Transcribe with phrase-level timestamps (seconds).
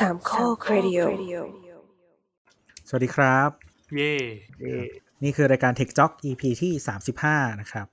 [0.00, 0.98] สามข้อครดิโอ
[2.88, 3.50] สวัสดีครับ
[3.96, 4.14] เย่
[5.22, 6.72] นี่คือรายการ Tech Jock EP ที่
[7.16, 7.86] 35นะครับ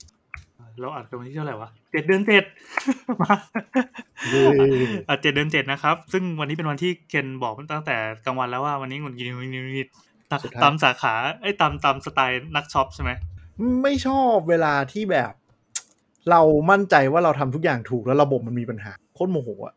[0.79, 2.43] เราอัดกันวันที่เท่าไหร่วะเจ็ดเดือนเจ็ด
[3.21, 3.34] มา
[5.07, 9.89] อะเจ็ดเดือนเจ็ดนะครับ ซึ่งวันนี้เป็นวันที่เคนบอกตั้งแต่กลางวันแล้วว่าวันนี้หงุดหงิดหงุดหงิดหงุดหงิด
[10.32, 13.11] ตามสุดท้ายตามสาขาไอ้ยตามตามสไตล์นักช็อปใช่ไหม
[13.83, 15.33] ไม่ชอบเวลาที่แบบ
[16.29, 19.75] เรามั่นใจว่าเราทำทุกอย่างถูกแล้วระบบมันมีปัญหาโคตรโมโหอะ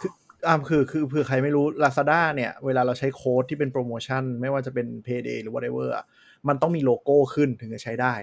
[0.00, 0.06] คื
[0.46, 6.04] ออ่าคือคือเผื่อใครไม่รู้ Lazada เนี่ย เวลาเราใช้โค้ดที่เป็นโปรโมชั่น ไม่ว่าจะเป็น Payday หรือ whatever อะ
[6.48, 8.14] มันต้องมีโลโก้ขึ้นถึงจะใช้ได้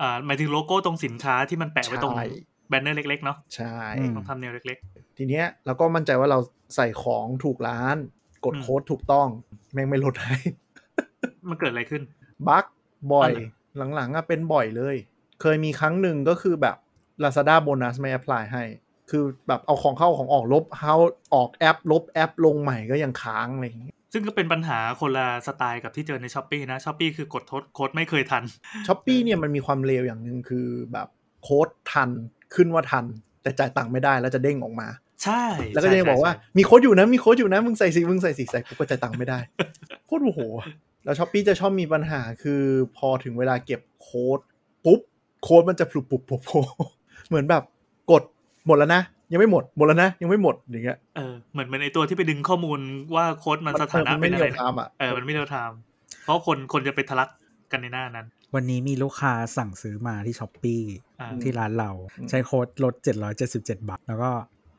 [0.00, 2.26] อ่าหมายถึงโลโก้ตรงสินค้าที่มันแปะไว้ตรงใช่
[2.68, 4.78] แบนเนอร์เล็กๆเนาะใช่อืมต้องทำแนวเล็ก
[5.16, 6.38] ทีเนี้ยเราก็มั่นใจว่าเรา
[6.76, 7.96] ใส่ของถูกร้าน
[8.44, 9.28] กดอืมโค้ดถูกต้อง
[9.72, 12.02] แม่งไม่ลดให้ๆมันเกิดอะไรขึ้น
[12.48, 12.64] บั๊ก
[13.12, 13.42] บ่อยอะไร
[13.94, 14.96] หลังๆอะเป็นบ่อยเลย
[15.40, 16.76] เคยมีครั้งหนึ่งก็คือแบบ
[17.22, 18.64] Lazada โบนัสไม่ apply ให้
[19.12, 20.96] คือแบบเอาของเข้าของออกลบเข้า
[21.34, 28.42] ออกแอป ลบแอปลงใหม่ก็ยังค้างอะไรอย่างเงี้ยซึ่งก็เป็นปัญหาคนละสไตล์กับที่เจอใน Shopee นะ Shopee คือกดโทษโค้ดไม่เคยทัน
[28.86, 31.08] Shopee เนี่ยมันมีความเลวอย่างหนึ่งคือแบบ
[31.42, 32.10] โค้ดทัน
[32.54, 33.04] ขึ้นว่าทัน
[33.42, 34.88] แต่จ่ายตังค์ไม่ได้แล้วจะเด้งออกมา
[35.24, 39.38] ใช่ แล้วก็จะยังบอกว่าใช่มีโค้ดอยู่นะมีโค้ดอยู่นะมึงใส่สิมึงใส่สิใส่ปุ๊บก็จ่ายตังค์ไม่ได้
[40.06, 40.40] โคตรโมโห
[41.04, 42.62] แล้ว Shopee จะชอบมีปัญหาคือ
[42.96, 44.38] พอถึงเวลาเก็บโค้ด
[44.84, 45.00] ปุ๊บ
[45.42, 46.66] โค้ดมันจะปลุบปุบปุบปุบ
[47.28, 47.81] เหมือนแบบกด
[48.66, 52.78] หมดแล้วนะยังไม่หมดหมดแล้วนะยังไม่หมดอย่างเงี้ยเออเหมือนเหมือนไอตัวที่ไปดึงข้อมูล
[53.14, 55.78] ว่าโค้ดมันสถานะมันเป็ไม่นอะไร ไม่ real-time อะเออมันไม่ real-time
[56.24, 57.28] เพราะคนคนจะไปทะลัก
[57.72, 60.76] กันในหน้านั้น วันนี้มีลูกค้าสั่งซื้อมาที่ Shopee
[61.20, 62.94] อ่าที่ร้านเราอืมใช้โค้ดลด
[63.42, 64.30] 777 บาท แล้วก็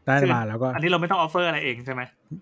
[0.07, 2.01] ได้มาแล้วก็ อันนี้เราไม่ต้อง offer อะไรเองใช่ไหม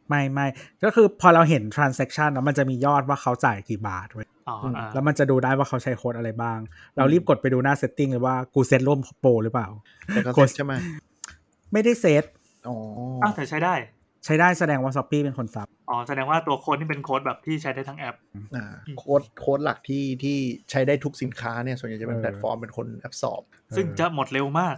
[0.10, 0.48] ไม่ไม่
[0.84, 6.60] ก็คือพอเราเห็น transaction แล้วมันจะมียอดว่าเขาจ่ายกี่บาทเว้ยอ๋ออ่าแล้วมันจะดูได้ว่าเขาใช้โค้ดอะไรบ้าง
[6.98, 9.68] เรารีบกดไปดูหน้า setting เลยว่ากูเซตร่วมโปรหรือเปล่า
[10.08, 10.74] แต่ก็โค้ดใช่ไหม
[11.74, 12.24] ไม่ได้เซต
[12.68, 12.76] อ๋อ
[13.24, 13.76] อ้าวแต่ใช้ได้
[14.26, 18.16] ใช้ได้แสดงว่า Shopee เป็นคน subอ๋อแสดงว่าตัวโค้ดนี่เป็นโค้ดแบบที่ใช้ได้ทั้งแอป
[18.56, 18.66] อ่า
[19.00, 20.38] โค้ดโค้ดหลักที่ที่
[20.70, 23.42] ใช้ได้ทุกสินค้าเนี่ยส่วนใหญ่จะเป็นแพลตฟอร์มเป็นคน absorb
[23.76, 24.76] ซึ่งจะหมดเร็วมาก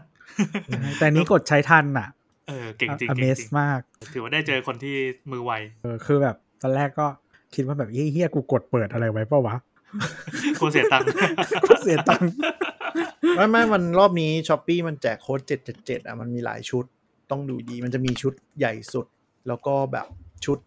[1.00, 2.10] แต่นี้กดใช้ทันอะ
[2.48, 3.80] เออเก่งจริงอเก่งเมจสริงมาก
[4.14, 4.96] ถือว่าได้เจอคนที่
[5.32, 5.52] มือไว
[5.84, 7.08] เออคือแบบตอนแรกก็
[7.56, 9.56] คิดว่าแบบเฮียกูกดเปิดอะไรไว้เปล่าวะ
[10.56, 11.08] โคเสียตังค์
[11.70, 12.30] ก็เสียตังค์
[13.36, 16.86] ไม่ไม่มันรอบนี้ Shopee มันแจกโค้ดเจ็ดเจ็ดเจ็ดอะมันมีหลายชุด
[17.32, 19.06] ต้องดูดี มันจะมีชุดใหญ่สุด
[19.48, 20.08] แล้วก็แบบ
[20.46, 20.58] ชุด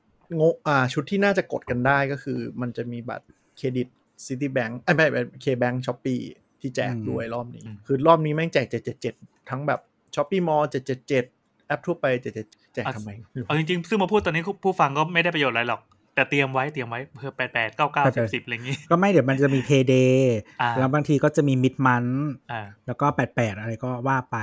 [0.40, 3.26] งกอ่าชุดที่น่าจะกดกันได้ก็คือ มันจะมีบัตร
[3.56, 3.88] เครดิต
[4.26, 6.14] Citibank เอ้ยไม่ไม่ KBank Shopee
[6.60, 9.14] ที่แจกด้วยรอบนี้ คือรอบนี้แม่งแจกเจ็ดเจ็ดเจ็ด
[9.50, 9.80] ทั้งแบบ
[10.14, 11.24] Shopee Mall เจ็ดเจ็ดเจ็ด
[11.66, 13.10] แอปทั่วไปเจ็ดเจ็ดแจกทำไม
[13.46, 15.80] เอาจริงๆ ซึ่งมาพูดตอนนี้ผู้ฟังก็ไม่ได้ประโยชน์อะไรหรอก
[16.16, 22.04] แต่เตรียมไว้เตรียมไว้เพื่อแปดแปดเก้าเก้าสิบสิบอะไรอย่างงี้ ก็ไม่เดี๋ยวมันจะมี payday อ่าแล้วบางทีก็จะมี mid-month
[22.52, 24.36] อ่าแล้วก็แปดแปดอะไรก็ว่าไป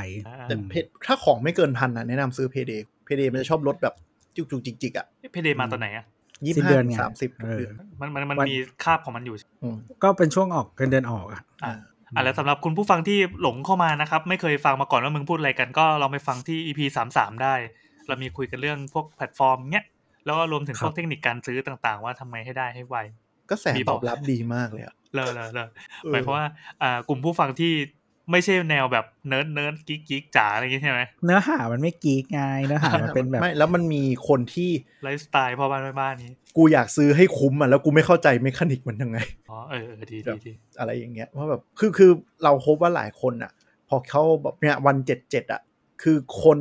[0.48, 2.72] แต่เพจถ้าของไม่เกินพันอะแนะนำซื้อ payday
[3.06, 3.94] payday มันจะชอบลดแบบ
[4.36, 6.06] จุกจุกจิกจิกอะ payday มาตอนไหนอะ
[6.46, 11.74] สิ้นเดือนไง ยี่สิบเดืห้าสามสิบ เออทุกเดือนมันมันมันมีคาบวันของมันอยู่อืมก็เป็นช่วงออกเงินเดือนออกอะอ่า
[12.16, 17.56] อะแล้วสำหรับคุณผู้ฟังที่หลงเข้ามานะครับ ไม่เคยฟังมาก่อนว่ามึงพูดอะไรกันก็ลองไปฟังที่ EP สามสามได้
[18.08, 19.86] เรามีคุยกันเรื่องพวกแพลตฟอร์มเนี้ย
[20.26, 22.98] แล้วก็รวมถึงพวกเทคนิคครับการซื้อต่าง ๆ ว่าทำไมให้ได้ให้ไว
[23.50, 25.70] ก็แสมีตบอกอบรับดีมากเลยอะเลอะเลอะเลอะ
[26.04, 26.48] เออหมายความว่า
[26.82, 27.74] อ่ากลุ่มผู้ฟังที่
[28.32, 34.70] ไม่ใช่แนวแบบเนิร์ดเนิร์ด geek geek จ๋าอะไรอย่างงี้ใช่ไหมเนื้อหามันไม่ geek ไงเนื้อหามันเป็นแบบไม่แล้วมันมีคนที่
[35.04, 39.18] ไลฟ์สไตล์พ่อบ้านแม่บ้านนี้ กูอยากซื้อให้คุ้มอะแล้วกูไม่เข้าใจ mechanic มันยังไง
[39.50, 42.12] อ๋อเออเออดีครับดีดีอะไรอย่างเงี้ยว่าแบบคือคือ
[42.44, 43.52] เราพบว่าหลายคนอะ
[43.90, 45.62] พอเขาแบบเนี่ยวันเจ็ดเจ็ดอะ
[46.02, 46.60] คือคน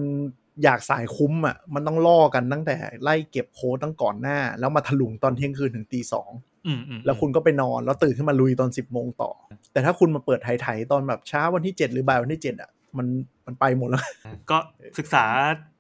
[0.65, 6.31] อยากสายคุ้มอะมันต้องล่อกันตั้งแต่ไล่เก็บโค้ดตั้งก่อนหน้า แล้วมาถลุงตอนเที่ยงคืนถึงตีสอง
[6.67, 9.31] อืมอืมแล้วคุณก็ไปนอนแล้วตื่นขึ้นมาลุยตอนสิบโมงต่อ
[9.73, 13.07] แต่ถ้าคุณมาเปิดไถๆตอนแบบเช้าวันที่เจ็ดหรือบ่ายวันที่เจ็ดอะมัน
[13.47, 14.03] มันไปหมดแล้ว
[14.51, 14.59] ก็
[14.99, 15.25] ศึกษา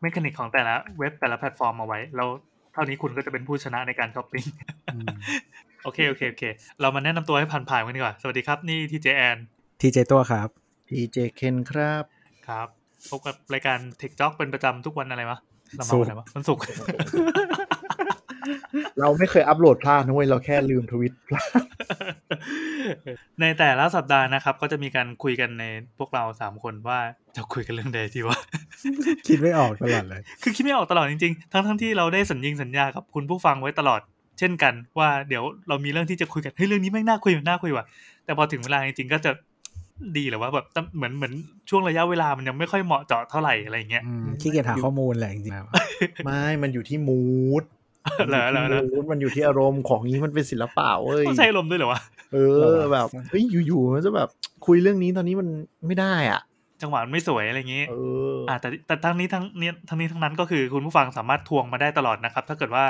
[0.01, 2.29] mechanic ของแต่ละเว็บแต่ละแพลตฟอร์มเอาไว้ แล้ว
[2.73, 4.45] เท่านี้คุณก็จะเป็นผู้ชนะในการช้อปปิ้ง
[4.95, 5.07] อืม
[5.85, 6.45] โอเคโอเคโอเค
[6.81, 9.37] เรามาแนะนำตัวให้ผ่านๆกันดีกว่า สวัสดีครับ นี่ทีเจแอน
[9.81, 10.49] ทีเจตัวครับ
[10.91, 12.05] ดีเจเคนครับ
[12.49, 15.39] ครับ พบกับรายการ Tech Talk เป็นประจำทุกวันอะไรวะ
[15.77, 16.63] เรามาศุกร์วันไหนวะมันศุกร์
[19.01, 21.51] เราไม่เคยอัปโหลดพลาดนะเว้ยเราแค่ลืมทวิตพลาด
[23.41, 25.65] ในแต่ละสัปดาห์นะครับ ก็จะมีการคุยกันใน
[25.99, 26.99] พวกเราสามคนว่า
[27.37, 28.39] จะคุยกันเรื่องใดดีวะ
[29.27, 34.01] คิดไม่ออกตลอดเลย คือคิดไม่ออกตลอดจริงๆ ทั้งทั้งๆที่เราได้สัญญิงสัญญากับคุณผู้ฟังไว้ตลอด
[34.39, 37.85] เช่นกันว่าเดี๋ยวเรามีเรื่องที่จะคุยกันเฮ้ยเรื่องนี้แม่งน่าคุยน่าคุยว่ะ
[38.25, 39.31] แต่พอถึงเวลาจริงๆก็จะ
[40.17, 40.67] ดีหรือว่าแบบ
[40.97, 41.33] เหมือนเหมือน
[41.71, 45.67] ช่วงระยะเวลามันยังไม่ค่อยเหมาะเจาะเท่าไหร่อะไรอย่างเงี้ยอืมขี้เกียจหาข้อมูลแหละจริงๆแล้ว
[46.25, 47.23] ไม่มันอยู่ที่มู
[47.63, 47.65] ด
[48.29, 52.01] เหรอเหรอเหรอมูดมันอยู่ที่อารมณ์ของนี้มันเป็นศิลปะเว้ยต้องใช้ลมณ์ด้วยเหรอวะ
[52.33, 52.39] เอ
[52.77, 54.29] อแบบเฮ้ยอยู่ๆมันจะแบบ
[54.67, 55.49] คุยเรื่องนี้ตอนนี้มัน
[55.87, 56.41] ไม่ได้อะ
[56.83, 57.95] จังหวะมันไม่สวยอะไรอย่างงี้เอ
[58.33, 62.85] ออ่าแต่แต่ทั้งนี้ทั้งนี้ทั้งนี้ทั้งนั้นก็คือคุณผู้ฟังสามารถทวงมาได้ตลอดนะครับ ถ้าเกิดว่า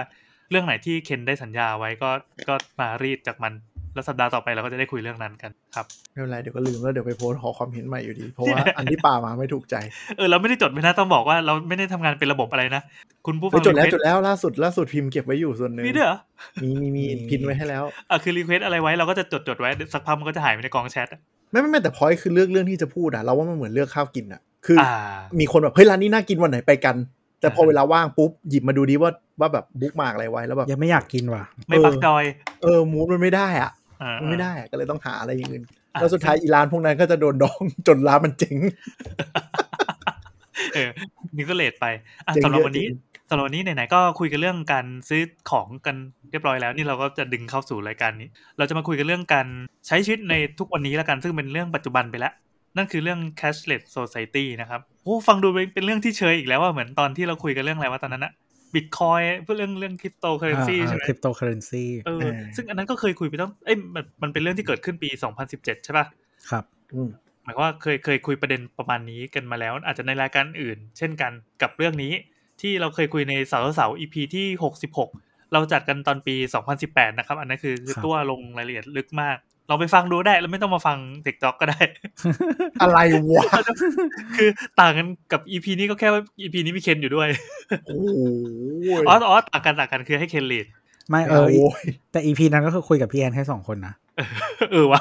[0.51, 2.11] เรื่องไหนที่เคนได้สัญญาไว้ก็
[2.49, 3.53] ก็มารีดจากมัน
[3.95, 9.77] แล้วสัปดาห์ต่อไปเราก็จะได้คุยเรื่องนั้นกันครับไม่เป็นไรเดี๋ยวก็ลืมแล้วเดี๋ยวไปโพสต์ขอความเห็นใหม่อยู่ดี เพราะว่าอันที่ป่ามาไม่ถูกใจ
[10.17, 12.83] เออเราไม่ได้จดไว้นะต้องบอกว่าเราไม่ได้ทำงานเป็นระบบอะไรนะ
[13.27, 16.19] คุณผู้ฟัเฮ้ยงจดแล้วรีจเควดแล้วล่าสุดล่าสุดพิมพ์เก็บไว้อยู่ส่วนหนึ่งมีด้วยเหรอ
[16.63, 26.97] มีมีมีมีพิมพ์ไว้ให้แล้วอะคือ request อะไรไว้เราก็จะจดจดไว้สักพักมันก็จะหายไปในกองแชทอะไม่ไม่ไม่แต่พอยคือเลือกเรื่องที่จะพูดอะเราว่ามันเหมือนเลือกข้าวกินอะคือออ่ามีคนแบบเฮ้ยร้านนี้น่ากินวันไหนไปกัน
[27.41, 29.11] แต่พออ่าเวลาว่างปุ๊บหยิบมาดูดิว่า
[29.41, 32.25] ว่าแบบ bookmark อะไรไว้แล้วแบบยังไม่อยากกินว่ะ ไม่ปักจอย
[32.63, 33.82] เออ mood มันไม่ได้อะอ่ามัน
[34.29, 35.63] ไม่ได้อะก็เลยต้องหาอะไรอย่างอื่น
[35.95, 38.57] อะแล้วสุดท้ายอีร้านพวกนั้นก็จะโดนดองจนร้านมันเจ๊ง
[40.75, 40.91] เออ
[41.37, 41.87] นี่ก็ late ไป
[42.27, 45.97] อะเจ๋งสำหรับเยอะวันนี้จริงสำหรับวันนี้ไหนๆก็คุยกันเรื่องการซื้อของกัน
[46.31, 48.29] เรียบร้อยแล้ว นี่เราก็จะดึงเข้าสู่รายการนี้
[48.59, 49.47] เราจะมาคุยกันเรื่องการ
[49.87, 52.33] ใช้ชีวิตในทุกวันนี้แล้วกันซึ่งเป็นเรื่องปัจจุบันไปแล้ว
[52.77, 58.33] นั่นคือเรื่อง cashless society นะครับโอ้ฟังดูเป็นเรื่องที่เชยอีกแล้วว่าเหมือนตอนที่เราคุยกันเรื่องอะไรว่าตอนนั้นอะ
[58.75, 65.09] บิตคอยน์เพื่อเรื่องเรื่องคริปโตเคอเรนซีใช่ไหมคริปโตเคอเรนซีเออซึ่งอันนั้นก็เคยคุยไปตั้งเอ้ยมันมันเป็นเรื่องที่เกิดขึ้นปี
[65.47, 66.07] 2017 ใช่ป่ะ
[66.51, 66.65] ครับ
[66.95, 67.09] อืม
[67.45, 71.33] หมายความว่าเคยเคยคุยประเด็นประมาณนี้กันมาแล้ว อาจจะในรายการอื่น เช่นกัน
[71.63, 72.13] กับเรื่องนี้
[72.61, 74.47] ที่เราเคยคุยในเสาร์เสาร์ EP ที่
[74.99, 76.35] 66 เราจัดกันตอนปี
[76.77, 79.39] 2018 นะครับ อันนั้นคือคือครับตัวลงรายละเอียดลึกมาก
[79.69, 81.81] ลองไปฟังดูได้แล้วไม่ต้องมาฟังเทคจ็อกก็ได้
[82.83, 82.99] อะไร
[83.31, 83.45] วะ
[84.37, 84.49] คือ
[84.81, 87.29] ต่างกันกับ EP นี้ก็แค่ว่า EP นี้มีเคนอยู่ด้วย
[87.87, 88.21] โอ้โห
[89.09, 90.67] อ๋ออ๋อต่างกันต่างกันคือให้เคนลีด
[91.11, 91.83] ไม่เอเอออโว้ย
[92.13, 93.95] แต่อีพีนั้นก็คือคุยกับพี่แอนแค่สองคนนะ
[94.73, 95.01] เออวะ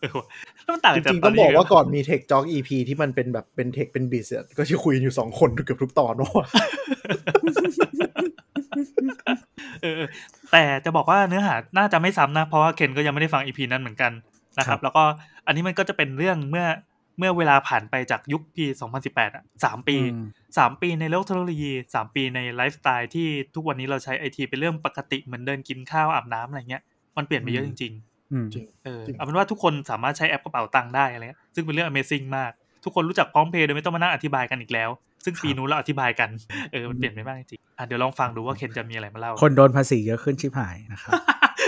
[0.00, 0.26] เออวะ
[0.64, 6.40] แล้วมันต่างจากตอนนี้ไง จริงๆต้องบอกว่าก่อนมี TechJock EP ที่มันเป็นแบบเป็น tech เป็น biz อะก็จะคุยกันอยู่สองคนเกือบทุกตอนว่าเอ
[7.14, 8.67] อเออ
[10.52, 14.12] แต่จะบอกว่าเนื้อหาน่าจะไม่ซ้ำนะ เพราะว่าเคนก็ยังไม่ได้ฟัง EP นั้นเหมือนกัน
[14.58, 15.02] นะครับ ครับแล้วก็
[15.46, 16.66] อันนี้มันก็จะเป็นเรื่องเมื่อ
[17.18, 18.64] เมื่อเวลาผ่านไปจากยุคปี
[19.00, 20.24] 2018อะสามปีอืม
[20.58, 26.82] สามปีในโลกเทคโนโลยีสามปีในไลฟ์สไตล์ที่ทุกวันนี้เราใช้ไอทีเป็นเรื่องปกติเหมือนเดินกินข้าวอาบน้ำอะไรเงี้ย
[27.16, 27.92] มันเปลี่ยนไปเยอะจริง
[28.32, 32.50] อืมจริงๆเออจริงเอาเป็นว่าทุกคนสามารถใช้แอปกระเป๋าตังค์ได้อะไรเงี้ยซึ่งเป็นเรื่อง Amazing มาก
[32.84, 34.90] ทุกคนรู้จักพร้อมเพย์โดยไม่ต้องมานั่งอธิบายกันอีกแล้ว
[35.24, 36.28] ซึ่งปีนู้นเราอธิบายกัน
[36.72, 41.12] เออ มันเปลี่ยนไปมากจริงๆอะเดี๋ยวลองฟังดูว่าเคนจะมีอะไรมาเล่า คนโดนภาษีเยอะขึ้นชิบหายนะครับ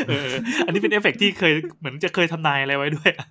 [0.08, 0.31] เออ
[0.67, 3.26] อันนี้เป็นเอฟเฟกต์ที่เคยเหมือนจะเคยทำนายอะไรไว้ด้วยอะ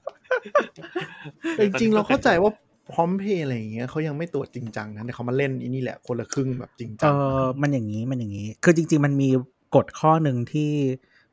[1.51, 2.51] แต่จริงๆเราเข้าใจว่า
[2.93, 9.29] พร้อมเพย์อะไรอย่างเงี้ยเขายังไม่ตรวจจริงจังนะแต่เขามาเล่นอีนี่แหละคนละครึ่งแบบจริงเอจังอมันอย่างนี้มันอย่างนี้ คือจริง ๆ มันมี
[9.75, 10.71] กฎข้อหนึ่งที่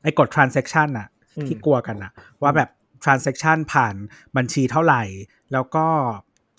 [0.02, 2.12] ไอ้กฎ transaction อะอืมที่กลัวกันอะ
[2.42, 2.68] ว่าแบบ
[3.04, 3.94] transaction ผ่าน
[4.36, 5.02] บัญชีเท่าไหร่
[5.52, 5.86] แล้วก็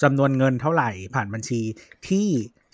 [0.03, 1.61] จำนวนเงินเท่าไหร่ผ่านบัญชี
[2.07, 2.27] ที่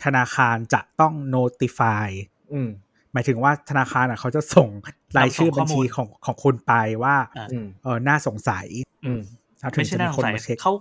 [0.04, 2.08] ธนาคารจะต้อง notify
[2.54, 2.70] อืม
[3.14, 4.70] หมายถึงว่าธนาคารอะเขาจะส่ง
[5.18, 6.74] รายชื่อส่งข้บัอญมูลชีของของคุณไป
[7.04, 8.66] ว่าอะอืมเออน่าสงสัย
[9.06, 9.22] อืม
[9.60, 10.74] แล้วถึไม่งใช่จะน่ามีสคนงสัยมาเช็คเขา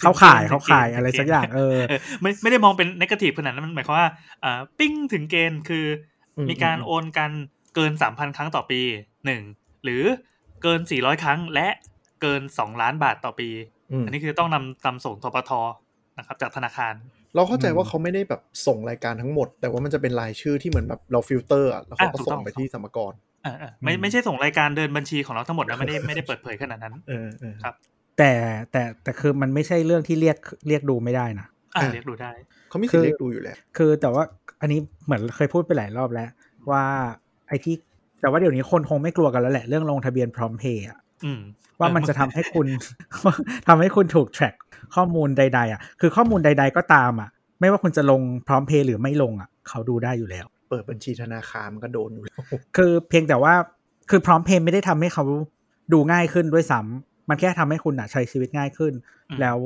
[0.00, 4.08] เข้าขายถึงเข้าขายถึงอะไรถึสักอย่างเออเออ ไม่ไม่ได้มองเป็น negative ขนาดนั้นมันหมายความว่า
[4.44, 5.86] อ่าปิ้งถึงเกณฑ์คือ
[6.36, 7.30] อมมีการอืมโอนกัน
[7.74, 8.80] เกินสามพันครั้งต่อปี
[9.26, 9.42] หนึ่ง
[9.84, 10.02] หรือ
[10.62, 11.68] เกินสี่ร้อยครั้งและ
[12.22, 13.50] เกินสองล้านบาทต่อปี
[13.92, 15.50] อืมอันนี้คือต้องนำนำส่งทปท
[16.18, 16.94] นะครับจากธนาคาร
[17.34, 23.12] เราเข้าใจอืมว่าเขาไม่ได้แบบส่งรายการทั้งหมด แต่ว่ามันจะเป็นรายชื่อที่เหมือนแบบเราฟิลเตอร์อะแล้วเขาก็อะถูกต้อง ส่งไปที่สรรพากร
[23.44, 27.74] เออเออไม่อืมไม่ใช่ส่งรายการเดินบัญชีของเราทั้งหมดนะไม่ได้ไม่ได้เปิดเผยขนาดนั้นเออเออครับ
[28.18, 28.32] แต่
[28.72, 30.36] แต่แต่คือมันไม่ใช่เรื่องที่เรียก
[30.68, 31.46] เรียกดูไม่ได้นะ
[31.76, 32.32] อ่าอะเรียกดูได้
[32.68, 34.22] เขามีสิทธิ์เรียกดูอยู่แล้ว คือแต่ว่า
[34.60, 36.28] อันนี้เหมือนเคยพูดไปหลายรอบแล้ว
[36.70, 36.84] ว่า
[37.48, 37.76] ไอ้ที่
[38.20, 41.03] แต่ว่าเดี๋ยวนี้คนคงไม่กลัวกันแล้วแหละเรื่องลงทะเบียนพร้อมเพย์อะอืม
[41.80, 42.66] ว่ามันจะทำให้คุณ
[43.68, 44.54] ทำให้คุณถูก track
[44.94, 47.28] ข้อมูลใด ๆ อะ คือข้อมูลใด ๆ ก็ตามอะ
[47.60, 52.36] ไม่ว่าคุณจะลงพร้อมเพย์หรือไม่ลงอะ เขาดูได้อยู่แล้ว เปิดบัญชีธนาคารมันก็โดนอยู่แล้ว
[52.76, 53.54] คือเพียงแต่ว่า
[54.10, 55.24] คือพร้อมเพย์ไม่ได้ทำให้เขา
[55.92, 58.92] ดูง่ายขึ้นด้วยซ้ำมันแค่ทำให้คุณอะใช้ชีวิตง่ายขึ้น
[59.30, 59.58] อืมแล้ว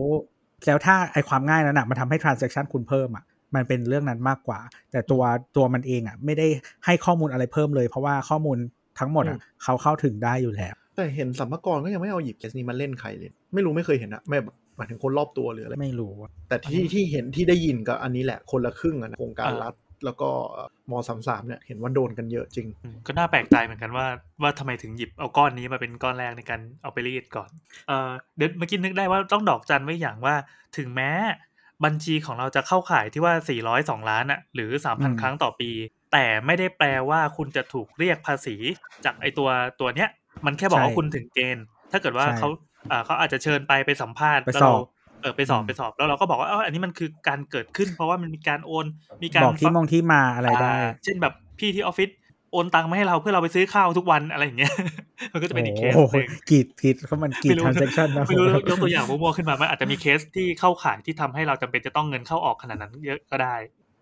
[0.66, 3.24] แล้วถ้าไอความง่ายนั้นอะมันทำให้ transaction คุณเพิ่มอะ
[3.54, 4.60] มันเป็นเรื่องนั้นมากกว่า
[4.92, 5.22] แต่ตัว
[5.56, 6.46] ตัวมันเองอะ ไม่ได้
[6.84, 8.58] ให้ข้อมูลอะไรเพิ่มเลย เพราะว่าข้อมูล
[8.98, 19.75] ทั้งหมดอะเขาเข้าถึงได้อยู่แล้ว แต่เห็นสัมภากรก็ยังไม่เอาหยิบเคสนี้มาเล่นใครเลย ไม่รู้ไม่เคยเห็นอะไม่แบบหมายถึงคนรอบตัวหรืออะไรไม่รู้อะแต่ที่ที่เห็นที่ได้ยินก็อันนี้แหละคนละครึ่งอะนะโครงการอ่ารัรัฐ
[20.05, 20.31] แล้วก็
[20.90, 24.07] มสามสามเนี่ยเห็นว่าโดนกันเยอะจริงอืมก็น่าแปลกใจเหมือนกันว่า
[24.43, 27.50] ว่าทำไมถึงหยิบเอาก้อนนี้มาเป็นก้อนแรกในการเอาไปรีดก่อน
[27.88, 30.35] เออเดี๋ยวเมื่อกี้นึกได้ว่าต้องดอกจันไว้อย่างว่า
[30.76, 31.11] ถึงแม้
[31.85, 33.35] บัญชีของเราจะเข้าข่ายที่ว่า
[34.02, 35.71] 402 ล้านอะหรือ 3,000 ครั้งต่อปี
[36.12, 38.57] แต่ไม่ได้แปลว่าคุณจะถูกเรียกภาษี
[39.05, 39.49] จากไอตัว
[39.81, 40.09] ตัวเนี้ย
[40.47, 42.49] มันแค่บอกว่าคุณถึงเกณฑ์ ถ้าเกิดว่าเขา
[42.90, 44.83] อ่าเขาอาจจะเชิญไปไปสัมภาษณ์ไปแล้วสอเราบ
[45.21, 48.87] เออไปสอบไปสอบแล้วเราก็บอกว่าเอออันนี้มันคือการเกิดขึ้น เพราะว่ามันมีการโอน
[49.25, 52.11] มีการบอกที่มองที่มาอะไรได้อ่าเช่นแบบพี่ที่ออฟฟิศ
[52.52, 54.73] โอนตังค์มาให้เราเพื่อเราไปซื้อข้าวทุกวันอะไรอย่างเงี้ย
[55.33, 63.54] มันก็จะเป็นอีกเคสโอ้โหหนึ่งกรีดกรีดเขามันกรีดไม่รู้ transaction นะไม่รู้ยกตัวอย่างมั่วๆขึ้นมามันอาจจะมีเคสที่เข้าข่ายที่ทำให้เราจำเป็นจะต้องเงินเข้าออกขนาดนั้นเยอะก็ได้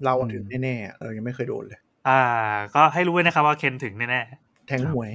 [0.05, 2.21] เราถึงแน่ๆอะเออยังไม่เคยโดนเลย อ่า
[2.75, 4.23] ก็ให้รู้ไว้นะครับว่าเคนถึงแน่
[4.67, 5.11] แทงหวย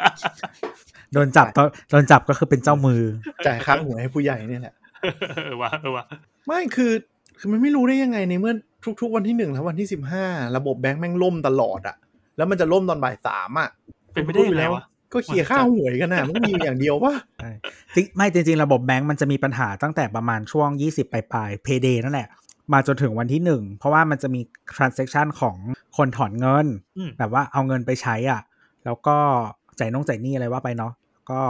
[0.00, 3.02] ๆโดนจับตอนโดนจับก็คือเป็นเจ้ามือ
[3.46, 4.74] จ่ายค่าหวยให้ผู้ใหญ่เนี่ยแหละ
[5.44, 6.04] เออว่ะเออว่ะ
[6.46, 6.92] ไม่คือ
[7.38, 8.54] คือมันไม่รู้ได้ยังไงในเมื่อ
[9.00, 10.24] ทุก ๆ วันที่หนึ่งและวันที่สิบห้า
[10.56, 11.96] ระบบแบงค์แม่งล่มตลอดอะ
[12.36, 13.68] แล้วมันจะล่มตอนบ่ายสามอะ
[14.12, 17.50] เป็นไม่ได้ยังไงวะก็เคลียร์ค่าหวยกันนะมันก็มีอยู่อย่างเดียวว่าใช่
[17.94, 22.28] จริงไม่จริงๆ ระบบแบงก์มันจะมีปัญหาตั้งแต่ประมาณช่วง 20ปลายๆ payday นั่นแหละ
[22.72, 24.40] มาจนถึงวันที่หนึ่งเพราะว่ามันจะมี
[24.74, 25.56] transaction ของ
[25.96, 26.66] คนถอนเงิน
[26.98, 28.40] อืมแบบว่าเอาเงินไปใช้อะ
[28.84, 29.16] แล้วก็
[29.78, 30.92] จ่ายนงจ่ายหนี้อะไรว่าไปเนาะ
[31.30, 31.40] ก็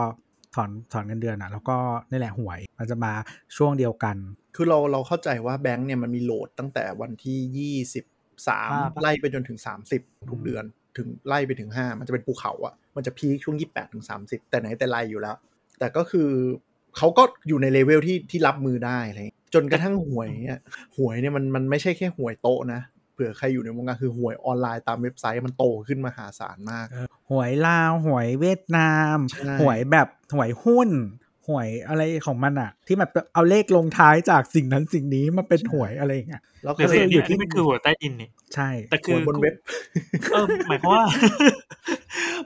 [0.54, 1.76] ถอนถอนเงินเดือนอะ แล้วก็
[2.10, 3.12] นี่แหละหวย มันจะมา
[3.56, 4.16] ช่วงเดียวกัน
[4.56, 8.04] คือเราเราเข้าใจว่าแบงค์เนี่ยมันมีโหลดตั้งแต่วันที่ยี่สิบ
[8.48, 8.70] สาม
[9.02, 10.64] ไล่ไปจนถึงสามสิบทุกเดือน
[10.96, 15.36] ถึงไล่ไปถึงห้ามันจะเป็นภูเขาอะมันจะพีคช่วงยี่แปดถึงสามสิบแต่ไหนแต่ไรอยู่แล้ว
[15.78, 16.28] แต่ก็คือ
[16.96, 20.60] เขาก็อยู่ในเลเวลที่ที่รับมือได้อะไรอย่างเงี้ย จนกระทั่งหวยเนี่ย
[20.96, 22.80] หวยเนี่ยมันมันไม่ใช่แค่หวยโต๊ะนะ
[23.12, 26.86] เผื่อใครอยู่ในวงการคือหวยออนไลน์ตามเว็บไซต์มันโตขึ้นมหาศาลมาก
[27.30, 30.90] หวยลาวหวยเวียดนามใช่หวยแบบหวยหุ้น
[31.48, 39.54] หวยอะไรของมันอะที่แบบเอาเลขลงท้ายจากสิ่งนั้นสิ่งนี้มาเป็นหวยอะไรอย่างเงี้ยแล้วเดี๋ก็ยวคืสิออันนี้อันนี้มันคือหัวใต้ดินนี่ใช่ แต่หคือวยบนเว็บ
[40.32, 41.04] เออหมายความว่า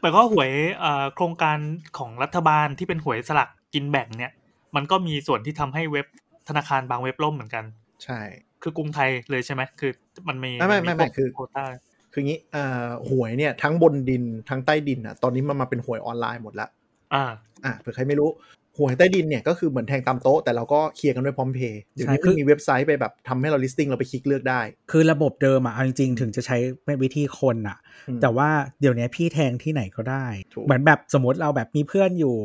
[0.01, 1.59] หมายความว่าหวยเอ่อโครงการ
[1.99, 4.33] ของรัฐบาลที่เป็นหวยสลักกินแบ่งเนี่ย
[4.77, 6.07] มันก็มีส่วนที่ทำให้เว็บ
[6.49, 7.65] ธนาคารบางเว็บล่มเหมือนกัน
[8.05, 8.21] ใช่
[8.63, 9.93] คือกรุงไทยเลยใช่ไหมคือ
[10.29, 11.65] มันมีไม่ไม่ไม่ไม่คือโควต้า
[12.13, 16.69] คืองี้อ่าหวยเนี่ยทั้งบนดินทั้งใต้ดินอะตอนนี้มันมาเป็นหวยออนไลน์หมดละ
[17.15, 17.25] อ่า
[17.65, 18.31] อะเผื่อใครไม่รู้
[18.79, 24.61] หวยใต้ดินเนี่ยก็คือเหมือนแทงตามโต๊ะแต่เราก็เคลียร์กันด้วยพร้อมเพย์เดี๋ยวนี้ใช่คืมันอมีเว็บไซต์ไปแบบทำให้เรา listing เราไปคลิกเลือกได้
[24.91, 28.49] คือระบบเดิมอะเอาจริงๆ ถึงจะใช้เป็นวิธีคนอะอืมแต่ว่า
[28.81, 32.37] เดี๋ยวนี้พี่แทงที่ไหนก็ได้ถูกเหมือนแบบสมมติเราแบบมีเพื่อนอยู่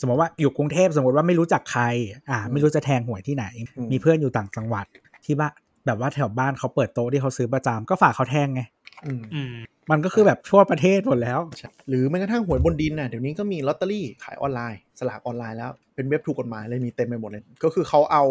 [0.00, 1.84] สมมติว่าอยู่กรุงเทพสมมติว่าไม่รู้จักใคร
[2.30, 4.86] อ่า ไม่รู้จะแทงหวยที่ไหนอืมมีเพื่อนอยู่ต่างจังหวัด
[5.24, 5.52] ที่บ้าน
[5.86, 8.62] แบบว่าแถวบ้านเขาเปิดโต๊ะที่เขาซื้อประจำก็ฝากเขาแทงไง
[9.06, 9.54] อืมอืม
[9.90, 18.24] มันก็คือแบบทั่วประเทศหมดแล้วใช่หรือแม้กระทั่งหวยบนดินน่ะเดี๋ยวนี้ก็มีลอตเตอรี่ขายออนไลน์ สลากออนไลน์แล้ว เป็นเว็บถูกกฎหมายเลยมีเต็มไปหมดเลย ก็คือเขาเอา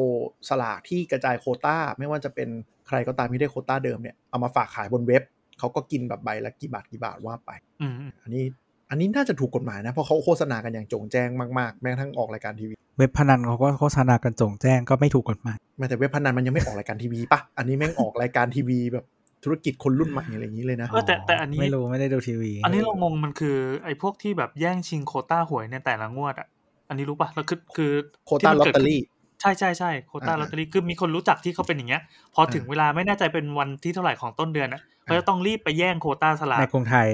[0.50, 2.50] สลากที่กระจายโควต้า ไม่ว่าจะเป็น
[2.88, 5.24] ใครก็ตามที่ได้โควต้าเดิมเนี่ยเอามาฝากขายบนเว็บ
[5.60, 7.94] เขาก็กินแบบใบละกี่บาทกี่บาทว่าไปอืม
[8.24, 8.44] อันนี้
[8.90, 11.30] อันนี้น่าจะถูกกฎหมายนะ เพราะเขาโฆษณากันอย่างโจงแจ้ง
[11.60, 19.06] มากๆ แม้กระทั่งออกรายการทีวี เว็บพนันเขาก็โฆษณากันจงแจ้งก็ไม่ถูกกฎหมายแม้แต่เว็บพนันมันยังไม่ออกรายการทีวีปะอันนี้แม่งออกรายการทีวีแบบ
[19.44, 26.48] ธุรกิจคนรุ่นใหม่อะไรอย่างนี้เลยนะเออแต่แต่อันนี้ไม่รู้ไม่ได้ดูทีวี อันนี้เรางงมันคือไอ้พวกที่แบบแย่งชิงโควต้าหวยในแต่ละงวดอะ
[26.90, 27.92] อันนี้รู้ป่ะแล้วคือคือ
[28.26, 29.00] โควต้าที่ลมัอนตกิดเตอรี่
[29.42, 32.02] ใช่ใช่ใช่โควต้าอ่าลอตเตอรี่คือมีคนรู้จักที่เขาเป็นอย่างเงี้ย
[32.36, 37.10] พอถึงอ่าเวลาไม่แน่ใจเป็นวันที่เท่าไหร่ของต้นเดือนอะเขาจะต้องรีบไปแย่งโควต้าสลากในกรุงไทย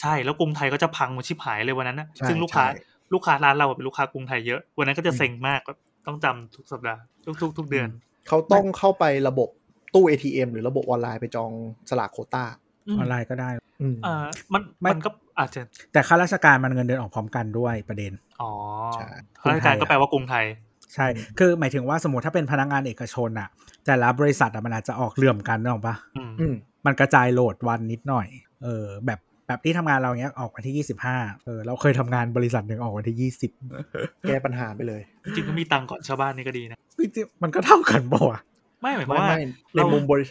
[0.00, 2.80] ใช่แล้วกรุงไทยก็จะพังชิบหายเลยวันนั้นนะใช่ซึ่งลูกค้าใช่
[3.14, 7.88] ลูกค้าร้านเราเป็นลูกค้ากรุงไทยเยอะ วันนั้นก็จะอืมเซ็งมากแบบต้องจำทุกสัปดาห์ทุกทุกทุกเดือน
[8.28, 9.48] เขาต้องเข้าไประบบ
[9.94, 11.50] ตู้ ATM หรือระบบออนไลน์ไปจอง
[11.90, 12.44] สลากโควต้า
[12.88, 13.50] อือมอนไลน์ก็ได้
[13.82, 15.60] อืมเอ่อมันไม่มันก็อาจจะ
[15.92, 18.52] แต่ข้าราชการมันเงินเดือนออกพร้อมกันด้วยประเด็นอ๋อ
[18.94, 19.08] ใช่
[19.40, 20.44] ข้าราชการก็แปลว่ากรุงไทย
[20.94, 21.06] ใช่
[21.38, 23.48] คือหมายถึงว่าสมมติถ้าเป็นพนักงานเอกชนอะ
[23.86, 26.54] แต่ละบริษัทอะมันอาจจะออกเหลื่อมกันนึกออกปะอืมอืม
[26.86, 28.26] มันกระจายโหลดวันนิดหน่อย
[28.64, 33.50] เออแบบ แบบที่ทำงานเราเนี้ยออกวันที่ยี่สิบห้าเออเราเคยทำงานบริษัทหนึ่งออกวันที่ยี่สิบ
[34.28, 36.78] แก้ปัญหาไปเลย จริงๆก็มีตังค์ก่อนชาวบ้านนี่ก็ดีนะ
[37.42, 38.38] มันก็เท่ากันป่าวะ
[38.80, 40.24] ไม่หมายความไม่ว่าไม่ในเรามุมบริ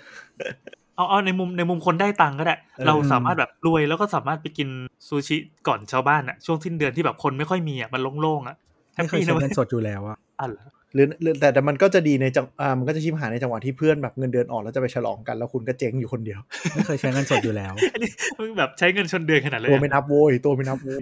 [0.96, 4.70] เอาเอาในมุมในมุมคนได้ตังค์ก็ได้เออเราสามารถแบบรวยแล้วก็สามารถไปกิน
[5.08, 8.56] ซูชิก่อนชาวบ้านอะช่วงสิ้นเดือนที่แบบคนไม่ค่อยมีอะมันโล่งๆอะ
[8.94, 16.39] แฮปไม่เคยปี้ใช้นะเว้เงิยนสดอยู่แล้วอะอะเหรอ หรือหรือแต่แต่มันก็จะดีในจังอ่ามันก็จะชิมหายในจังหวะที่เพื่อนแบบเงินเดือนออกแล้วจะไปฉลองกันแล้วคุณก็เจ๊งอยู่คนเดียว
[16.74, 21.01] ไม่เคยใช้เงินสดอยู่แล้วอันนี้มึงแบบใช้เงินชนเดือนขนาดเลยตัวอะไม่นับโวยตัวไม่นับโวย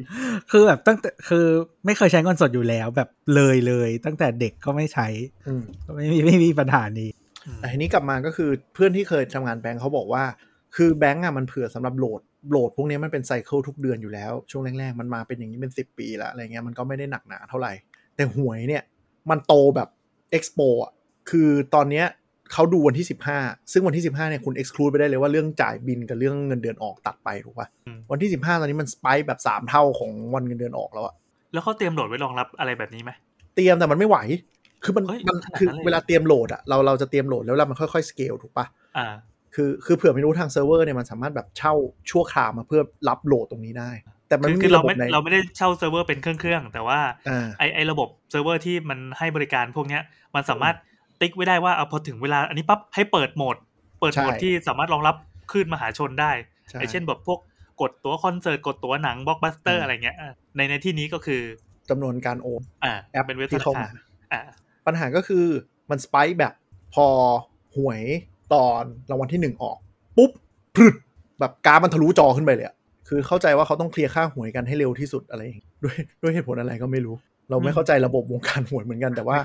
[0.52, 1.46] คือแบบตั้งแต่คือ
[1.86, 5.08] ไม่เคยใช้เงินสดอยู่แล้ว แบบเลยเลย ตั้งแต่เด็กก็ไม่ใช้
[5.48, 5.64] อืม
[5.96, 7.10] ไม่มีไม่มีปัญหานี้
[7.46, 10.24] อืมแต่ทีนี้กลับมาก็คือเพื่อนที่เคยทำงานแบงค์เขาบอกว่า
[10.76, 12.22] คือแบงค์อะมันเผื่อสำหรับโหลด
[12.52, 17.74] โหลดพวกนี้มันเป็นไซเคิลทุกเดือนอยู่แล้ว ช่วงแรกๆ มันมาเป็นอย่างนี้เป็น 10 ปีแล้วอะไรเงี้ยมันก็ไม่ได้หนักหนาเท่าไหร่
[18.16, 18.84] แต่หวยเนี่ย
[19.30, 19.90] มันโตแบบ
[20.32, 20.92] เอ็กซ์โปอะ
[21.30, 22.06] คือตอนเนี้ย
[22.54, 27.68] เขาดูวันที่ 15 ซึ่งวันที่ 15เนี่ยคุณ exclude ไปได้เลยว่าเรื่องจ่ายบิลกับเรื่องเงินเดือนออกตัดไปถูกป่ะ
[28.12, 31.16] วันที่ 15 ตอนนี้มัน spike แบบ 3 เท่าของวันเงินเดือนออกแล้วอะ
[31.54, 33.12] แล้วเขาเตรียม load ไว้รองรับอะไรแบบนี้ไหม
[33.56, 34.18] เตรียมแต่มันไม่ไหว
[34.84, 38.66] คือมันเฮ้ยมันขนาดนั้นคือเลยเหรอเวลาเตรียม load อะเราเราจะเตรียม load แล้วเวลามันค่อยๆสเกลถูกป่ะ
[38.98, 39.08] อ่า
[39.56, 41.74] คือคือเผื่อไม่รู้ทางเซิร์ฟเวอร์เนี่ยมันสามารถแบบเช่า
[42.10, 43.92] ชั่วคราวมาเพื่อรับ load ตรงนี้ได้
[44.28, 50.02] แต่มันคือไม่คือเราระบบไม่ในเราไม่ได้เช่าเซิร์ฟเวอร์เป็นเครื่องๆแต่ว่าอ่าไอไอระบบเซิร์ฟเวอร์ที่มันให้บริการพวกเนี้ย
[50.36, 50.76] มันสามารถ
[51.22, 53.58] ติ๊กไว้ได้ว่าเอาพอถึงเวลาอันนี้ปั๊บให้เปิดโหมด
[54.00, 55.16] เปิดโหมดใช่ที่สามารถรองรับ
[55.52, 56.32] คลื่นมหาชนได้
[56.70, 57.40] ใช่ไอเช่นแบบพวก
[57.82, 61.42] กดตั๋วคอนเสิร์ตกดตั๋วหนังบล็อกบัสเตอร์อืมอะไรเงี้ยอะในในที่นี้ก็คือ
[61.90, 64.02] จำนวนการโอนอ่าแอปเป็นเว็บธที่เข้ามา
[64.32, 64.42] อ่า
[64.86, 65.46] ปัญหาก็คือ
[65.90, 66.54] มัน spike แบบ
[66.94, 67.08] พอ
[67.76, 68.02] หวย
[68.54, 69.78] ตอนรางวัลที่หนึ่งออก
[70.18, 70.32] ปุ๊บ
[70.76, 70.96] พรึด
[71.40, 72.76] แบบกราฟมันทะลุจอขึ้นไปเลยอะ
[73.08, 77.16] คือเข้าใจว่าเขาต้องเคลียร์ค่าหวยกันให้เร็วที่สุดอะไรอย่างเงี้ยด้วยด้วยเหตุผลอะไรก็ไม่รู้
[77.50, 79.38] เราไม่เข้าใจระบบวงการหวยเหมือนกันแต่ว่า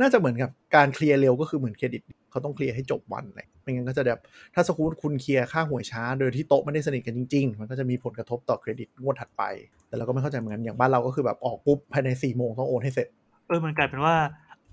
[0.00, 4.20] น่าจะเหมือนกับการเคลียร์เร็วก็คือเหมือนเครดิตเขาต้องเคลียร์ให้จบวันเลยไม่งั้นก็จะแบบ
[4.54, 9.42] ถ้าสมมติคุณเคลียร์ค่าหวยช้า โดยที่โต๊ะไม่ได้สนิทกันจริง ๆ มันก็จะมีผลกระทบต่อเครดิตงวดถัดไป
[9.88, 13.08] แต่เราก็ไม่เข้าใจเหมือนกันอย่างบ้านเราก็คือแบบออกปุ๊บภายใน4ี่โมงต้องโอนให้เสร็จ
[13.46, 14.14] เออมันกลายเป็นว่า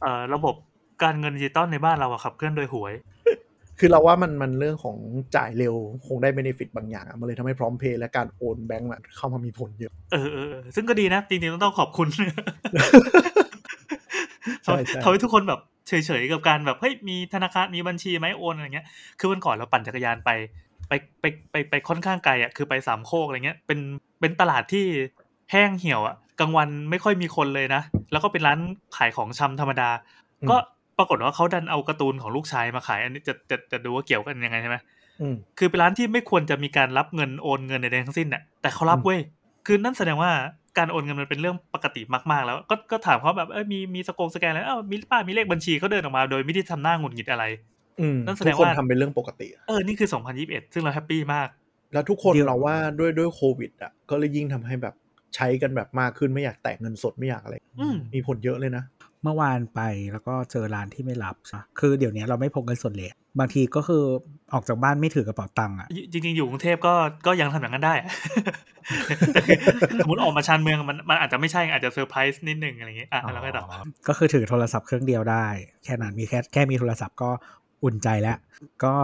[0.02, 0.56] เอ่อระบบ
[1.04, 2.94] การเงินดิจิตอลในบ้านเราอะขับเคลื่อนโดยหวย
[3.84, 4.98] คือเราว่ามันมันเรื่องของ
[5.36, 5.76] จ่ายเร็ว
[6.08, 12.08] คงได้เบนฟิตบางอย่างอะมันเลยทำให้พร้อมเพย์และการโอนแบงก์อะเข้ามามีผลเยอะเออเออเออซึ่งก็ดีนะ จริงๆ ต้องต้องขอบคุณ
[14.64, 18.86] ใช่ใช่ทำให้ทุกคนแบบเฉยๆกับการแบบเฮ้ยมีธนาคารมีบัญชีไหมโอนอะไรเงี้ย
[19.20, 20.30] คือวันก่อนเราปั่นจักรยานไป
[20.88, 23.80] ไปไปไปไปค่อนข้างไกลอะคือไปสามโคกอะไรเงี้ยเป็น
[24.20, 24.86] เป็นตลาดที่
[25.52, 28.60] แห้งเหี่ยวอะกลางวันไม่ค่อยมีคนเลยนะ แล้วก็เป็นร้าน
[28.98, 29.90] ขายของชำธรรมดา
[30.50, 30.58] ก็
[31.02, 34.78] ปรากฏว่าเขาดันเอาการ์ตูนของลูกชายมาขาย อันนี้จะจะจะดูว่าเกี่ยวกันยังไงใช่ไหม
[35.22, 39.20] อืมคือเป็นร้านที่ไม่ควรจะมีการรับเงินโอนเงินใดๆทั้งสิ้นน่ะแต่เขารับอืมเว้ย
[39.66, 40.32] คือนั่นแสดงว่า
[40.78, 47.46] การโอนเงินมันเป็นเรื่องปกติมากๆ แล้ว ก็ก็ถามเขาแบบเออมีมีสกงสแกนแล้วเออมีป้ามีเลขบัญชีเขาเดินออกมาโดยไม่ได้ทำหน้าหงุดหงิดอะไร
[48.02, 50.10] อืมนั่นแสทุดกงคนว่าทำเป็นเรื่องปกติอะเออนี่คือ
[50.42, 51.48] 2021 ซึ่งเราแฮปปี้มาก
[51.94, 54.96] แล้วทุกคนเดี๋ยวเราว่าด้วยด้วยโควิดอะก็เลยยิ่งทำให้แบบ
[55.36, 58.84] ใช้กันแบบมากขึ้นไม่อยากแตะเงินสดไม่อยากอะไรอืมมีผลเยอะเลยนะ
[59.24, 59.80] เมื่อวานไป
[60.12, 63.10] แล้วก็เจอร้านที่ไม่รับใช่คือเดี๋ยวนี้เราไม่พกเงินสดเลย
[63.40, 64.04] บางทีก็คือ
[64.54, 66.94] ออกจากบ้านไม่ถือกระเป๋าตังค์อะ จริง ๆ อยู่กรุงเทพก็
[67.28, 68.10] ก็ยังทำอย่างนั้นได้อะ
[69.34, 69.58] แต่คือ
[70.00, 73.66] สมมติออกมาชานเมืองมันมันอาจจะไม่ใช่อาจจะเซอร์ไพรส์นิดนึงอะไรอย่างเงี้ยอะแล้วก็ต่อ
[74.08, 75.46] ก็คือถือโทรศัพท์เครื่องเดียวได้
[75.84, 77.30] แค่นั้นมีแค่แค่มีโทรศัพท์ก็
[77.84, 78.38] อุ่นใจแล้ว
[78.84, 78.96] ก็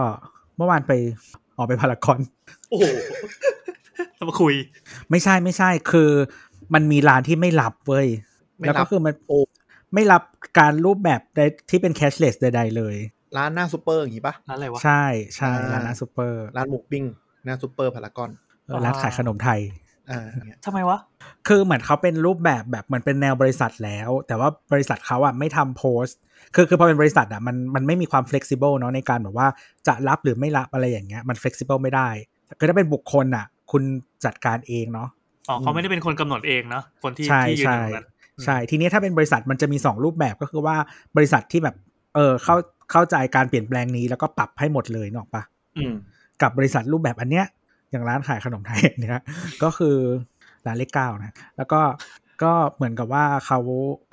[0.56, 0.92] เมื่อวานไป
[1.56, 2.18] ออกไปพารากอน
[2.70, 2.84] โอ้โห
[4.28, 4.54] มาคุย
[5.10, 6.10] ไม่ใช่ไม่ใช่คือ
[6.74, 8.06] มันมีร้านที่ไม่รับเว้ย
[8.60, 9.38] ไม่แล้วรัก็บคือมันโอ้
[9.94, 10.22] ไม่รับ
[10.58, 11.40] การรูปแบบใด
[11.70, 12.96] ที่เป็น cashless ใด ๆ เลย
[13.36, 15.04] ร้านหน้าซูเปอร์อย่างงี้ปะร้านอะไรวะ ใช่
[15.36, 17.04] ใช่อ่าร้านหน้าซูเปอร์ ร้านหมูปิ้ง
[17.44, 18.30] หน้าซูเปอร์พารากอน
[18.66, 19.60] เออร้านขายขนมไทย
[20.10, 20.98] อ่าเนี่ยทำไมวะ
[21.48, 26.18] คือเหมือนเขาเป็นรูปแบบแบบเหมือนเป็นแนวบริษัทแล้ว แต่ว่าบริษัทเขาอะไม่ทำ POS
[26.54, 29.48] คือคือพอเป็นบริษัทอะมันมันไม่มีความ flexible เนาะในการแบบว่า
[29.86, 32.08] จะรับหรือไม่รับอะไรอย่างเงี้ยมัน flexible ไม่ได้
[32.58, 33.82] คือถ้าเป็นบุคคลอะ คุณ
[34.24, 35.08] จัดการเองเนาะ
[35.48, 38.06] อ๋อเขาไม่ได้เป็นคนกำหนดเองเนาะคนที่ใช่ที่ยืนใช่อยู่ตรงนั้น
[38.44, 40.76] ใช่ ทีนี้ถ้าเป็นบริษัทมันจะมี 2 รูปแบบก็คือว่า
[41.16, 41.74] บริษัทที่แบบ
[42.14, 42.54] เออเข้า
[42.90, 45.42] เข้าใจการเปลี่ยนแปลงนี้แล้วก็ปรับให้หมดเลยเนกอะปะ
[45.78, 45.94] อืม
[46.42, 47.46] กับบริษัทรูปแบบอันเนี้ย
[47.90, 49.22] อย่างร้านขายขนมไทยอันเนี้ย
[49.62, 49.96] ก็คือ
[50.66, 51.80] ร้านเลขเก้านะแล้วก็
[52.42, 53.58] ก็เหมือนกับว่าเขา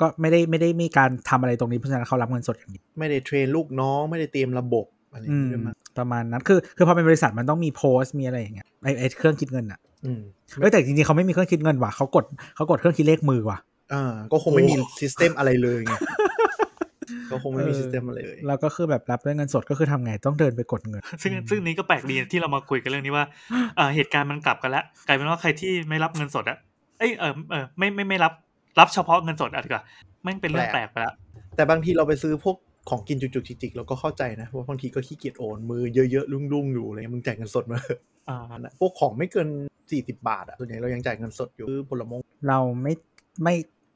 [0.01, 10.21] ก็ไม่ได้ไม่ได้มีการทำอะไรตรงนี้เพราะฉะนั้นเขารับเงินสดอย่างเดียวไม่ได้ train ลูกน้องไม่ได้เตรียมระบบอะไรอย่างอืมเงี้ยด้วยมั้งประมาณนั้นคือคือพอเป็นบริษัทมันต้องมี POS มีอะไรอย่างเงี้ยไอไอเครื่องคิดเงินอะอืม
[10.59, 13.59] เอ้ยแต่จริงๆเขาไม่มีเครื่องคิดเงินว่ะเขากดเขากดเครื่องคิดเลขมือว่ะ
[13.93, 15.95] อ่าก็คงไม่มีโอ้ system อะไรเลยไง
[17.31, 23.25] ก็คงไม่มีเออ system อะไรเลยแล้วก็คือแบบรับด้วยเงินสดก็คือทำไงต้องเดินไปกดเงิน ซึ่งซึ่งนี้ก็แปลกดีที่เรามาคุยกันเรื่องนี้ว่า
[23.75, 26.57] เอ่อเหตุการณ์มันกลับกันแล้วกลายเป็นว่าใครที่ไม่รับเงินสดอะ
[26.99, 28.33] เอ้ยเออเออไม่ไม่ไม่รับ
[28.79, 29.83] รับเฉพาะเงินสดอะดีกว่า
[30.23, 31.13] แม่งเป็นเรื่องแปแปลลกกไปแล้ว
[31.55, 32.55] แต่บางทีเราไปซื้อพวก
[32.89, 39.47] ของกินจุกๆจิกๆเราก็เข้าใจนะว่าบางทีก็ขี้เกียจโอนมือเยอะๆรุ่งๆอยู่อะไรเงี้ยมึงจ่ายเงินสดมาเถอะอ่านะพวกของไม่เกิน
[39.91, 42.17] สี่สิบาทอะส่วนใหญ่เรายังจ่ายเงินสดอยู่ซื้อผลไม้
[42.47, 42.93] เราไม่
[43.43, 43.55] ไม่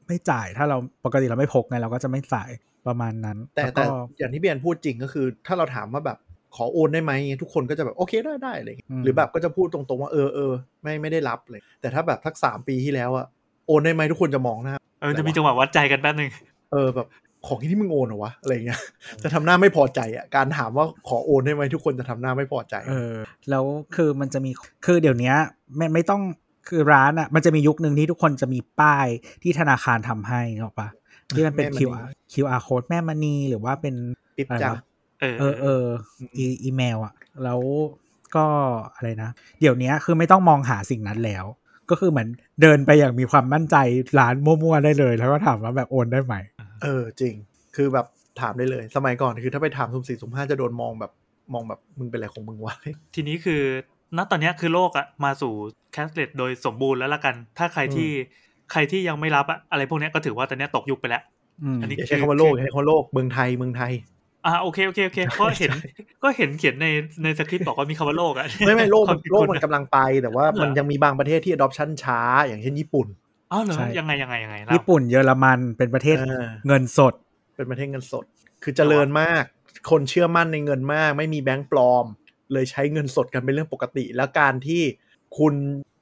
[0.10, 2.50] ไม่จ่ายถ้าเราปกติเราไม่พกไงเราก็จะไม่จ่าย
[2.88, 6.18] ประมาณนั้น แต่ล้วแต่ก็อย่างที่เบียนพูดจริงก็คือ ถ้าเราถามว่าแบบ
[6.56, 10.52] ขอโอนได้ไหมทุกคนก็จะแบบโอเคได้ได้อะไรเงี้ยหรือแบบก็จะพูดตรงๆว่าเออเออ
[10.84, 13.26] ไม่ไม่ได้รับเลย แต่ถ้าแบบทักสามปีที่แล้วอะ
[13.68, 16.32] โอนได้ไหมทุกคนจะมองหน้าเออจะมีจังหวะวัดใจกันแป๊บนึง
[16.72, 17.08] เออแบบ
[17.48, 18.80] ของที่มึงโอนเหรอวะอะไรเงี้ย
[19.24, 23.16] จะทำหน้าไม่พอใจอะการถามว่าขอโอนได้ไหมทุกคนจะทำหน้าไม่พอใจ เออ
[23.50, 23.64] แล้ว
[23.96, 24.52] คือมันจะมี
[24.86, 25.36] คือเดี๋ยวเนี้ย
[25.76, 26.22] ไม่ไม่ต้อง
[26.70, 29.08] คือร้านอะ มันจะมียุคหนึ่งที่ทุกคนจะมีป้าย
[29.44, 30.90] ที่ธนาคารทำให้นึกออกปะ
[31.36, 33.96] ที่มันเป็นแม่มณี QR QR code แม่มณีหรือว่าเป็น
[34.38, 34.82] ปิ๊บอะไรจ้ะวะ
[35.22, 35.84] เออเออเออ
[36.38, 37.60] อีอีเมลอะแล้ว
[38.36, 38.46] ก็
[38.96, 39.30] อะไรนะ
[39.60, 41.46] เดี๋ยวเนี้ยคือไม่ต้องมองหาสิ่งนั้นแล้ว
[41.90, 42.28] ก็คือเหมือน
[42.62, 43.76] เดินไปอย่างมีความมั่นใจ
[44.20, 46.36] ร้านมั่วๆได้เลย แล้วก็ถามว่าแบบโอนได้ไหม
[46.84, 47.36] เออจริง
[47.76, 48.06] คือแบบ
[48.42, 51.12] ถามได้เลย สมัยก่อนคือถ้าไปถามสุ่มสี่สุ่มห้าจะโดนมองแบบ
[51.54, 52.76] มองแบบมึงเป็นอะไรของมึงวะ
[53.16, 53.62] ทีนี้คือ
[54.18, 55.54] ณตอนเนี้ยคือโลกอะมาสู่
[55.92, 58.10] cashless โดยสมบูรณ์แล้วละกัน ถ้าใครที่
[58.72, 61.24] ใครที่ยังไม่รับอะอะไรพวกเนี้ยก็ถือว่าตอนเนี้ยตกยุคไปแล้ว
[61.64, 63.94] อืมอันนี้อย่าใช้คำว่าโลกอย่าใช้คำว่าโลกเมืองไทยเมืองไทย
[64.46, 65.72] อ่าโอเคโอเคโอเคก็เห็น
[66.24, 66.88] ก็เห็นเขียนใน
[67.24, 73.08] ในสคริปต์บอกว่ามีคำว่าโลกอะไม่ไม่โลกความันคิดโลกคุณมันอะกำลังไปแต่ว่ามันเหรอยังมีบางประเทศที่ adoption ช้า อย่างเช่นญี่ปุ่น
[73.52, 77.14] อ้าวเหรอใช่ยังไงยังไงยังไงเล่าญี่ปุ่นเยอรมันเป็นประเทศเออเงินสด
[77.56, 78.26] เป็นประเทศเงินสด
[78.64, 79.44] คือเจริญมาก
[79.92, 82.06] คนเชื่อมั่นในเงินมาก ไม่มีแบงก์ปลอม
[82.54, 84.82] เลยใช้เงินสดกันเป็นเรื่องปกติ แล้วการที่
[85.38, 85.56] คุณ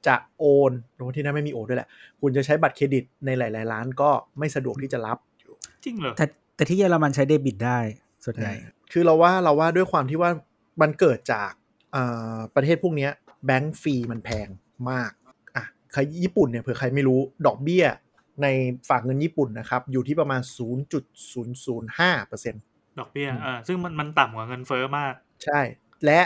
[0.06, 1.88] จะโอนโดยที่นั่นไม่มีโอนด้วยแหละ
[2.20, 6.24] คุณจะใช้บัตรเครดิตในหลาย ๆ ร้านก็ไม่สะดวกที่จะรับอยู่จริงเหรอแต่
[6.56, 7.78] แต่ที่เยอรมันใช้เดบิตได้
[8.24, 8.52] ส่วนใหญ่
[8.92, 10.30] คือเราว่าเราว่าด้วยความที่ว่า
[10.82, 11.50] มันเกิดจาก
[11.94, 13.10] อ่าประเทศพวกเนี้ย
[13.46, 14.48] แบงก์ฟรีมันแพง
[14.90, 15.10] มาก
[15.56, 17.84] อะใครญี่ปุ่นเนี่ยเผื่อใครไม่รู้ดอกเบี้ย
[18.42, 18.46] ใน
[18.88, 25.60] ฝากเงินญี่ปุ่นนะครับ อยู่ที่ประมาณ 0.005%ดอกเบี้ยอืมเออซึ่งมันมันต่ำกว่าเงินเฟ้อมาก ใช่
[26.04, 26.20] และ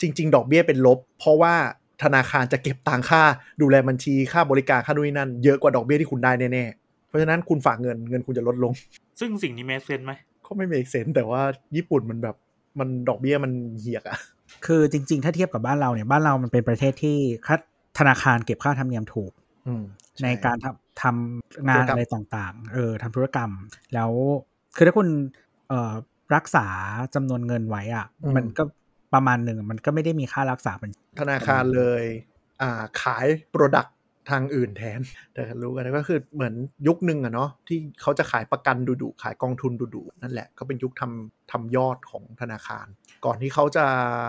[0.00, 1.54] จริง ๆ ดอกเบี้ยเป็นลบ เพราะว่า
[2.02, 3.22] ธนาคารจะเก็บตังค่า
[3.62, 8.72] ดูแลบัญชีค่าบริการค่านู่นนนั่น เยอะกว่าดอกเบี้ยที่คุณได้แน่ๆ เพราะฉะนั้นคุณฝากเงินเงินคุณจะลดลง
[9.20, 10.12] ซึ่งสิ่งนี้เมสเซนไหม
[10.46, 11.42] ก็ไม่ make sense แต่ว่า
[11.76, 12.36] ญี่ปุ่นมันแบบ
[12.78, 14.18] มันดอกเบี้ยมันเหียกอะ
[14.66, 17.56] คือจริง ๆ ถ้าเทียบกับบ้านเราเนี่ยบ้านเรามันเป็นประเทศที่ค่า
[17.98, 19.32] ธนาคารเก็บค่าธรรมเนียมถูก
[19.66, 19.82] อืม
[20.22, 23.50] ในการทำทำงานธุรกรรมอะไรต่างๆ เออทำธุรกรรม
[23.94, 24.10] แล้ว
[24.76, 25.08] คือถ้าคุณ
[25.68, 25.92] เอ่อ
[26.34, 26.66] รักษา
[27.14, 28.62] จำนวนเงินไว้อะมันก็
[29.16, 32.04] ประมาณหนึ่งมันก็ไม่ได้มีค่ารักษาเป็นธนาคารเลย
[32.62, 33.94] อ่าขาย product
[34.30, 35.00] ทางอื่นแทน
[35.34, 36.54] แต่รู้กันนะก็คือเหมือน
[36.86, 42.86] ยุคหนึ่งอะเนาะที่เขาจะขายประกันดุๆขายกองทุนดุๆนั่นแหละก็เป็นยุคทำทำยอดของธนาคาร
[43.24, 43.84] ก่อนที่เขาจะ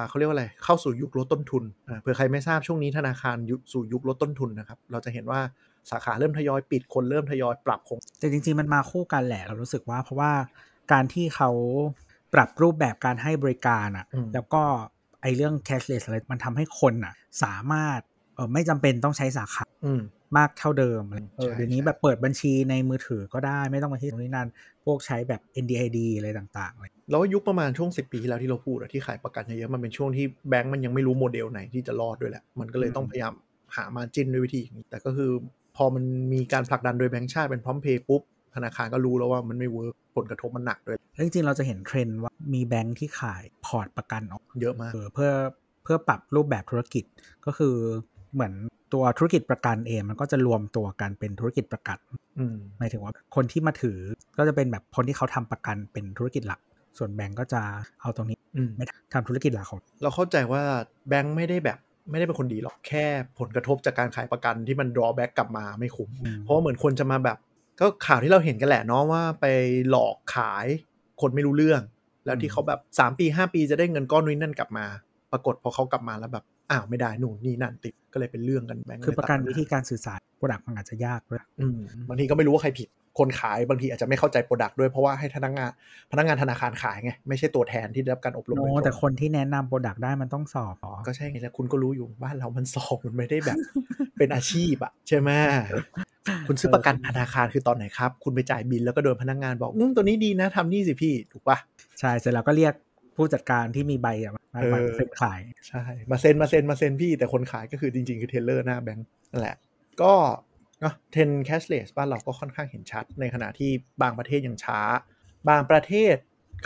[0.08, 5.39] เขาเรียกว่าอะไรเข้าสู่ยุคลดต้นทุนอ่าเผื่อใครไม่ทราบช่วงนี้ธนาคารยุคสู่ยุคลดต้นทุนนะครับเราจะเห็นว่า
[5.91, 10.32] สาขาเริ่มทยอยปิดคนเริ่มทยอยปรับโครงแต่จริงๆมันมาคู่กันแหละเรารู้สึกว่าเพราะว่า
[10.91, 11.50] การที่เขา
[12.34, 14.63] ปรับรูปแบบการให้บริการอะอืมแล้วก็
[15.22, 17.13] ไอ้เรื่อง cashless อะไรมันทำให้คนอะ
[17.44, 18.00] สามารถ
[18.36, 20.02] เออไม่จำเป็นต้องใช้สาขาอืม
[20.38, 24.48] มากเท่าเดิมอะไรเออใช่เดี๋ยวนี้ใช่แบบเปิดบัญชีในมือถือก็ได้ไม่ต้องมาที่ตรงนี้นั่น
[24.86, 33.34] พวกใช้แบบ NDID อะไรต่างๆเลยแล้วยุคประมาณช่วง 10 ปีที่แล้วที่เราพูดอะที่ขายประกันเยอะๆมันเป็นช่วงที่แบงก์มันยังไม่รู้โมเดลไหนที่จะรอดด้วยแหละ มันก็เลยต้องพยายาม
[33.76, 35.32] หา margin ด้วยวิธีอย่างนี้แต่ก็คือ
[35.76, 38.22] พอมันมีการผลักดันโดยแบงก์ชาติเป็นพร้อมเพย์ปุ๊บ
[38.58, 45.32] ธนาคารก็รู้แล้วว่ามันไม่ work ผลกระทบมันหนักด้วยแล้วจริงๆเราจะเห็นเทรนด์ว่ามีแบงค์ที่ขายพอร์ตประกันออกเยอะมากเออเพื่อ
[45.84, 47.04] เพื่อปรับรูปแบบธุรกิจ
[47.46, 47.76] ก็คือ
[48.34, 48.54] เหมือน
[48.93, 51.98] ตัวธุรกิจประกันเองมันก็จะรวมตัวกันเป็นธุรกิจประกัน
[52.39, 53.98] อืมหมายถึงว่าคนที่มาถือ
[54.38, 56.60] ก็จะเป็นแบบคนที่เขาทำประกันเป็นธุรกิจหลัก
[56.98, 57.62] ส่วนแบงก์ก็จะ
[58.02, 60.62] เอาตรงนี้อืมไม่ทำธุรกิจหลักของเราเข้าใจว่า
[61.10, 61.78] แบงก์ไม่ได้แบบ
[62.12, 63.06] ไม่ได้เป็นคนดีหรอกแค่
[63.39, 67.38] ผลกระทบจากการขายประกันที่มัน drawback กลับมาไม่คุ้มอืมเพราะว่าเหมือนคนจะมาแบบ
[67.80, 69.46] ก็ข่าวที่เราเห็นกันแหละเนาะว่าไป
[69.90, 70.68] หลอกขาย
[71.22, 71.82] คนไม่รู้เรื่อง
[72.26, 74.86] แล้วที่เขาแบบ3ปี5ปีจะได้เงินก้อนนู้นนั่นกลับมา
[75.32, 85.72] ปรากฏพอเขากลับมาแล้วแบบอ้าวไม่ได้นู่นนี่นั่นติดก็เลยเป็นเรื่องกันแบงก์คือประกันเลยตัดวิธีการสื่อสาร product มันอาจจะยากด้วยอืมบางทีก็ไม่รู้ว่าใครผิดคนขายบางทีอาจจะไม่เข้าใจ product ด้วยเพราะว่าให้พนักงาน
[86.12, 93.58] พนักงานธนาคารขายไงไม่ใช่ตัวแทนที่ได้รับการอบรมโนโดยตรงแต่คนที่แนะนำ product ได้มันต้องสอบอ๋อก็ใช่ไงแล้วคุณก็รู้อยู่บ้านเรามันสอบมันไม่ได้แบบ
[94.18, 95.30] เป็นอาชีพอะใช่ไหม
[96.48, 101.58] คุณซื้อประกันธนาคารคือตอนไหนครับ คุณไปจ่ายบิลแล้วก็โดนพนักงานบอกอืมตัวนี้ดีนะทำนี่สิพี่ถูกปะ
[102.00, 102.74] ใช่เสร็จแล้วก็เรียก
[103.16, 109.56] ผู้จัดการที่มีใบอะมาเออมาเซ็นขายใช่มาเซ็นมาเซ็นมาเซ็นพี่แต่คนขายก็คือจริง ๆ คือ teller หน้าแบงก์นั่นแหละ
[110.02, 110.13] ก็
[110.82, 114.80] เนาะเทรนด์ cashless บ้านเราก็ค่อนข้างเห็นชัด ในขณะที่บางประเทศยังช้า
[115.50, 116.16] บางประเทศ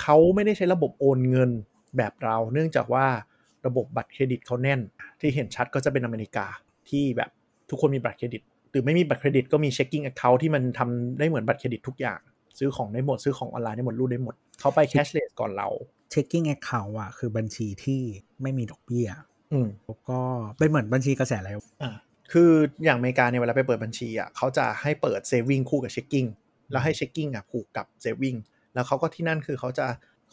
[0.02, 1.52] เขาไม่ได้ใช้ระบบโอนเงิน
[1.97, 3.08] แบบเรา เนื่องจากว่า
[3.67, 4.80] ระบบบัตรเครดิตเขาแน่น
[5.19, 6.47] ที่เห็นชัดก็จะเป็นอเมริกา
[6.89, 7.30] ที่แบบ
[7.69, 12.19] ทุกคนมีบัตรเครดิต หรือไม่มีบัตรเครดิตก็มี checking account ที่มันทำได้เหมือนบัตรเครดิตทุกอย่าง
[12.60, 15.69] ซื้อของได้หมดซื้อของออนไลน์ได้หมดรูดได้หมด เขาไป cashless ก่อนเรา
[16.13, 18.01] checking account อะคือบัญชีที่
[18.41, 19.07] ไม่มีดอกเบี้ย
[19.53, 20.19] อืมแล้วก็
[20.60, 21.51] เป็นเหมือนบัญชีกระแสอะไร
[21.84, 21.91] อ่า
[22.31, 22.51] คือ
[22.86, 26.26] อย่างอเมริกาเนี่ยเวลาไปเปิดบัญชีอะเขาจะให้เปิด saving คู่กับ checking
[26.71, 28.36] แล้วให้ checking อะผูกกับ saving
[28.73, 29.88] แล้วเขาก็ที่นั่นคือเขาจะ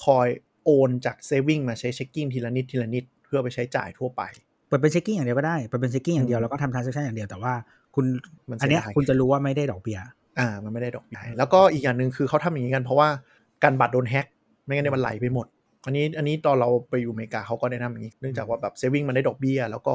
[0.05, 0.29] คอย
[0.65, 4.23] โอนจาก sa ving มาใช้ checking ทีละนิดทีละนิดเพื่อไปใช้จ่ายทั่วไป
[4.69, 7.55] เปิดเป็น checking อย่างเดียวก็ได้เปิดเป็น checking อย่างเดียวอืมแล้วก็ทำ transaction อย่างเดียวแต่ว่า
[7.95, 8.07] คุณ
[8.51, 9.99] มันเสียอันเนี้ยดายคุณจะรู้ว่าไม่ได้ดอกเบี้ย
[10.39, 13.09] อ่า มันไม่ได้ดอกเบี้ยแล้วก็อีกอย่างหนึ่งคือเขาทำอย่างนี้กันเพราะว่า
[13.65, 14.27] การบัตรโดน hack
[14.65, 15.47] ไม่งั้นเนี่ยมันไหลไปหมด
[15.85, 19.95] อันนี้อันนี้ตอนเราไปอยู่อเมริกาเขาก็แนะนำอย่างนี้ เนื่องจากว่าแบบ saving มันได้ดอกเบี้ยแล้วก็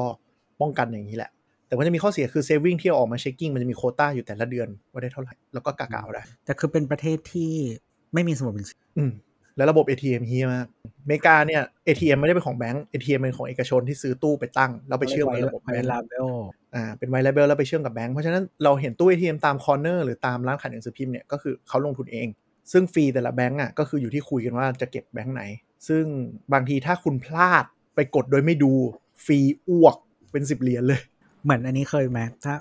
[0.60, 1.30] ป้องกันอย่างนี้แหละ
[1.66, 7.52] แต่มันจะมีข้อเสียคือ saving ที่เอาออกมา checking มันจะมีโควต้าอยู่แต่ละเดือนว่าได้เท่าไหร่แล้วก็กะกะเอาได้แต่คือเป็นประเทศที่
[8.14, 9.10] ไม่มีสมุดบัญชีอืม
[9.56, 10.66] แล้วระบบ ATM เฮียมาก
[11.02, 16.28] อเมริกาเนี่ย ATM ไม่ได้เป็นของแบงก์ ATM เป็นของเอกชนที่ซื้อตู้ไปตั้งแล้วไปเชื่อมกับระบบ white label แบงก์
[16.74, 22.28] อ่าเป็น white label แล้วไปเชื่อมกับแบงก์เพราะฉะนั้นเราเห็นตู้ ATM ตาม corner หรือตามร้านขายหนังสือพิมพ์เนี่ยก็คือเขาลงทุนเอง
[22.72, 25.42] ซึ่ง fee แต่ละแบงก์อะก็คืออยู่ที่คุยกันว่าจะเก็บแบงก์ไหน
[25.88, 26.04] ซึ่ง
[26.52, 27.64] บางทีถ้าคุณพลาด
[27.94, 28.72] ไปกดโดยไม่ดู
[29.24, 29.38] ฟรี
[29.68, 29.96] อ้วก
[30.32, 31.00] เป็นสิบเหรียญเลย
[31.44, 32.54] เหมือนอันนี้เคยไหมถ้า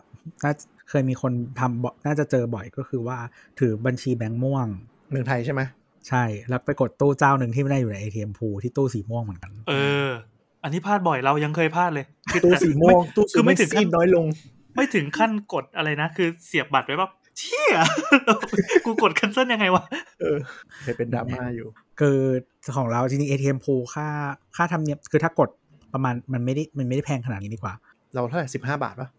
[0.43, 0.51] ถ้า
[0.89, 3.17] เคยมีคนทำบ่น่าจะเจอบ่อยก็คือว่า
[3.59, 4.67] ถือบัญชีแบงค์ม่วง
[5.09, 5.61] เมืองไทยใช่ไหม
[6.09, 9.73] ใช่ แล้วไปกดตู้เจ้าหนึ่งที่ไม่ได้อยู่ใน ATM พูที่ตู้สีม่วงเหมือนกัน เอ
[10.07, 10.09] อ
[10.63, 14.25] อันนี้พลาดบ่อยเรายังเคยพลาดเลยคือตู้แต่สีม่วงไตู้คืสีอไม่ไม่ถึงซีขั้นดน้อยลง
[14.75, 17.77] ไม่ถึงขั้นกดอะไรนะ คือเสียบบัตรไว้แบบเชี่ย
[18.85, 19.83] กูกดคันเซิลยังไงวะ
[20.21, 20.37] เออ
[20.83, 21.67] เคยเป็นดราม่าอยู่
[21.99, 22.17] คือ
[22.77, 24.07] ของเราจริงๆ ATM พูค่า
[24.55, 25.49] ค่าธรรมเนียมคือถ้ากด
[25.93, 27.73] ประมาณมันไม่ได้มันไม่ได้แพงขนาดนี้ดีกว่า
[28.13, 29.09] เราเท่าไหร่สิบห้าบาทปะ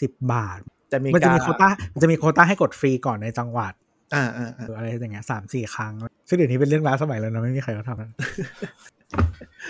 [0.00, 3.72] สิบบาทแต่อเมริมันจะกามีโควต้ามันจะมีโควต้าให้กดฟรีก่อนในจังหวัด
[4.14, 5.94] อ่าอ่าอ่าหรืออะไรอย่างเงี้ยสามสี่ครั้ง
[6.28, 8.10] ซึ่งเดี๋ยวนี้เป็นเรื่องล้าสมัยแล้วนะไม่มีใครเขาทำกัน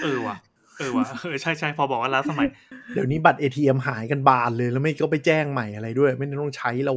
[0.02, 0.36] เออว่ะ
[0.78, 2.48] เออว่ะเออใช่ใช่พอบอกว่าล้าสมัย
[2.94, 6.94] เดี๋ยวนี้บัตร ATM หายกันบานเลยแล้วไม่ก็ไปแจ้งใหม่อะไรด้วย ไม่ต้องใช้เรา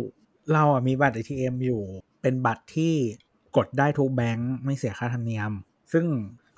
[0.53, 1.81] เราอะมีบัตร ATM อยู่
[2.21, 2.93] เป็นบัตรที่
[3.57, 5.51] กดได้ทุกแบงค์ไม่เสียค่าธรรมเนียม
[5.93, 6.05] ซึ่ง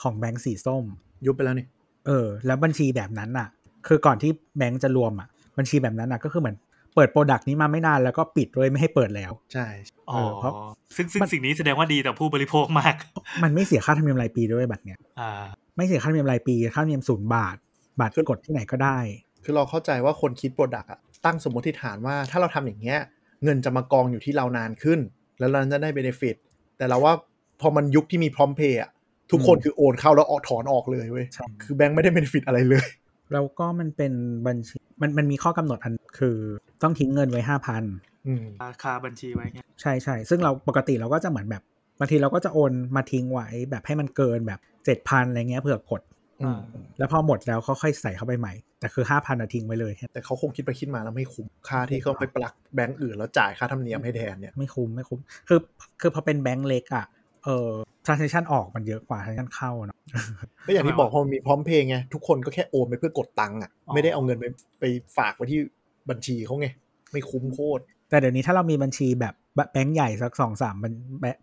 [0.01, 0.83] ของแบงค์สีส้ม
[1.25, 1.67] ยุบไปแล้วนี่
[2.07, 3.47] เออ แล้วบัญชีแบบนั้นอะ
[3.87, 6.57] คือก่อนที่แบงค์จะรวมอะบัญชีแบบนั้นอะก็คือเหมือน
[6.95, 9.67] เปิด product นี้มาไม่นานแล้วก็ปิดเลยไม่ให้เปิดแล้ว ใช่
[10.09, 10.53] อ๋อเออเพราะ
[10.95, 12.95] ซึ่งซึ่งมันสิ่งนี้แสดงว่าดีต่อผู้บริโภคมาก
[13.43, 15.43] มันไม่เสียค่าธรรมเนียมรายปีด้วยบัตรเนี้ยอ่า
[15.77, 17.55] ไม่เสียค่าธรรมเนียมรายปีค่าธรรมเนียมศูนย์บาท
[17.99, 18.97] บัตรกดที่ไหนก็ได้
[19.43, 22.99] คือเราเข้าใจว่าคนคิด product อะตั้งสมมติฐานว่าถ้าเราทำอย่างเงี้ย
[23.43, 24.99] เงินจะมากองอยู่ที่เรานานขึ้น
[25.39, 26.35] แล้วเราจะได้ benefit
[26.77, 27.13] แต่เราว่า
[27.61, 28.89] พอมันยุคที่มีพร้อมเพย์อะ
[29.31, 32.85] ทุกคนคือโอนเข้าแล้วออกถอนออกเลยเว้ยใช่คือแบงค์ไม่ได้ benefit อะไรเลย
[33.33, 34.13] แล้วก็มันเป็น
[34.47, 36.37] บัญชีมันมันมีข้อกำหนดอันคือ
[36.83, 37.83] ต้องทิ้งเงินไว้ห้าพัน
[38.27, 41.63] อืมราคาบัญชีไว้ไงใช่ใช่ซึ่งเราปกติเราก็จะเหมือนแบบ
[41.99, 46.01] บางทีเราก็จะโอนมาทิ้งไว้แบบให้มันเกินแบบเจ็ดพันอะไรเงี้ยเผื่อกด
[46.43, 46.59] อืม
[46.97, 55.59] แล้วพอหมดแล้วเขาค่อยใส่เข้าไปใหม่ แต่คือห้าพันทิ้งไว้เลย แต่เขาคงคิดไปคิดมาแล้วไม่คุ้มค่าที่เขาไปปลักแบงก์อื่นแล้วจ่ายค่าธรรมเนียมให้แทนเนี่ยไม่คุ้มไม่คุ้มคือ
[56.01, 57.05] คือพอเป็นแบงก์เล็กอะ
[57.43, 57.69] เออ
[58.05, 59.97] transaction ออกมันเยอะกว่า transaction เข้าเนาะ
[60.67, 64.45] ก็อย่างที่บอกพอมันมีพร้อมเพย์ไงทุกคนก็แค่โอนไปเพื่อกดตังค์อะไม่ได้เอาเงินไป
[64.79, 64.83] ไป
[65.17, 65.59] ฝากไว้ที่
[66.11, 66.67] บัญชีเขาไง
[67.11, 69.33] ไม่คุ้มโคตร แต่เดี๋ยวนี้ถ้าเรามีบัญชีแบบ
[69.71, 70.93] แบงก์ใหญ่สักสองสามบัญ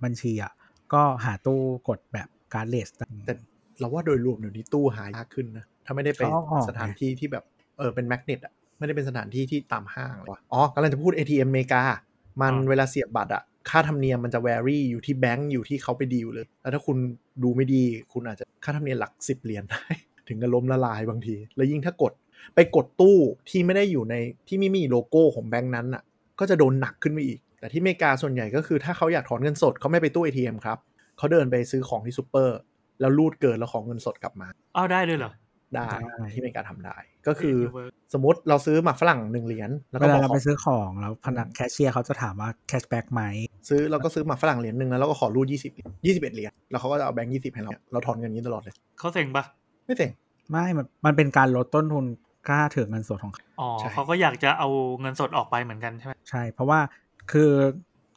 [0.05, 0.53] บัญชีอะ
[0.93, 2.89] ก็หาตู้กดแบบ cardless
[3.27, 3.35] แต่
[3.81, 7.45] เราว่าโดยรวมเดี๋ยวนี้ตู้หายากขึ้นนะ ถ้าไม่ได้ไปเขาเอาออกสถานที่ที่แบบ
[7.79, 11.83] เออเป็น magnet อะไม่ได้เป็นสถานที่ที่ตามห้างเลยว่ะอ๋อกำลังจะพูด ATM อเมริกา
[12.43, 16.97] มันเวลาเสียบบัตรอะค่าธรรมเนียมมันจะ vary อยู่ที่แบงก์อยู่ที่เขาไปดีลเลย แล้วถ้าคุณ
[17.43, 19.85] ดูไม่ดีคุณอาจจะค่าธรรมเนียมหลักสิบเหรียญได้
[20.29, 22.13] ถึงกับล้มละลายบางที แล้วยิ่งถ้ากด
[22.55, 23.17] ไปกดตู้
[23.51, 24.15] ที่ไม่ได้อยู่ใน
[24.49, 26.03] ที่ไม่มีโลโก้ของแบงก์นั้นอะ
[26.41, 30.79] ก็จะโดนหนักขึ้นไปอีก แต่ที่อเมริกาส่วนใหญ่ก็คือถ้าเขาอยากถอนเงินสดเขาไม่ไปตู้ ATM ครับ
[31.19, 32.59] เขาเดินไปซื้อของที่ซูเปอร์
[33.01, 35.33] แล้วรูดเกินแล้วขอเงินสดกลับมาอ้าวได้ด้วยเหรอ
[35.75, 36.97] ได้ได้ที่อเมริกาทำได้
[37.27, 43.23] ก็คือ work สมมติเราซื้อหมากฝรั่งหนึ่งเหรียญแล้วเวก็บลาอกเราขไปอซื้อของแล้วพนักแคชเชียร์เขาจะถามว่า cash back ไหม
[43.69, 45.73] ซื้อเราก็ซื้อหมากฝรั่งเหรียญหนึ่งแล้วเราก็ขอรูดยี่สิบ
[46.07, 49.45] ยี่สิบเอ็ดเหรียญแล้วเขาก็จะเอาแบงค์ยี่สิบให้เราเราถอนเงินนี้ตลอดเลยเขาเซ็งปะ
[49.85, 50.11] ไม่เจ๋ง
[50.51, 52.05] ไม่มันมันเป็นการลดต้นทุน
[52.49, 54.69] ค่าถือเงินสดของเขาอ๋อใช่เขาก็อยากจะเอา
[55.01, 56.81] เงินสดออกไปเหมือนกันใช่ไหมใช่ เพราะว่า
[57.33, 57.51] คือ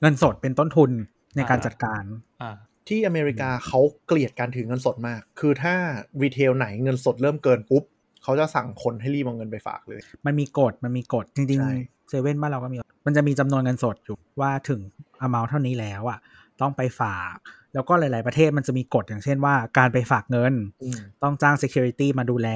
[0.01, 0.91] เงินสดเป็นต้นทุน
[1.35, 2.03] ในการอ่าจัดการ
[2.41, 2.55] อ่า
[2.87, 5.73] ที่อเมริกาเขาเกลียดการถือเงินสดมาก คือถ้า
[6.21, 7.83] รีเทลไหนเงินสดเริ่มเกินปุ๊บ
[8.23, 14.79] เขาจะสั่งคนให้รีบเอาเงินไปฝากเลย มันมีกฎมันมีกฎจริงใช่ๆเซเว่นบ้านเราก็มี มันจะมีจำนวนเงินสดอยู่ว่าถึง
[15.25, 16.19] amount เท่านี้แล้วอะ
[16.61, 17.35] ต้องไปฝาก
[17.73, 22.49] แล้วก็หลาย ๆ ประเทศมันจะมีกฎอย่างเช่นว่าการไปฝากเงินอืมต้องจ้าง security มาดูแล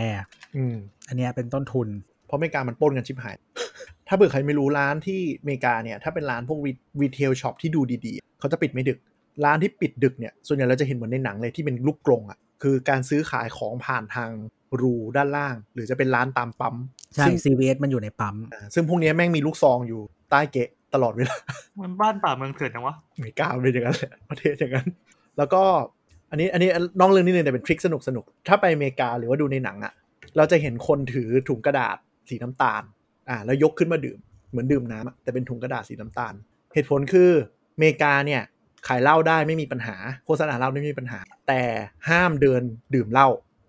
[0.58, 0.76] อืม
[1.08, 1.88] อันเนี้ยเป็นต้นทุน
[2.28, 3.36] เพราะอเมริกามันปล้นกันชิบหาย
[4.08, 6.60] ถ้าเบื่อใครไม่รู้ร้านที่อเมริกาเนี่ยถ้าเป็นร้านพวก
[7.02, 8.98] retail shop ที่ดูดี ๆ เขาจะปิดไม่ดึก
[9.46, 14.32] ร้านที่ปิดดึกเนี่ยส่วนใหญ่เราจะเห็นเหมือนในหนังเลยที่เป็นลูกกรงอะ่ะคือการซื้อขายของผ่านทาง
[14.82, 16.76] รูด้านล่าง หรือจะเป็นร้านตามปั๊ม
[17.16, 21.38] ใช่ซึ่ง CVS มันอยู่ในปั๊มอ่าซึ่งพวกเนี้ยแม่งมีลูกซองอยู่ใต้เกะ ตลอดเวลา
[21.80, 24.88] มันบ้านป่าเมืองเถื่อนจังวะอเมริกาเป็นอย่างนั้นแหละประเทศอย่างนั้น
[25.38, 25.64] แล้วก็
[26.32, 29.94] อันนี้อันนี้นอกเรื่องนิดนึงแต่เป็นทริคสนุกสนุก ถ้าไปอเมริกาหรือว่าดูในหนังอะ่ะ
[30.38, 31.98] เราจะเห็นคนถือถุงกระดาษ
[32.30, 32.84] สีน้ำตาล
[33.30, 34.20] อ่าแล้วยกขึ้นมาดื่ม
[34.52, 36.34] เหมือนดื่มน้ำอะแต่เป็นถุงกระดาษสีน้ำตาล
[36.74, 37.30] เหตุผลคือ
[37.76, 38.42] อเมริกาเนี่ย
[38.88, 41.62] ขายเหล้าได้ไม่มีปัญหา โฆษณาเหล้าไม่มีปัญหา แต่
[42.10, 42.62] ห้ามเดิน
[42.96, 43.28] ดื่มเหล้า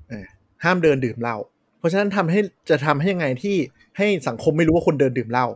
[0.09, 0.27] เออ
[0.65, 1.37] ห้ามเดินดื่มเหล้า
[1.79, 3.57] เพราะฉะนั้นทำให้จะทำให้ยังไงที่
[3.99, 5.47] ให้สังคมไม่รู้ว่าคนเดินดื่มเหล้า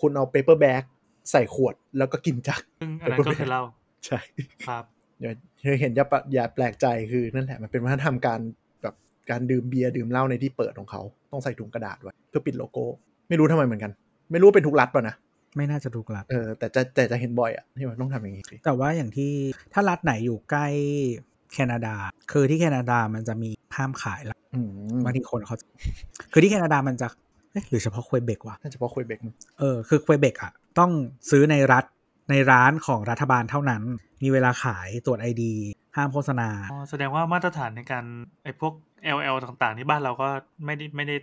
[0.00, 0.82] คุณเอา paper bag
[1.30, 3.62] ใส่ขวดแล้วก็กินจากซึ่งอันนั้นก็คือเหล้า
[4.06, 4.18] ใช่
[4.66, 4.84] ครับ
[5.20, 8.40] อย่าอย่าเห็นอย่าปะอย่าแปลกใจคือนั่นแหละมันเป็นวัฒนธรรมการ
[8.82, 8.94] แบบ
[9.30, 11.02] การดื่มเบียร์ดื่มเหล้าในที่เปิดของเขา
[11.32, 12.84] ต้องใส่ถุงกระดาษไว้เพื่อปิดโลโก้
[13.28, 13.92] ไม่รู้ทำไมเหมือนกัน
[14.30, 15.14] ไม่รู้ว่าเป็นทุกรัฐป่ะนะ
[15.56, 19.32] ไม่น่าจะทุกรัฐเออแต่จะแต่จะเห็นบ่อยอะที่มันต้องทำอย่างนี้สิแต่ว่าอย่างที่
[19.72, 20.66] ถ้ารัฐไหนอยู่ใกล้
[21.52, 21.94] แคนาดา
[22.32, 24.70] คือที่แคนาดามันจะมีห้ามขายละอืม
[25.04, 25.66] บางทีคนเขาจะ
[26.32, 27.08] คือที่แคนาดามันจะ
[27.52, 29.20] เอ๊ะหรือเฉพาะควยเบกวะน่าจะเพราะคุยเบก
[29.58, 30.90] เออคือควยเบกอะ ต้อง
[31.30, 31.84] ซื้อในรัฐ
[32.30, 33.82] ในร้านของรัฐบาลเท่านั้น
[34.22, 35.52] มีเวลาขายตรวจไอดี
[35.96, 38.04] ห้ามโฆษณาอ๋อแสดงว่ามาตรฐานในการ
[38.44, 38.74] ไอ้พวก
[39.16, 40.28] LL ต่างๆที่บ้านเราก็
[40.64, 41.16] ไม่ได้ไม่ได้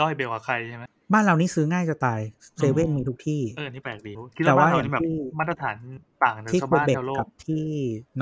[0.00, 2.20] ด้อยเบลกว่าใครใช่ไหมบ้านเรานี่ซื้อง่ายจะตาย
[2.56, 5.76] เซเว่นมีทุกที่ เออ นี่แปลกดีคิดแต่ว่าว่าบ้านเรานี่แบบอย่างที่มาตรฐาน
[6.22, 7.66] ต่างจากที่ชาวควยบ้านเบกชาวโลกักบที่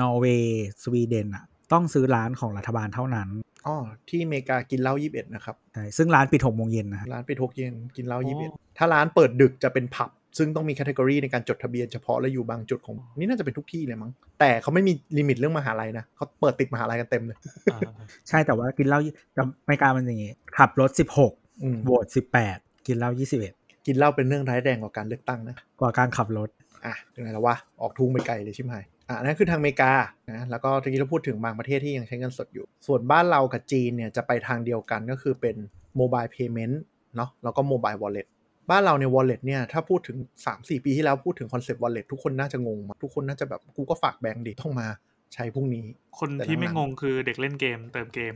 [0.01, 3.29] นอร์เวย์สวีเดนอะต้องซื้อร้านของรัฐบาลเท่านั้น
[3.67, 3.75] อ๋อ
[4.09, 17.37] ที่อเมริกากินเหล้ายี่สิบเอ็ดนะครับใช่ซึ่งร้านปิดหกโมงเย็นนะฮะร้านไปทกเย็นกินเหล้ายี่สิบเอ็ดถ้าร้านเปิดดึกจะเป็นผับ ซึ่งต้องมี category ในการจดทะเบียนเฉพาะและอยู่บางจุดของนี่น่าจะเป็นทุกที่เลยมั้งแต่เขาไม่มี limit เรื่องมหาลัยนะเขาเปิดติดมหาลัยกันเต็มเลย
[17.71, 17.79] อ่า
[18.27, 18.99] ใช่แต่ว่ากินเหล้า
[19.33, 23.53] แต่อเมริกามันอย่างงี้ขับรถสิบหกอืมโหวตสิบแปดกินเหล้ายี่สิบเอ็ด
[23.85, 26.49] กินเหล้าเป็นเรื่องร้ายแรงกว่าการเลือกตั้งนะกว่าการขับรถ
[26.85, 29.91] อะยังไงแล้ววะออกทุ่งไปไกลเลยชิบหายอะนั่นคือทางอเมริกา
[30.31, 35.55] นะแล้วก็ตะกี้เราพูดถึงบางประเทศที่ยังใช้เงินสดอยู่ ส่วนบ้านเรากับจีนเนี่ยจะไปทางเดียวกันก็คือเป็น
[35.97, 36.81] mobile payment
[37.15, 38.27] เนาะแล้วก็ mobile wallet
[38.69, 40.17] บ้านเราใน wallet เนี่ย ถ้าพูดถึง
[40.51, 44.87] 3-4 ปีที่แล้วพูดถึงคอนเซปต์ wallet ทุกคนน่าจะงงมากทุกคนน่าจะแบบกูก็ฝากแบงค์ดิต้องมา
[45.33, 45.85] ใช้พรุ่งนี้
[46.19, 48.33] คนที่ไม่งงคือเด็กเล่นเกมเติมเกม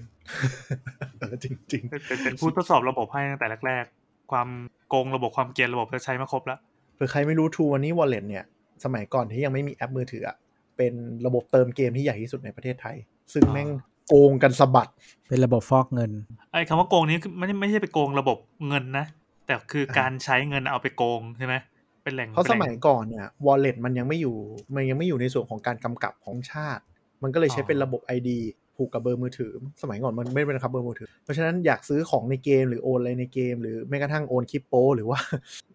[1.20, 4.48] เออจริงเป็นเป็นเป็นผู้ทดสอบระบบให้ตั้งแต่แรกๆ ความ
[4.90, 8.44] โกงระบบความเกรียนระบบจะใช้มาครบแล้วๆเผื่อใครไม่รู้ True วันนี้ wallet เนี่ย
[8.84, 10.36] สมัยก่อนที่ยังไม่มีแอปมือถืออะ
[10.78, 10.94] เป็น
[11.26, 12.96] ระบบเติมเกมที่ใหญ่ที่สุดในประเทศไทย
[13.34, 13.70] ซึ่งแม่ง
[14.08, 14.92] โกงกันสะบัด
[15.30, 16.12] เป็นระบบฟอกเงิน
[16.52, 19.06] ไอ้คำว่าโกงนี้คือไม่ได้ไม่ใช่ไปโกงระบบเงินนะ
[19.46, 21.56] แต่คือการใช้เงินเอาไปโกงใช่ไหม
[22.04, 24.38] เป็นแหล่งเพราะสมัยป็นแหล่งก่อนเนี่ย wallet มันยังไม่อยู่
[24.76, 26.84] มันยังไม่อยู่ในส่วนของการกำกับของชาติ
[27.24, 28.30] มันก็เลยใช้อ๋อเป็นระบบ ID
[28.76, 35.20] ผูกกับเบอร์มือถือ สมัยก่อนมันไม่ได้เป็นครับเบอร์มือถือ เพราะฉะนั้นอยากซื้อของในเกมหรือโอนอะไรในเกม หรือแม้กระทั่งโอนคริปโป หรือว่า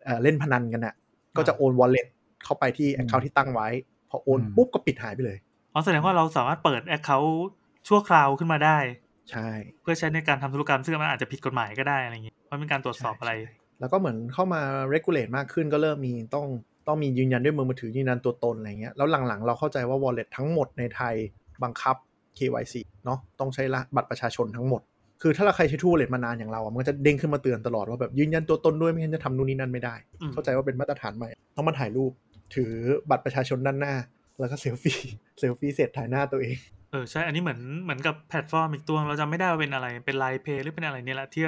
[0.04, 0.94] เอ่อเล่นพนันกันอะ
[1.36, 2.06] ก็จะโอน wallet
[2.44, 3.68] เข้าไปที่ account ที่ตั้งไว้
[4.10, 5.38] พอโอนอืมปุ๊บก็ปิดหายไปเลย
[5.72, 7.48] อ๋อแสดงว่าเราสามารถเปิด account
[7.88, 8.78] ชั่วคราวขึ้นมาได้
[9.30, 9.48] ใช่
[9.82, 14.60] เพื่อใช้ในการทำธุรกรรมซึ่งมันอาจจะผิดกฎหมายก็ได้อะไรอย่างงี้เพราะเป็นการตรวจสอบอะไรใช่ แล้วก็เหมือนเข้ามา
[14.92, 16.46] regulate มากขึ้นก็เริ่มมีต้อง
[16.86, 21.14] ต้องมียืนยันด้วยมือถือยืนยันตัวตนอะไรเงี้ยแล้วหลังๆ เราเข้าใจว่า wallet ทั้งหมดในไทย
[21.62, 21.96] บังคับ
[22.38, 24.80] KYC เนาะต้องใช้ละบัตรประชาชนทั้งหมด
[25.22, 32.12] คือถ้าเราใครใช้ True Wallet มานานอย่างเราอะมันก็จะเด้งขึ้นมาเตือนตลอดว่าแบบยืนยันตัวตนด้วยไม่งั้นจะทำนู่นนี่นั่นไม่ได้อืมเข้าใจว่าเป็นมาตรฐานใหม่ ต้องมาถ่ายรูป
[32.54, 32.72] ถือ
[33.10, 33.94] บัตรประชาชนด้านหน้า
[34.40, 34.98] แล้วก็เซลฟี่
[35.38, 36.56] เซลฟี่เสร็จถ่ายหน้าตัวเอง
[36.92, 41.42] เออใช่อันนี้เหมือนเหมือนกับแพลตฟอร์มอีกตัวเราจำไม่ได้ว่าเป็นอะไรเป็น LINE Pay หรือเป็นอะไรเนี่ยแหละที่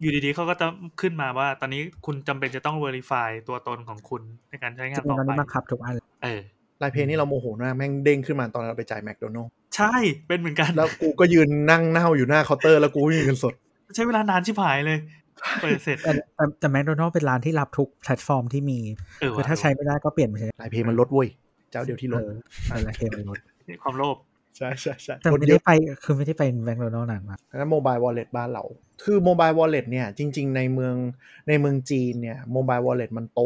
[0.00, 0.66] อยู่ดีๆเขาก็จะ
[1.00, 6.40] ขึ้นมาว่า ตอนนี้คุณจำเป็นจะต้อง verify ตัวตนของคุณในการใช้งานต่อๆไป จริงตอนไปนี้บังคับทุกอันเลยเออ
[6.82, 9.94] ลายเพลนี่เราโมโหมากแม่งเด้งขึ้นมาตอนเราไปจ่ายแมคโดนัลล์ใช่
[10.28, 13.54] เป็นเหมือนกัน แล้วกูก็ยืนนั่งเน่าอยู่หน้าเคาน์เตอร์แล้วกูไม่มีเงินสด
[13.94, 14.98] ใช้เวลานานชิบหายเลย
[15.62, 18.78] เปิดเสร็จแต่แต่แต่แมคโดนัลเป็นร้านที่รับทุกแพลตฟอร์มที่มี
[19.20, 21.28] เออคือถ้าใช้ไม่ได้ก็เปลี่ยนไปใช้ลายเพลมันลดเว้ย
[21.70, 22.30] เจ้าเดียวที่ลเอดอ
[22.70, 23.38] อะไรเคมันลด
[23.82, 24.16] ความโลภ
[24.58, 25.72] ใช่ใช่ใช่แต่ลดไม่เยได้อะไป
[26.04, 28.64] คือไม่ได้ไปแมคโดนัลด์นานมากนั้น mobile wallet บ้านเรา
[29.04, 30.94] คือ mobile wallet เนี่ยจริง ๆ ในเมือง
[31.48, 33.40] ในเมืองจีนเนี่ย mobile wallet มันโต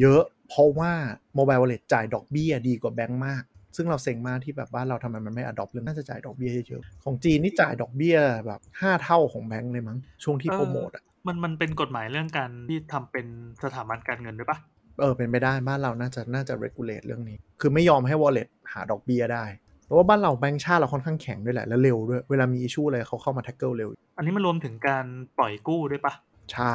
[0.00, 0.92] เยอะ เพราะว่า
[1.34, 3.42] โมบายวอลเล็ตจ่ายดอกเบี้ยดีกว่าแบงก์มาก
[3.76, 13.26] ซึ่งเราเซ็งมากที่แบบบ้านเราทำไมมันไม่อดอปเรื่องน่าจะจ่ายดอกเบี้ยเยอะๆของจีนนี่จ่ายดอกเบี้ยแบบห้าเท่าของแบงก์เลยมั้งช่วงที่โปรโมทอะมันมันเป็นกฎหมายเรื่องการที่ทำเป็น
[13.64, 14.58] สถาบันการเงินด้วยปะ
[15.00, 19.44] เออเป็นไปได้บ้านเราน่าจะน่าจะ regulate เรื่องนี้ คือไม่ยอมให้ wallet หาดอกเบี้ยได้
[19.90, 25.04] เพราะว่าบ้านเราแบงก์ชาติเราค่อนข้างแข็งด้วยแหละ และเร็วด้วย เวลามีอิชชูอะไรเขาเข้ามา tackle เร็ว อันนี้มันรวมถึงการ
[25.38, 26.12] ปล่อยกู้ด้วยปะ
[26.52, 26.74] ใช่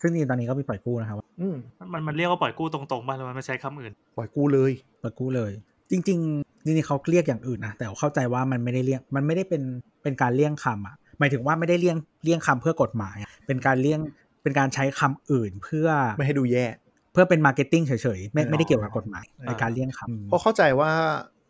[0.00, 1.56] ซึ่งจริงๆตอนนี้ก็มีปล่อยกู้นะครับอืม
[1.92, 4.72] มันมันเรียกว่าปล่อยกู้ตรงๆป่ะหรือว่ามันใช้คำอื่น ปล่อยกู้เลย
[5.02, 5.52] ปล่อยกู้เลย
[5.90, 9.62] จริงๆจริงๆเขาเรียกอย่างอื่นนะแต่เข้าใจว่ามันไม่ได้เลี่ยงมันไม่ได้เป็น
[10.02, 14.00] เป็นการเลี่ยงคำอะหมายถึงว่าไม่ได้เลี่ยงเลี่ยงคำเพื่อกฎหมายอะเป็นการเลี่ยง
[14.42, 16.66] เป็นการใช้คำอื่นเพื่อไม่ให้ดูแย่
[17.12, 20.90] เพื่อเป็น marketing เฉยๆไม่อ๋อไม่ได้เกี่ยวกับกฎหมายอ่าในการเลี่ยงคำเพราะเข้าใจว่า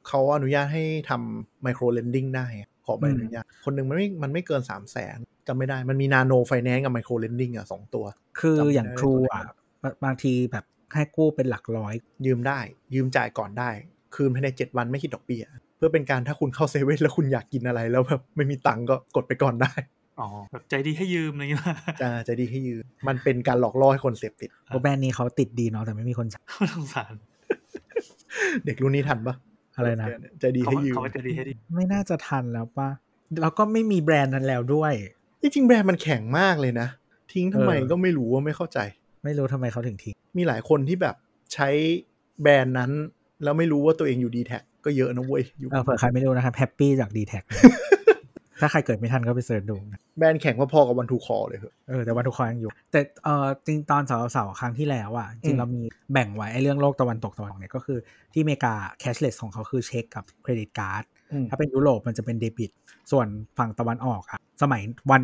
[0.09, 8.05] เขาอนุญาตให้ทำ micro lending ได้อะขอใบอนุญาตคนหนึ่งมันไม่มันไม่เกิน3 0 0แสนจำไม่ได้มันมี nano finance กับ micro lending อะสองตัว
[8.41, 10.65] คือจำไม่อย่างได้ทรูตัวไหนอะบางบางทีแบบ
[10.95, 11.95] ให้กู้เป็นหลักร้อย
[12.27, 12.59] ยืมได้
[12.95, 13.71] ยืมจ่ายก่อนได้
[14.15, 15.45] คืนภายใน7วันไม่คิดดอกเบี้ย
[15.77, 19.73] เพื่อเป็นการถ้าคุณเข้าเซเว่นแล้วคุณอยากกินอะไรแล้วแบบไม่มีตังค์ก็กดไปก่อนได้
[20.21, 21.63] อ๋อแบบใจดีให้ยืมอะไรอย่างเงี้ย
[22.01, 26.41] จะจะดีให้ยืม มันเป็นการหลอกล่อให้คนเสพติดเพราะแบรนด์นี้เขาติดดีเนาะแต่ไม่มีคนใช้
[26.75, 27.13] สงสาร
[28.65, 29.35] เด็กรุ่นนี้ทันปะ
[29.77, 30.07] อะไรนะ
[30.41, 32.91] ใจดีเขาให้ยืมเขาใจดีให้ดีไม่น่าจะทันแล้วป่ะ
[33.41, 34.95] แล้วก็ไม่มีแบรนด์นั้นแล้วด้วย
[35.43, 36.89] จริงๆแบรนด์มันแข็งมากเลยนะ
[37.33, 38.79] ทิ้งทำไมเออก็ไม่รู้ว่าไม่เข้าใจ
[39.25, 41.15] ไม่รู้ทำไมเขาถึงทิ้ง มีหลายคนที่แบบ
[41.55, 41.69] ใช้
[42.43, 42.91] แบรนด์นั้น
[43.43, 47.39] แล้วไม่รู้ว่าตัวเองอยู่ดีแทค็เยอะนะเว้ยอยู่เออเผื่อใครไม่รู้นะครับแฮปปี้จากดีแทค
[48.61, 57.99] ถ้าใครเกิดไม่ทันก็ไป search ดูนะแบรนด์แข็งพอๆกับวันทูคอลเลยเหรอเออแต่วันทูคอลยังอยู่ แต่เออจริงตอนเสาร์ๆครั้งที่แล้วอะจริอืงมเรามีแบ่งไว้ไอ้เรื่องโลกตะวันตกตะวันออกเนี่ยก็คือ
[58.33, 62.71] ที่อเมริกาแคชเลสของเขาคือเช็คกับเครดิตการ์ดอืมถ้าเป็นยุโรปมันจะเป็นเดบิต
[63.11, 63.27] ส่วน
[63.59, 65.23] ฝั่งตะวันออกอะสมัยวัน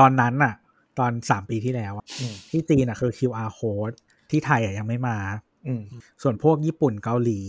[0.00, 0.54] ตอนนั้นอะ
[0.98, 3.96] ตอน3ปีที่แล้วอะอืมที่จีนอะคือ QR code
[4.30, 5.18] ที่ไทยอะยังไม่มา
[5.66, 5.82] อืม
[6.22, 7.40] ส่วนพวกญี่ปุ่นเกาหลี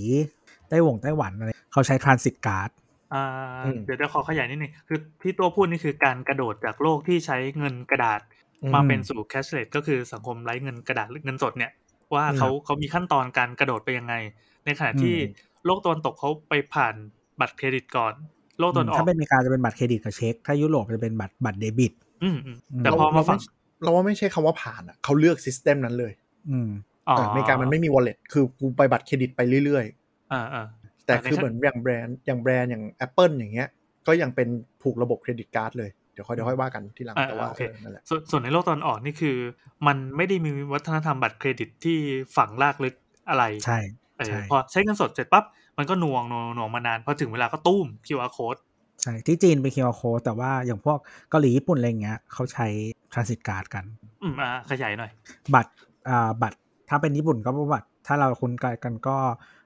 [0.69, 2.82] ไต้หวงไต้หวันอะไรเขาใช้ transit card อ่า
[3.65, 8.21] อืมเดี๋ยวจะขอขยายนิดนึงคือที่ตัวพูดนี่คือการกระโดดจากโลกที่ใช้เงินกระดาษ
[8.63, 11.71] อืมมาเป็นสู่ cashless ก็คือสังคมไร้เงินกระดาษหรือเงินสดเนี่ย
[12.15, 14.13] ว่าเขาเขามีขั้นตอนการกระโดดไปยังไง
[14.65, 16.95] ในขณะที่อืมโลกตะวันตกเขาไปผ่าน
[17.39, 18.13] บัตรเครดิตก่อน
[18.59, 21.93] โลกตะวันออถ้ากเป็นอเมริกาจะเป็นบัตรเครดิตกับเช็ค ถ้ายุโรปจะเป็นบัตรบัตรเดบิต
[22.23, 23.39] อืมอืมอืมแต่พอมาฝั่ง
[23.83, 26.13] เราว่าไม่ใช่คำว่าผ่านอะเขาเลือก system นั้นเลย
[26.49, 26.69] อืม
[27.09, 29.85] อ๋อเอออเมริกามันไม่มี wallet คือกูไปบัตรเครดิตไปเรื่อย
[30.33, 33.69] อ่าอ่าๆ แต่อ่าในคือขั้นเหมือนอย่างแบรนด์อย่างแบรนด์อย่าง Apple อย่างเงี้ย
[34.07, 34.47] ก็ยังเป็น
[34.81, 39.37] ผูกระบบ credit card เลยเดี๋ยวค่อยเดี๋ยวค่อยว่ากันที่หลังอ่าแต่ว่าโอเคเออนั่นแหละส่วนส่วนในโลกตอนออกนี่คือ
[39.87, 41.97] มันไม่ได้มีวัฒนธรรมบัตรเครดิตที่
[42.37, 42.95] ฝังลากลึก
[43.29, 43.79] อะไรใช่
[44.17, 45.43] เออใช่พอใช้เงินสดเสร็จปั๊บ
[45.77, 48.59] มันก็หน่วงหน่วงหน่วงมานานพอถึงเวลาก็ตุ้ม QR code
[49.01, 50.97] ใช่ที่จีนเป็น QR code แต่ว่าอย่างพวก
[51.29, 52.67] เกาหลีญี่ปุ่นอะไรเงี้ยเขาใช้
[53.11, 53.85] transit card กัน
[54.23, 55.11] อืมอ่าขยายหน่อย
[55.55, 55.71] บัตร
[56.09, 56.57] อ่าบัตร
[56.89, 58.51] ถ้าเป็นญี่ปุ่นก็บัตรถ้าเราคุ้น
[58.83, 59.15] กันก็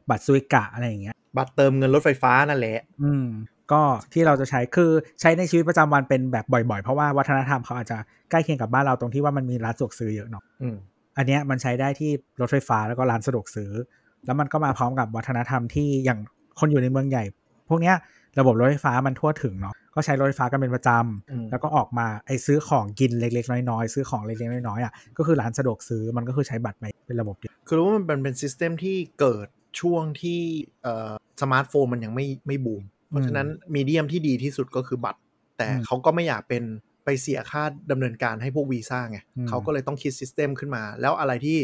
[0.09, 3.25] บัตรซุยกะอะไรอย่างเงี้ย บัตรเติมเงินรถไฟฟ้านั่นแหละ อืม
[3.71, 3.81] ก็
[4.13, 7.97] ที่เราจะใช้คือใช้ในชีวิตประจำวันเป็นแบบบ่อยๆ เพราะว่าวัฒนธรรมเขาอาจจะ
[8.31, 10.75] ใกล้เคียงกับบ้านเราตรงที่ว่ามันมีร้านสะดวกซื้อเยอะเนาะอืม
[11.17, 12.11] อันเนี้ยมันใช้ได้ที่
[12.41, 13.71] รถไฟฟ้าแล้วก็ร้านสะดวกซื้อ
[14.25, 16.19] แล้วมันก็มาพร้อมกับวัฒนธรรมที่อย่าง
[16.59, 17.23] คนอยู่ในเมืองใหญ่
[17.69, 17.95] พวกเนี้ย
[18.39, 29.47] ระบบรถไฟฟ้ามันทั่วถึงเนาะก็ใช้รถไฟฟ้ากันเป็นประจำอืมแล้วก็ออกมาไอ้ซื้อของกินเล็ก ๆ น้อยๆซื้อของเล็กๆน้อยๆอะก็คือร้านสะดวกซื้อมันก็คือใช้บัตรไปเป็นระบบเดียวคือรู้ว่ามันเป็นเป็นซิสเต็มที่เกิด
[29.79, 30.39] ช่วงที่
[30.83, 31.11] เอ่อ
[31.41, 35.19] สมาร์ทโฟนมันยังไม่ไม่บูม เพราะฉะนั้น medium ที่ดีที่สุดก็คือบัตร
[35.57, 36.63] แต่เขาก็ไม่อยากเป็น
[37.05, 39.19] ไปเสียค่าดำเนินการให้พวกวีซ่าไง
[39.49, 41.57] เขาก็เลยต้องคิด system ขึ้นมา แล้วอะไรที่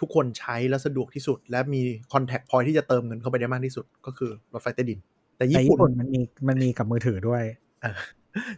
[0.00, 1.80] ทุกคนใช้แล้วสะดวกที่สุด และมี
[2.12, 4.98] contact point ที่จะเติมเงินเข้าไปได้มากที่สุด ก็คือรถไฟใต้ดิน
[5.36, 7.42] แต่แต่ญี่ญี่ปุ่ปุ่นนมันมีมันมีกับมือถือด้วย
[7.82, 7.96] เออ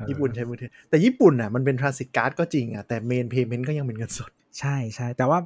[0.08, 5.38] ญี่ปุ่นใช้มือถือ แต่ญี่ปุ่นน่ะมันเป็น transit card ก็จริงอะแต่ main payment ก็ยังเป็นเงินสด ใช่ใช่แต่ว่า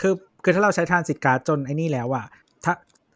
[0.00, 2.26] คือคือถ้าเราใช้ transit card จนไอ้นี่แล้วอะ
[2.64, 2.74] ถ้า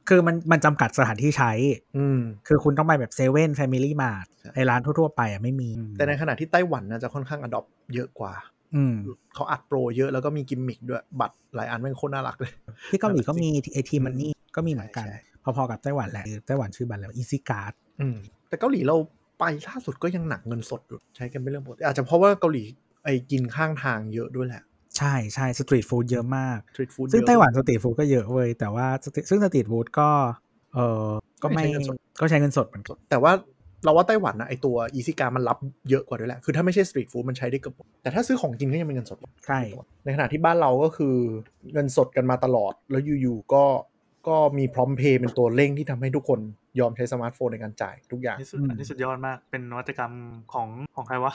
[0.09, 1.53] คือมันมันจำกัดสถานที่ใช้
[1.97, 8.33] อืม คือคุณต้องไปแบบเซเว่นแฟมิลี่มาร์ทใช่ไอร้านทั่วๆไปอะไม่มี แต่ในขณะที่ไต้หวันน่าจะค่อนข้าง adopt เยอะกว่า
[8.75, 8.95] อืม
[9.35, 12.53] เขา adopt เยอะแล้วก็มีกิมมิคด้วย บัตรหลายอันแม่งโคตรน่ารักเลย
[12.91, 15.21] ที่เกาหลีก็มีไอ้ T-money ก็มีเหมือนกันใช่
[15.57, 18.17] พอๆกับไต้หวันแหละไต้หวันชื่อบัตรแล้วอีซี่การ์ดอืม
[18.49, 18.97] แต่เกาหลีเรา
[19.39, 22.65] ไปล่าสุดก็ยังหนักเงินสดอยู่ใช้กันเป็นเรื่องปกติอาจจะเพราะว่าเกาหลี
[23.05, 24.63] ไอ้กินข้างทางเยอะด้วยแหละ
[24.99, 30.09] ใช่ใช่ street food เยอะมาก street food ซึ่งไต้หวัน street food ก็เยอะเว้ยแต่ว่า street- ซึ่ง street food ก็
[30.75, 31.07] เออ
[31.43, 31.65] ก็ไม่
[32.21, 33.33] ก็ใช้เงินสดเหมือนกันแต่ว่า
[33.85, 35.59] เราว่าไต้หวันนะไอตัวอีซี่การ์ดมันรับ
[35.91, 39.61] เยอะกว่าด้วยแหละ คือถ้าไม่ใช่ street food มันใช้ได้เกือบหมดแต่ถ้าซื้อของกินก็ยังเป็นเงินสดใช่
[40.05, 41.17] ในขณะที่บ้านเราก็คือ
[41.73, 43.65] เงินสดกันมาตลอด แล้วอยู่ๆก็
[44.29, 46.41] ก็มีพร้อมเพย์เป็นตัวเร่งที่ทำให้ทุกคน
[46.81, 50.13] ยอมใช้สมาร์ทโฟนในการจ่ายทุกอย่างอันนี้สุดอันนี้สุดยอดมาก เป็นนวัตกรรม
[50.53, 51.33] ของของใครวะ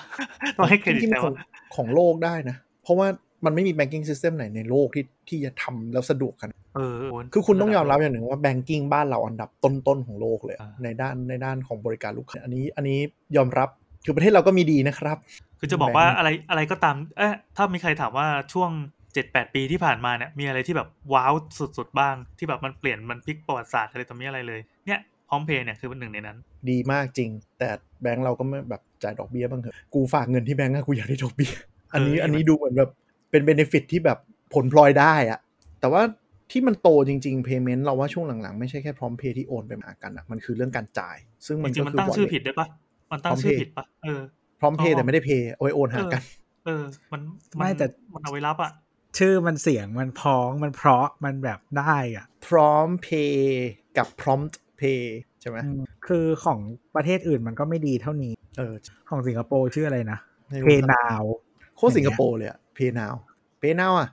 [0.58, 1.36] ต้องให้เครดิตจริงใครๆขอวะง
[1.76, 3.08] ของโลกได้นะ เพราะว่า
[3.46, 13.00] มันไม่มี banking system ไหนในโลกที่ที่จะทำแล้วสะดวกขนาดเออโคือคุณต้องยอมรับอย่างหนึ่งว่า banking บ้านเราอันดับต้นๆของโลกเลยอ่าในด้านในด้านของบริการลูกค้าอันนี้อันนี้
[13.38, 13.70] ยอมรับ
[14.06, 15.18] คือประเทศเราก็มีดีนะครับ
[15.60, 18.72] คือจะบอกว่าแบงค์อะไรอะไรก็ตามเอ๊ะถ้ามีใครถามว่าช่วง
[19.14, 21.34] เจ็ดแปดปีที่ผ่านมาเนี่ยมีอะไรที่แบบว้าว
[21.78, 26.38] สุดๆบ้าง ที่แบบมันเปลี่ยนมันพลิกประวัติศาสตร์อะไรตรงนี้อะไรเลยเนี่ยพร้อมเพย์เนี่ยคือเป็นหนึ่งในนั้น
[26.70, 27.30] ดีมากจริง
[27.60, 27.70] แต่
[28.02, 31.54] แบงก์เราก็ไม่แบบจ่ายดอกเบี้ยบ้างเถอะกูฝากเงินที่แบงก์อะกูอยากได้ดอกเบี้ย
[31.94, 32.92] อันนี้เอออัอันนี้ดูเหมือนแบบ
[33.32, 34.18] เป็นเบนฟิตที่แบบ
[34.54, 35.40] ผลพลอยได้อะ
[35.80, 36.02] แต่ว่า
[36.52, 42.68] ที่มันโตจริง ๆ payment เราว่าช่วงหลังๆ ไม่ใช่แค่พร้อมเพย์ที่โอนไปมากันอะมันคือเรื่องการจ่าย ซึ่งจมันริงก็ๆมันคือตั้งชื่อผิดด้วยปะ
[43.12, 44.22] มันตั้งชื่อผิดปะเออ
[44.60, 46.22] พร้อมเพย์อ๋อแต่ไม่ได้เพย์เอาไว้โอนหากัน
[46.66, 47.22] เออ มัน
[47.56, 48.72] นไม่แต่มันเอาไว้รับอะ
[49.18, 53.68] ชื่อมันเสียงมันพ้องมันเพราะมันแบบได้อะพร้อมเพย์
[53.98, 55.04] กับ prompt pay
[55.42, 56.60] ใช่ไหมอืมคือของ
[56.96, 58.74] ประเทศอื่นมันก็ไม่ดีเท่านี้ เออ
[59.10, 60.20] ของสิงคโปร์ชื่ออะไรนะ
[60.50, 61.24] ไม่เพรู้ เพย์นาว
[61.78, 63.14] โคตรสิงคโปร์เลยอะ pay now
[63.62, 64.10] pay now อะ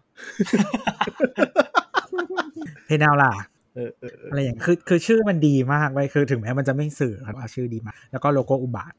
[2.86, 3.32] เพย์นาวล่ะ
[3.74, 8.92] เออเออเอออะไรอย่างคือคือชื่อมันดีมากเลยคือถึงแม้มันจะไม่สื่อครับว่าชื่อดีมาก แล้วก็โลโก้อุบาท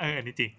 [0.00, 0.50] เอออันนี้จริง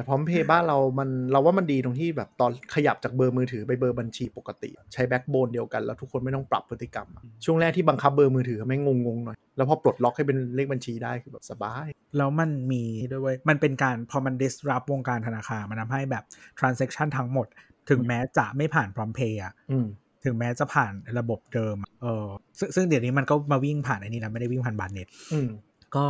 [0.00, 11.86] แต่พร้อมเพย์บ้านเรามันเราว่ามันดีตรงที่แบบตอนขยับจากเบอร์มือถือไปเบอร์บัญชีปกติ ใช้ backbone เดียวกันแล้วทุกคนไม่ต้องปรับพฤติกรรมอะช่วงแรกที่บังคับเบอร์มือถือไม่งงงๆหน่อย แล้วพอปลดล็อกให้เป็นเลขบัญชีได้คือแบบสบาย
[12.16, 16.24] แล้วมันมีด้วยเวยมันเป็นการพอมัน disrupt วงการธนาคารมันทำให้แบบ
[16.58, 17.46] transaction ทั้งหมด
[17.90, 19.86] ถึงแม้จะไม่ผ่านพร้อมเพย์อะอืม
[20.24, 22.26] ถึงแม้จะผ่านระบบเดิมอะเออ
[22.58, 25.48] ซึ่งซึ่งเดี๋ยวนี้มันก็มาวิ่งผ่านไอ้นี่แล้วไม่ได้วิ่งผ่านบาร์เน็ตอืม
[25.96, 26.06] ก็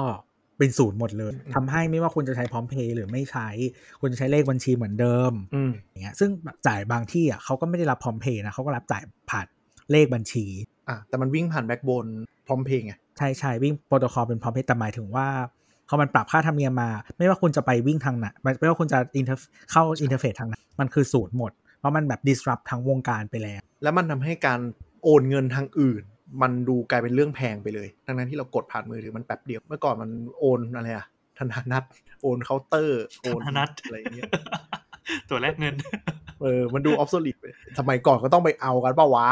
[0.61, 3.49] เป็นศูนย์หมดเลยอืมทำให้ไม่ว่าคุณจะใช้พร้อมเพย์หรือไม่ใช้
[4.01, 6.31] คุณจะใช้เลขบัญชีเหมือนเดิมอืมอย่างเงี้ยซึ่ง
[6.67, 9.47] จ่ายบางที่อะเขาก็ไม่ได้รับพร้อมเพย์นะเขาก็รับจ่ายผ่าน
[9.93, 10.45] เลขบัญชี
[10.89, 12.07] อะแต่มันวิ่งผ่านแบ็กโบน
[12.47, 15.27] พร้อมเพย์ไงใช่ใช่วิ่งโปรโตคอลเป็นพร้อมเพย์แต่หมายถึงว่า
[15.89, 18.27] พอมันปรับค่าธรรมเนียมมา ไม่ว่าคุณจะไปวิ่งทางไหน
[18.61, 24.61] ไม่ว่าคุณจะอินเทอร์เข้า interface ทางไหนมันคือศูนย์หมดเพราะมันแบบ disrupt ทั้งวงการไปแล้ว แล้วมันทำให้การ
[25.05, 26.03] โอนเงินทางอื่น
[26.43, 31.07] มันดูกลายเป็นเรื่องแพงไปเลย ทั้งนั้นที่เรากดผ่านมือถือมันแป๊บเดียว เมื่อก่อนมันโอนอะไรอะ
[31.39, 31.85] ธนาณัติ
[32.23, 34.31] โอนเคาน์เตอร์ โอนธนาณัติอะไรอย่างเงี้ย
[35.31, 35.75] ตั๋วแลกเงิน
[36.43, 37.37] เออ มันดู obsolete
[37.79, 39.29] สมัยก่อนก็ต้องไปเอากันปะวะ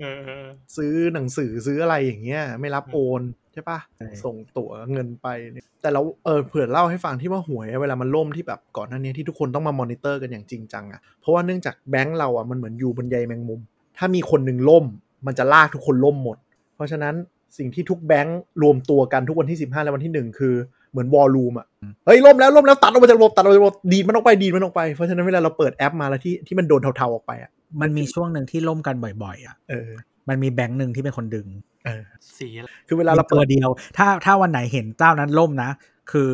[0.00, 0.46] เออเออ
[0.76, 3.22] ซื้อหนังสือซื้ออะไรอย่างเงี้ย ไม่รับโอน
[3.52, 13.60] ใช่ปะใช่ส่งตั๋วเงินไปเนี่ยแต่เราเออเผื่อเล่าให้ฟังที่ว่าหวยเวลามันล่มที่แบบก่อนหน้านี้ที่ทุกคนต้องมามอนิเตอร์กันอย่างจริงจังอะ่ะเพราะว่าเนื่องจากแบงก์เราอะ่ะมันเหมือนอยู่บนใยแมงมุม
[13.98, 14.84] ถ้ามีคนหนึ่งล่ม
[15.26, 16.36] มันจะลากทุกคนล่มหมด
[16.74, 17.14] เพราะฉะนั้น
[17.58, 20.54] สิ่งที่ทุกแบงก์รวมตัวกันทุกวันที่ 15 และวันที่ 1 คือ
[20.90, 21.66] เหมือนวอลลุ่มอะ
[22.06, 27.50] เฮ้ยล่มแล้วล่มแล้วตัดออกมาจากระบบตัดออกมาจากระบบดีดมันออกไปดีดมันออกไป เพราะฉะนั้นเวลาเราเปิดแอปมาแล้วที่ที่มันโดนเทาๆออกไปอะ
[27.80, 29.90] มันมีช่วงหนึ่งที่ล่มกันบ่อยๆ อะ เออ
[30.28, 31.46] มันมีแบงค์หนึ่งที่เป็นคนดึง
[31.86, 32.04] เออ
[32.38, 35.70] สีอะไรคือเวลาเรามีตัวเปิดเดียว ถ้าถ้าวันไหนเห็นเจ้านั้นล่มนะ
[36.12, 36.32] คือ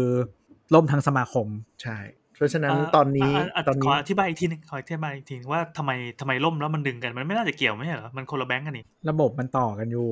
[0.74, 1.46] ล่มทั้งสมาคม
[1.82, 1.98] ใช่
[2.36, 10.08] เพราะฉะนั้นอ่าตอนนี้อ่าตอนขนี้ออธิบายอีกทีหนึงขออธิบายอีกทีว่าทำไมทำไมล่มแล้วมันดึงกันมันไม่น่าจะเกี่ยวไม่ใช่เหรอมันคนละแบงก์กันนี่ระบบมันต่อกันอยู่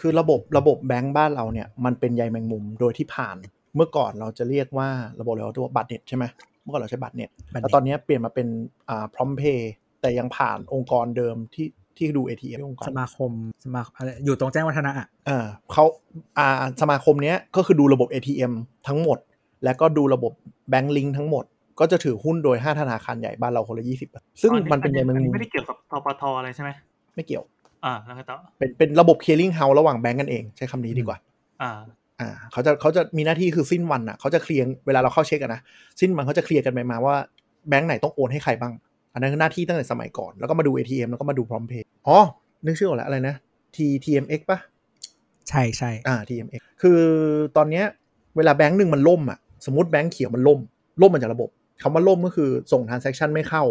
[0.00, 3.36] คือระบบระบบแบงก์บ้านเราเนี่ยมันเป็นใยแมงมุมโดยที่ผ่าน
[3.76, 4.88] เมื่อก่อนเราจะเรียกว่า
[5.20, 6.24] ระบบเราตัวบัตรเน็ตใช่ไหม
[6.62, 8.48] เมื่อก่อนเราใช้บัตรเน็ตบัตรเน็ตแล้วตอนนี้เปลี่ยนมาเป็น
[8.88, 11.66] อ่าพร้อมเพย์แต่ยังผ่านองค์กรเดิมที่
[11.96, 13.30] ที่ดู ATM องค์กรสมาคม
[13.64, 15.84] สมาอะไรอยู่ตรงแจ้งวัฒนะอะเออเขา
[16.38, 18.52] อ่าสมาคมเนี้ยก็คือดูระบบ ATM
[18.88, 19.18] ทั้งหมด
[19.64, 20.32] แล้วก็ดูระบบ
[20.70, 21.44] แบงก์ลิงทั้งหมด
[21.80, 26.70] ก็จะถือหุ้นโดย 5 ธนาคารใหญ่บ้านเราคนละ20ซึ่งมันเป็นใยแมงอัมุมไม่ได้เกี่ยวกับทปทอะไรใช่ไหม
[27.14, 27.44] ไม่เกี่ยว
[27.84, 31.18] อ่าแล้วก็ต่อเป็นเป็นระบบ clearing house ระหว่างแบงก์กันเองใช้คำนี้ดีกว่า
[31.62, 31.70] อ่า
[32.20, 35.60] อ่าเขาจะเขาจะมีหน้าที่คือสิ้นวันอะเขาจะเคลียร์เวลาเราเข้าเช็คกันนะ
[36.00, 37.14] สิ้นวันเขาจะเคลียร์กันไปมาว่า
[37.68, 38.72] แบงก์ไหนต้องโอนให้ใครบ้าง
[39.12, 42.18] อันนั้นคือหน้าที่ตั้งแต่สมัยก่อนแล้วก็มาดู ATM แล้วก็มาดูพร้อมเพย์อ๋อ
[42.66, 43.34] นึกชื่อออกแล้วอะไรนะ
[43.76, 44.58] T TMX ปะ
[45.48, 47.00] ใช่ใช่อ่า TMX คือ
[47.56, 47.84] ตอนเนี้ย
[48.36, 50.60] เวลาแบงก์หนึ่งมันล่มอะ สมมติแบงก์เขียวมันล่ม
[51.02, 51.48] ล่มมาจากระบบ
[51.82, 53.62] คำว่าล่มก็คือส่ง transaction ไม่เข้า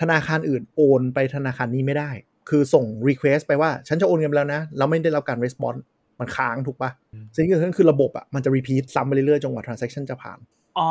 [0.00, 2.10] ธนาคารอื่นโอนไปธนาคารนี้ไม่ได้
[2.48, 5.80] คือส่ง request ไปว่าฉันจะโอนเงินไปแล้วนะ แล้วไม่ได้รับการ response
[6.20, 6.90] มันค้างถูกปะ
[7.34, 10.38] สิ่งที่เกิดขึ้นคือระบบอะมันจะ repeat ซ้ำไปเรื่อยๆจนกว่า transaction จะผ่าน
[10.78, 10.90] อ๋อ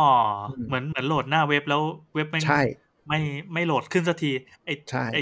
[0.50, 1.82] อมเหมือนเหมือนโหลดหน้าเว็บแล้ว
[2.16, 2.62] เว็บไม่ใช่
[3.08, 3.20] ไม่
[3.54, 4.32] ไม่โหลดขึ้นสักที
[4.66, 5.18] ไอใช่ไอ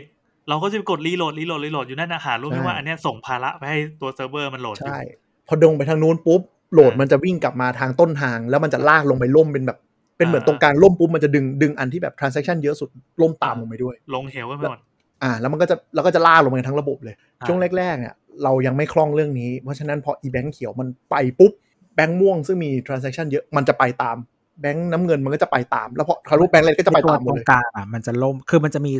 [0.49, 5.01] เราก็จะกด reload reload reload อยู่นั่นนะหารู้ไหมใช่ว่าอันเนี้ยส่งภาระไปให้ตัวเซิร์ฟเวอร์มันโหลดอยู่ใช่
[5.47, 6.41] พอดงไปทางนู้นปุ๊บ
[6.73, 9.77] โหลดอ่ามัมันจะวิ่งกลับมาทางต้นทาง แล้วมันจะลากลงไปล่มเป็นแบบ
[10.17, 12.89] เป็นเหมือนอ่าตรงกลางล่มปุ๊บมันจะดึงดึงอันที่แบบ transaction เยอะสุด
[13.21, 14.79] ล่มตามลงไปด้วย ลงเหวกันไปหมด
[15.23, 18.13] อ่า แล้วมันก็จะแล้วก็จะลากลงไปทั้งระบบเลยอ่าช่วงแรกๆเนี่ย
[18.43, 21.51] เรายังไม่คล่องเรื่องนี้ เพราะฉะนั้นพออีแบงค์เขียวมันไปปุ๊บ
[21.95, 24.17] แบงค์ม่วงซึ่งมี transaction เยอะมันจะไปตาม
[24.61, 28.93] แบงค์น้ำเงินมันก็จะไปตาม แล้วพอคารุแบงค์อะไรก็จะไปตัวตามหมตดรเลงยกลางอะมันจะล่มคือมันจะมี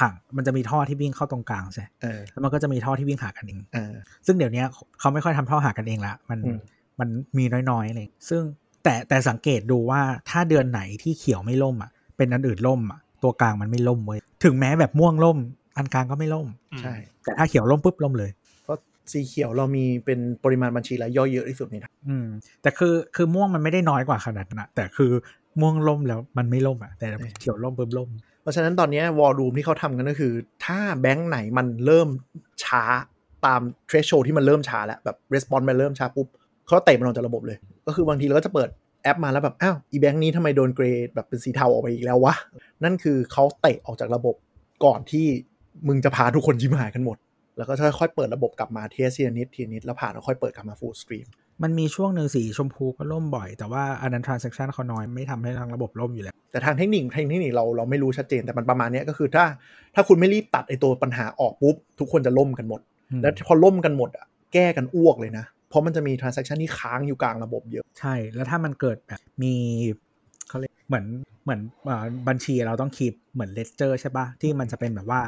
[0.00, 3.94] ถังมันจะมีท่อที่วิ่งเข้าตรงกลางใช่เออแล้วมันก็จะมีท่อที่วิ่งหากันเองเออ
[4.26, 4.62] ซึ่งเดี๋ยวนี้
[5.00, 6.50] เขาไม่ค่อยทำท่อหากันเองละมันอื
[6.98, 8.42] มมันมีน้อยๆเลยซึ่ง
[8.84, 15.38] แต่แต่สังเกตดูว่าถ้าเดือนไหนที่เขียวไม่ล่มอะเป็นอันอื่นล่มอะตัวกลางมันไม่ล่มเว้ยถึงแม้แบบม่วงล่ม
[15.76, 18.30] อันกลางก็ไม่ล่มอืมใช่แต่ถ้าเขียวล่มปุ๊บล่มเลย
[18.64, 18.78] เพราะ
[19.12, 22.26] สีเขียวเรามีเป็นปริมาณบัญชีรายย่อยเยอะที่สุดในไทยอืม
[22.62, 25.10] แต่คือคือม่วงมันไม่ได้น้อยกว่าขนาดนั้นอะแต่คือ
[25.60, 27.06] ม่วงล่มแล้วมันไม่ล่มอะแต่
[27.40, 28.10] เขียวล่มปุ๊บล่ม
[28.42, 30.32] เพราะฉะนั้นตอนนี้วอลลุ่มที่เขาทำกันก็คือ
[30.64, 32.08] ถ้าแบงค์ไหนมันเริ่ม
[32.64, 32.82] ช้า
[33.46, 36.28] ตาม threshold ที่มันเริ่มช้าแล้วแบบ response มันเริ่มช้าปุ๊บ
[36.66, 38.68] เขาเตะมันออกจากระบบเลย ก็คือบางทีเราก็จะเปิด
[39.02, 42.34] แอปมาแล้วแบบอ้าวอีแบงค์นี้ทำไมโดนเกรดแบบเป็นสีเทาออกไปอีกแล้ววะ
[42.84, 44.34] นั่นคือเขาเตะออกจากระบบ
[44.84, 45.26] ก่อนที่
[45.88, 47.16] มึงจะพาทุกคนยิ้มหายกันหมด
[47.56, 51.26] แล้วก็ค่อยๆเปิดระบบกลับมาเทสทีละนิดทีละนิดแล้วผ่านแล้วค่อยเปิดกลับมา full stream
[51.62, 59.44] มันมีช่วงหนึ่งสีชมพูก็ล่มบ่อย แต่ว่าอันนั้น transaction เขาน้อยไม่ทำให้ทางระบบล่มอยู่แล้ว แต่ทางเทคนิคทางเทคนิคเราเราไม่รู้ชัดเจนแต่มันประมาณเนี้ยก็คือถ้า
[59.94, 65.44] ถ้าคุณไม่รีบตัดไอตัวปัญหาออกปุ๊บ ทุกคนจะล่มกันหมดอืมแล้วพอล่มกันหมดอะแก้กันอ้วกเลยนะ
[65.74, 69.54] เพราะมันจะมี transaction ที่ค้างอยู่กลางระบบเยอะ ใช่ แล้วถ้ามันเกิดแบบมี
[70.48, 71.04] เขาเรียกเหมือน
[71.44, 75.20] เหมือนอ่าบัญชีเราต้องคีบเหมือนเลสเจอร์ใช่ปะที่มันจะเป็นแบบว่า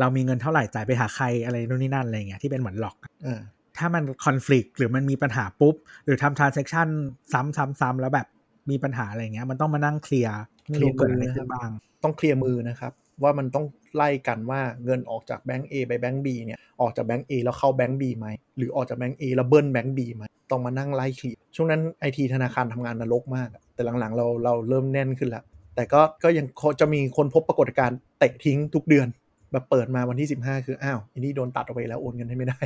[0.00, 2.96] เรามีเงินเท่าไหร่จ่ายไปหาใครอะไรนู่นนี่นั่นอะไรเงี้ยที่เป็นเหมือนหลอก
[3.26, 3.40] อ่า
[3.78, 5.74] ถ้ามันคอน FLICT หรือมันมีปัญหาปุ๊บ
[6.04, 6.88] หรือทำ transaction
[7.32, 8.26] ซ้ำๆๆ แล้วแบบ
[8.70, 10.36] มีปัญหาอะไรเงี้ย มันต้องมานั่งเคลียร์
[10.70, 11.70] ไม่รู้เกิดอะไรขึ้นบ้าง
[12.02, 12.92] ต้องเคลียร์มือนะครับ
[13.22, 13.64] ว่ามันต้อง
[13.96, 18.26] ไล่กันว่าเงินออกจากแบงก์ A ไปแบงก์ B เนี่ยออกจากแบงก์ A แล้วเข้าแบงก์ B ไหม
[18.56, 26.46] หรือออกจากแบงก์ A แล้วเบิ้ลแบงก์ B ไหมต้องมานั่งไล่เคลียร์ช่วงนั้นไอทีธนาคารทำงานนรกมากอะแต่หลังๆ เราเราเริ่มแน่นขึ้นแล้วแต่ก็ก็ยัง
[26.80, 29.08] จะมีคนพบปรากฏการณ์เตะทิ้งทุกเดือน
[29.52, 32.60] แบบเปิดมาวันที่ 15 คืออ้าวอันนี้โดนตัดออกไปแล้วโอนเงินให้ไม่ได้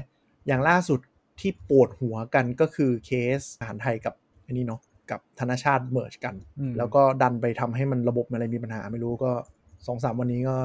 [0.47, 1.01] อย่างล่าสุด
[1.41, 4.15] ที่ปวดหัวกันก็คือเคสอาหารไทยกับ
[4.47, 9.33] อันนี้เนาะกับธนาชาติ merge กันอืมแล้วก็ดันไปทำให้มันระบบอะไรมีปัญหาไม่รู้ก็
[9.87, 10.57] สองสามวันนี้ก็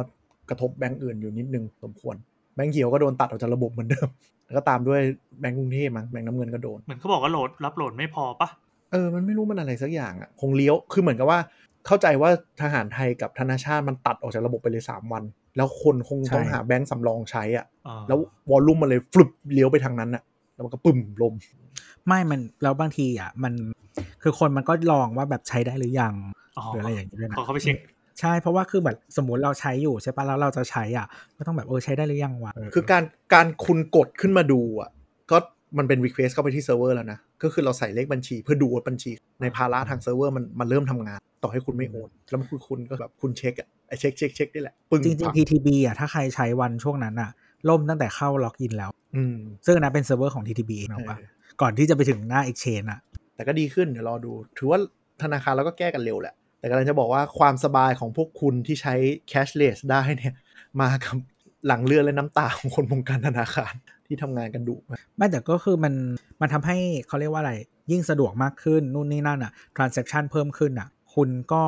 [0.51, 2.15] กระทบแบงก์อื่นอยู่นิดนึงสมควร
[2.55, 4.07] แบงก์เขียวก็โดนตัดออกจากระบบเหมือนเดิม
[4.45, 5.01] แล้วก็ตามด้วย
[5.39, 8.49] แบงก์กรุงเทพมั้งแบงก์น้ำเงินก็โดน เหมือนเขาบอกว่าโหลดรับโหลดไม่พอปะ
[8.91, 11.39] เออ มันไม่รู้มันอะไรสักอย่างอะ คงเลี้ยว คือเหมือนกับว่า
[11.87, 12.29] เข้าใจว่า
[12.61, 15.23] ทหารไทยกับธนาชาติมันตัดออกจากระบบไปเลย3วัน
[15.57, 18.19] แล้วคนคงต้องใช่หาแบงก์สำรองใช้อะอ่าแล้ว
[18.49, 20.23] volume มันเลยฟลุปเลี้ยวไปทางนั้นอะ
[20.53, 21.33] แล้วมันก็ปึ้มล่ม
[22.07, 23.53] ไม่ มัน แล้วบางทีอะ มัน
[24.23, 26.13] คือคนมันก็ลองว่าแบบใช้ได้หรือยัง
[26.57, 27.77] อ๋อหรืออะไรอย่างนี้ด้วยนะขอเข้าไปเช็ค
[28.21, 31.07] ใช่เพราะว่าคือแบบสมมติเราใช้อยู่ใช่ปะแล้วเราจะใช้อะ
[31.37, 33.03] ก็ต้องแบบเออใช้ได้หรือยังวะเคือการ
[33.33, 34.89] การคุณกดขึ้นมาดูอะ
[35.31, 35.37] ก็
[35.77, 39.11] มันเป็น request เข้าไปที่เซิร์ฟเวอร์แล้วนะ ก็คือเราใส่เลขบัญชีเพื่อดูว่าบัญชี
[39.41, 47.29] ในภาระทางเซิร์ฟเวอร์มันมันเริ่มทำงาน ต่อให้คุณไม่โอน แล้วมันคือคุณก็แบบคุณเช็คอะไอเช็คเช็คเช็คนี่แหละปึ้งจริงๆ TTB อะถ้าใครใช้วันช่วงนั้นอะ
[47.69, 51.29] ล่มตั้งแต่เข้า login แล้ว อืมซึ่งอันนะเป็นเซิร์ฟเวอร์ของ TTB เองนะว่าเออ
[51.61, 52.99] ก่อนที่จะไปถึงหน้า Exchange อะ
[53.35, 54.79] แต่ก็ดีขึ้นเดี๋ยวรอดู ถือว่า
[55.21, 58.93] ธนาคารเราก็แก้กันเร็วแหละ แต่กำลังจะบอกว่าความสบายของพวกคุณที่ใช้
[59.31, 60.33] cashless ได้เนี่ย
[60.81, 61.15] มากับ
[61.67, 63.73] หลังเลือดและน้ำตาของคนวงการธนาคาร
[64.07, 65.93] ที่ทำงานกันดุมากไม่แต่ก็คือมัน
[66.41, 67.53] มันทำให้เขาเรียกว่าอะไร
[67.91, 71.63] ยิ่งสะดวกมากขึ้น นู่นนี่นั่นอะ transaction เพิ่มขึ้นอะคุณก็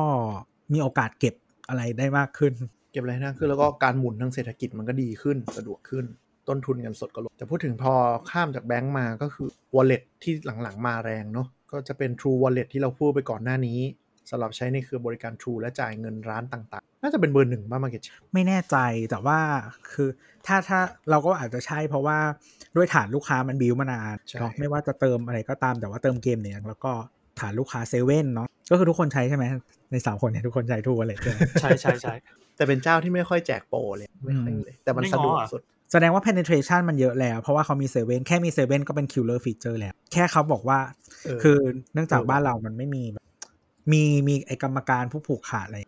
[0.72, 1.34] มีโอกาสเก็บ
[1.68, 2.52] อะไรได้มากขึ้น
[2.92, 6.04] เก็บอะไรหน้าขึ้นแล้วก็การหมุนทางเศรษฐกิจมันก็ดีขึ้นสะดวกขึ้น
[6.48, 7.92] ต้นทุนเงินสดก็ลดแต่พูดถึงพอ
[8.30, 10.32] ข้ามจากแบงก์มาก็คือ wallet ที่
[10.62, 13.78] หลังๆ มาแรงเนาะก็จะเป็น True Wallet ที่เราพูดไปก่อนหน้านี้
[14.30, 18.02] สำหรับใช้ในเครือบริการ True และจ่ายเงินร้านต่างๆ น่าจะเป็นเบอร์หนึ่งบ้างมาเก็ต
[18.34, 18.76] ไม่แน่ใจ
[19.10, 19.38] แต่ว่า
[19.92, 20.08] คือ
[20.46, 22.18] ถ้าถ้าเราก็อาจจะใช่เพราะว่า
[22.76, 26.92] ด้วยฐานลูกค้ามันบิวมานานเนาะไม่ว่าจะเติมอะไรก็ตามแต่ว่าเติมเกมเนี่ยแล้วก็
[27.40, 29.44] ฐานลูกค้าเซเว่นเนาะก็คือทุกคนใช้ใช่ไหม
[29.92, 32.14] ในสามคนเนี่ยทุกคนใช้ True Wallet ใช่ไหมใช่ใช่ใช่
[32.56, 35.62] แต่เป็นเจ้าที่ไม่ค่อยแจกโปรเลยไม่ค่อยเลย แต่มันไม่สะดวกง้ออะสุด
[35.92, 40.78] แสดงว่า penetration มันเยอะแล้ว เพราะว่าเขามีเซเว่นแค่มีเซเว่นก็เป็น killer feature แล้ว แค่เขาบอกว่า
[41.24, 41.58] เออคือ
[41.92, 43.24] เนื่องจากเออบ้านเรามันไม่มีแบบ
[43.92, 45.78] มีมีไอกรรมการผู้ผูกขาดอะไร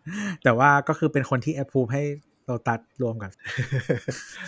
[0.43, 2.03] แต่ว่าก็คือเป็นคนที่ approve ให้
[2.45, 3.31] โ o ตัสรวมกับ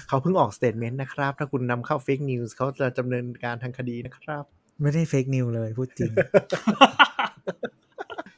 [0.08, 4.43] เขาเพิ่งออกสเตทเมนต์นะครับ ถ้าคุณนำเข้า fake news เขาจะดำเนินการทางคดีนะครับ
[4.82, 6.12] ไม่ได้ fake news เลยพูดจริง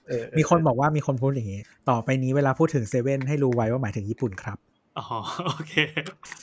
[0.07, 4.57] เออมีคนบอกว่ามีคนพูดอย่างนี้ ต่อไปนี้เวลาพูดถึงเซเว่นให้รู้ไว้ว่าหมายถึงญี่ปุ่นครับ
[4.97, 5.05] อ๋อ
[5.45, 5.74] โอเค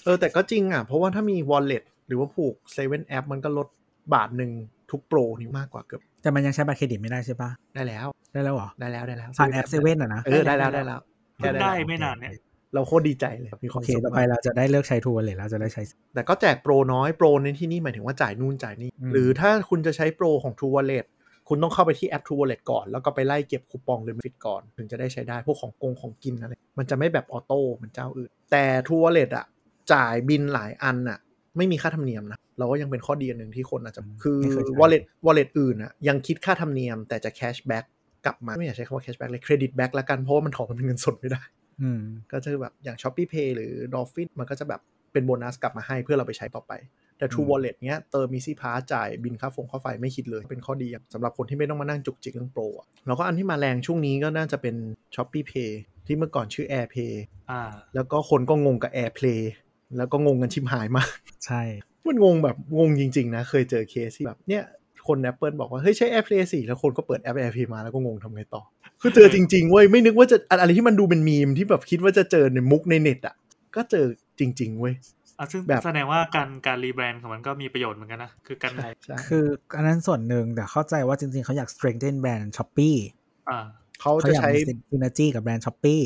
[0.04, 3.68] เออ แต่ก็จริงอะ เพราะว่าถ้ามี wallet หรือว่าผูกเซเว่นแอปมันก็ลด
[4.14, 4.50] บาทหนึ่ง
[4.90, 11.00] ทุกโปรนี่มากกว่าเกือบ แต่มันยังใช้บัตรเครดิตไม่ได้ใช่ปะได้แล้วได้แล้วเหรอได้แล้วได้แล้วผ่านแอปเซเว่นอะนะเออได้แล้วได้แล้ว
[11.36, 12.32] เพิ่งได้แล้วไม่นานเนี่ย
[12.74, 15.82] เราโคตรดีใจเลยมีความสุขมากโอเคต่อไปเราจะได้เลิกใช้ True Wallet แล้วจะได้ใช้
[16.14, 21.06] แต่ก็แจกโปรน้อยโปรในที่นี่หมายถึงว่าจ่ายนู่นจ่ายนี่อืมหรือถ้าคุณจะใช้โปรของ True Wallet
[21.48, 29.46] คุณต้องเข้าไปที่แอป True Wallet ก่อน แล้วก็ไปไล่เก็บคูปองหรือฟิตก่อน ถึงจะได้ใช้ได้พวกของกงของกินอะไรมันจะไม่แบบออโต้เหมือนเจ้าอื่น แต่ True Wallet อะ
[29.92, 31.18] จ่ายบินหลายอันอะ
[31.58, 37.84] ไม่มีค่าธรรมเนียมนะ เราก็ยังเป็นข้อดีอันหนึ่งที่คนอาจจะคือไม่เคยใช้ wallet wallet อื่นอะยังคิดค่าธรรมเนียมแต่จะ cashback
[38.24, 41.42] กลับมาไม่อยากใช้คำว่า cashback เลย credit back ละกันเพราะว่ามันถอนมันเป็นเงินสดไม่ได้
[41.82, 42.00] อืม
[42.32, 44.80] ก็จะแบบอย่าง s h o p e e Pay หรือ Dolphin มันก็จะแบบ
[45.12, 46.72] เป็นโบนัสกลับมาให้เพื่อเราไปใช้ต่อไป
[47.18, 54.74] แต่ True อืม Wallet เนี้ยเติม Easy Pass จ่ายบินค่าฟงค่าไฟไม่คิดเลยเป็นข้อดีสำหรับคนที่ไม่ต้องมานั่งจุกจิกเรื่องโปรอะแล้วก็อันที่มาแรงช่วงนี้ก็น่าจะเป็น
[55.14, 55.70] s h o p e e Pay
[56.06, 57.12] ที่เมื่อก่อนชื่อ AirPay
[57.50, 57.62] อ่า
[57.94, 59.40] แล้วก็คนก็งงกับ AirPlay
[59.96, 61.08] แล้วก็งงกันชิมหายมาก
[61.46, 61.62] ใช่
[62.06, 64.64] มันงงแบบงงจริง ๆ นะ เคยเจอเคสที่แบบเนี่ย
[65.06, 68.62] คน Apple บอกว่า เฮ้ยใช้ AirPlay สิแล้วคนก็เปิดแอป AirPlay มาแล้วก็งงทำไงต่อ
[69.00, 73.34] คือเจอจริง ๆ เว้ย ไม่นึกว่าจะอะไรที่มันดูเป็นมีมที่แบบคิดว่าจะเจอในมุกในเน็ตอะ
[73.76, 74.06] ก็เจอ
[74.38, 74.94] จริง ๆ เว้ย
[75.38, 82.98] อะซึ่งแบบแสดงว่าการการ rebrand ของมันก็มีประโยชน์เหมือนกันนะ คือการใช่ใช่คืออันนั้นส่วนหนึ่งแต่เข้าใจว่าจริง ๆ เขาอยาก strengthen แบรนด์ Shopee
[83.50, 83.58] อ่า
[84.00, 86.02] เขาเขาจะอยากใช้มี synergy กับแบรนด์ Shopee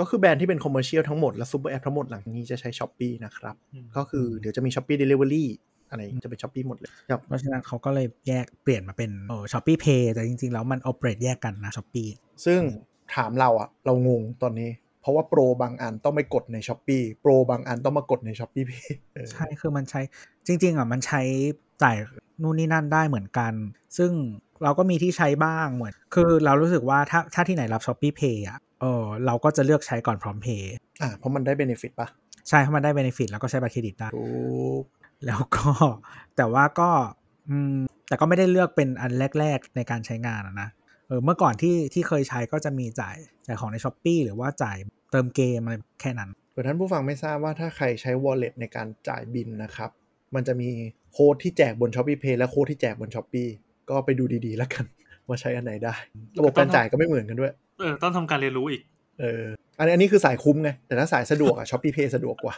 [0.00, 5.46] ก็คือแบรนด์ที่เป็น commercial ทั้งหมด และ super app ทั้งหมดหลังนี้จะใช้ Shopee นะครับอืมก็คือเดี๋ยวจะมี Shopee Delivery
[5.90, 12.10] อะไรอย่างงี้จะเป็น Shopee หมดเลยครับเพราะฉะนั้นเขาก็เลยแยกเปลี่ยนมาเป็นเออ Shopee Pay แต่จริง ๆ แล้วมัน operate แยกกันนะ Shopee
[12.44, 12.60] ซึ่ง
[13.14, 14.70] ถามเราอะเรางงตอนนี้
[15.00, 18.84] เพราะว่าโปรบางอันต้องไปกดใน Shopee โปรบางอันต้องมากดใน Shopee Pay
[19.14, 20.00] เออใช่คือมันใช้
[20.46, 21.22] จริง ๆอะมันใช้
[21.82, 21.96] จ่าย
[22.42, 23.52] นู่นนี่นั่นได้เหมือนกัน
[23.98, 24.12] ซึ่ง
[24.62, 32.08] เราก็มีที่ใช้บ้างเหมือน คือเรารู้สึกว่าถ้าถ้าที่ไหนรับ Shopee Pay อะ เออเราก็จะเลือกใช้ก่อนพร้อมเพย์อ่าเพราะมันได้ benefit ปะ
[32.48, 34.24] ใช่เพราะมันได้ benefit แล้วก็ใช้บัตรเครดิตได้ถู
[34.80, 34.82] ก
[35.26, 35.70] แล้วก็
[36.36, 36.90] แต่ว่าก็
[37.48, 37.76] อืม
[38.08, 40.68] แต่ก็ไม่ได้เลือกเป็นอันแรก ๆในการใช้งานอะนะ
[41.08, 43.16] เออเมื่อก่อนที่ที่เคยใช้ก็จะมีจ่าย
[43.46, 44.76] จ่ายของใน s h อ p e e หรือว่าจ่าย
[45.10, 49.90] เติมเกมอะไรแค่นั้นเผื่อท่านผู้ฟังไม่ทราบว่าถ้าใครใช้ wallet ในการจ่ายบินนะครับ
[50.34, 50.68] มันจะมี
[51.12, 53.50] โค้ดที่แจกบน Shopee Pay และโค้ดที่แจกบน Shopee
[53.90, 54.84] ก็ไปดูดีๆ แล้วกัน
[55.26, 55.94] ว่าใช้อันไหนได้
[56.38, 57.52] ระบบการจ่ายก็ไม่เหมือนกันด้วย
[57.82, 58.82] เออต้องทำการเรียนรู้อีก
[59.20, 59.44] เออ
[59.78, 62.54] อันนี้อันนี้คือสายคุ้มไง แต่ถ้าสายสะดวกอะ Shopee Pay สะดวกกว่า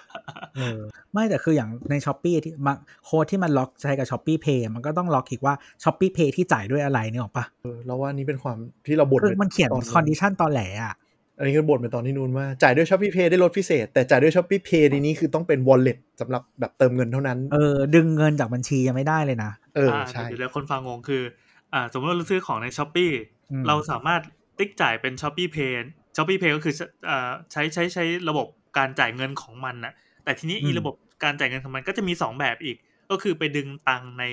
[0.57, 0.81] เออ
[1.13, 8.57] ไม่แต่คืออย่างใน Shopee ที่มาโค้ดที่มันล็อกใช้กับ Shopee Pay มันก็ต้องล็อกอีกว่า Shopee Pay ที่จ่ายด้วยอะไรเนี่ยหรอกปะเออเราว่านี่เป็นความ
[8.87, 10.95] ที่เราบ่นคือมันเขียน condition ตอแหลอะ
[11.39, 21.23] อันนี้ก็บ่นไปตอนที่นู้นว่าจ่ายด้วย Shopee Pay ได้ลดพิเศษ แต่จ่ายด้วย Shopee Pay ในนี้คือต้องเป็น wallet สำหรับแบบเติมเงินเท่านั้นเออดึงเงินจากบัญชียังไม่ได้เลยนะเอออ่าใช่เดี๋ยวเดี๋ยวคนฟังงงคือ
[21.73, 23.07] อ่า สมมติว่าเราซื้อของใน Shopee
[23.51, 24.21] อืมเราสามารถ
[24.59, 26.75] ติ๊กจ่ายเป็น Shopee Pay Shopee Pay ก็คือ
[27.09, 28.47] อ่าใช้ใช้ใช้ระบบ
[28.79, 29.93] การจ่ายเงินของมันนะ
[30.25, 30.95] แต่ทีนี้อีระบบ
[31.25, 32.77] การจ่ายเงินของมันก็จะมี 2 แบบอีก
[33.11, 34.25] ก็คือไปดึงตังค์ใน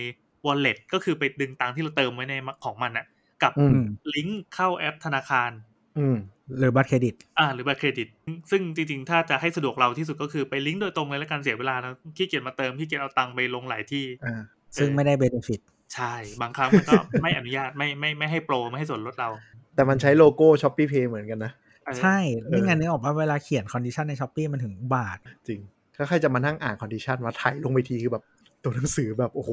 [0.46, 2.34] wallet ก็คือไปดึงตังค์ที่เราเติมไว้ใน
[2.66, 3.06] ของมันนะ
[3.44, 5.52] กับอืมอืมลิงก์เข้าแอปธนาคาร
[5.98, 6.18] อืม
[6.60, 8.08] หรือบัตรเครดิต อ่า หรือบัตรเครดิต
[8.52, 14.42] ซึ่งจริงๆ ถ้าจะให้สะดวกเราที่สุดก็คือไปลิงก์โดยตรงเลยแล้วการเสียเวลานะขี้เกียจมาเติมขี้เกียจเอาตังค์ไปลงหลายที่ อ่า
[14.76, 15.62] ซึ่งไม่ได้ benefit
[15.96, 19.30] ใช่ บางครั้งมันก็ไม่อนุญาตไม่ไม่ไม่ให้โปร ไม่ให้ส่วนลดเรา
[19.76, 21.52] แต่มันใช้โลโก้ Shopee Pay เหมือนกันนะ
[21.86, 22.18] เออใช่
[22.52, 25.18] นี่ไงนึกออกว่าเวลาเขียน condition ใน Shopee มันถึงบาท
[25.48, 25.62] จริง
[25.96, 28.24] ถ้าใครจะมานั่งอ่าน condition ว่าไทยลงไปทีคือแบบ
[28.64, 29.52] ตัวหนังสือแบบ โอ้โห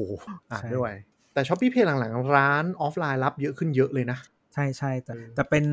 [0.51, 0.89] อ่านใช่ไม่ไหว
[1.33, 4.17] แต่ Shopee Pay หลังๆ ร้านออฟไลน์รับเยอะขึ้นเยอะเลยนะ
[4.53, 5.63] ใช่ใช่แต่เออแต่เป็น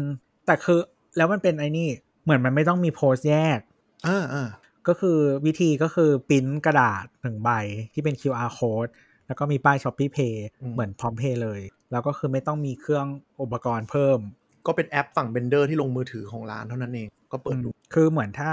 [0.46, 0.80] แต่คือ
[1.16, 1.88] แล้วมันเป็นไอ้นี่
[2.24, 3.58] เหมือนมันไม่ต้องมี POS แยก
[4.06, 4.48] อ่าอ่า
[4.88, 7.50] ก็คือวิธีก็คือปริ้นกระดาษหนึ่งใบ
[7.92, 8.90] ที่เป็น QR code
[9.26, 10.34] แล้วก็มีป้าย Shopee Pay
[10.72, 11.60] เหมือนพร้อมเพย์เลย
[11.92, 13.06] แล้วก็คือไม่ต้องมีเครื่อง
[13.42, 14.18] อุปกรณ์เพิ่ม
[14.66, 18.52] ก็เป็นแอปฝั่งเบนเดอร์ที่ลงมือถือของร้านเท่านั้นเอง ก็เปิดดู คือเหมือนถ้า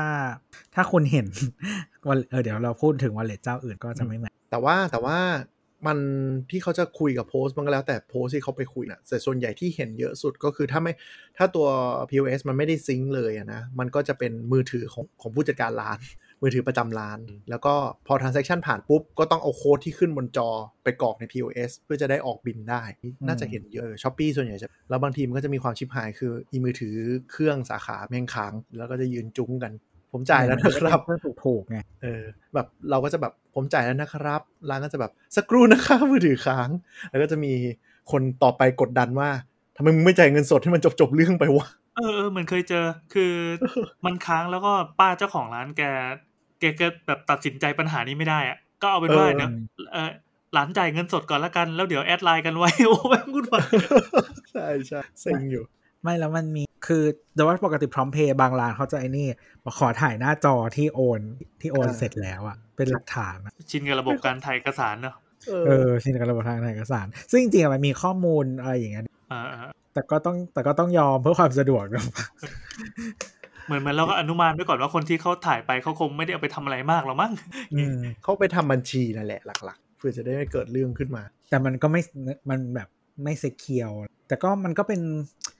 [0.76, 1.28] ถ้าคุณเห็น
[2.08, 5.18] วันเออเดี๋ยวเราพูดถึงวันเลทเจ้าอื่นก็จะไม่เหมือน แต่ว่าแต่ว่า
[5.88, 5.98] มัน
[6.50, 10.94] ที่เขาจะคุยกับโพสต์มันก็แล้วแต่โพสต์ที่เขาไปคุยนะแต่ส่วนใหญ่ที่เห็นเยอะสุดก็คือถ้าไม่
[11.38, 11.68] ถ้าตัว
[12.10, 16.00] POS มันไม่ได้ซิงค์เลยอะนะ มันก็จะเป็นมือถือของของผู้จัดการร้าน
[16.44, 17.20] มือถือประจำร้าน
[17.50, 17.74] แล้วก็
[18.08, 20.50] พอ transaction ผ่านปุ๊บ ก็ต้องเอาโค้ดที่ขึ้นบนจอ
[20.84, 22.84] ไปกรอกใน POS เพื่อจะได้ออกบินได้
[23.28, 26.96] น่าจะเห็นเยอะช้อปปี้ส่วนใหญ่จะ แล้วบางทีมันก็จะมีความชิบหายคืออีมือถือ
[27.32, 29.72] เครื่องสาขาแม่งค้าง แล้วก็จะยืนจุ้งกัน
[30.12, 32.24] ผมจ่ายแล้วนะครับเพื่อถูกๆไงเออ
[32.54, 36.70] แบบเราก็จะแบบผมจ่ายแล้วนะครับ ร้านก็จะแบบสักครู่นะคะมือถือค้าง
[37.10, 37.54] แล้วก็จะมี
[38.12, 39.30] คนต่อไปกดดันว่า
[39.78, 41.68] ทำไมมึงไม่จ่ายเงินสดให้มันจบจบๆเรื่องไปวะ
[41.98, 43.34] เออเออเหมือนเคยเจอ คือ
[44.06, 45.84] มันค้างแล้วก็ป้าเจ้าของร้านแก
[46.32, 49.52] แกก็แบบตัดสินใจปัญหานี้ไม่ได้อะก็เอาเป็นว่าเออเดี๋ยว
[49.94, 50.10] เออ
[50.54, 53.56] หลานจ่ายเงินสดก่อนละกัน แล้วเดี๋ยวแอดไลน์กันไว้ โอ้แม่งพูดไป
[54.52, 55.64] ใช่ใช่เซ็งอยู่
[56.04, 57.04] ไม่แล้วมันมีคือ
[57.36, 59.28] แต่ว่าปกติพร้อมเพย์บางร้านเขาจะไอ้นี่
[59.66, 61.22] มาขอถ่ายหน้าจอที่โอน
[61.62, 65.16] ที่โอนอ่าเสร็จแล้วอะเป็นหลักฐานอะชินกับระบบการถ่ายเอกสารเนอะ
[65.48, 72.04] เอเอออชินกับระบบทางถ่ายเอกสาร ซึ่งจริงๆอะมันมีข้อมูลอะไรอย่างเงี้ยอ่าอ่าแต่ก็ต้องแต่ก็ต้องยอมเพื่อความสะดวกนะ
[73.66, 77.34] เหมือนเหมือนเราก็อนุมานไว้ก่อนว่าคนที่เขาถ่ายไปเขาคงไม่ได้เอาไปทำอะไรมากหรอกมั้ง
[77.74, 82.02] อืมเขาไปทำบัญชีนั่นแหละหลัก ๆ เพื่อจะได้ไม่เกิดเรื่องขึ้นมา แต่มันก็ไม่
[82.50, 82.90] มันแบบ
[83.24, 83.92] ไม่เซเคียว
[84.28, 85.02] แต่ก็มันก็เป็น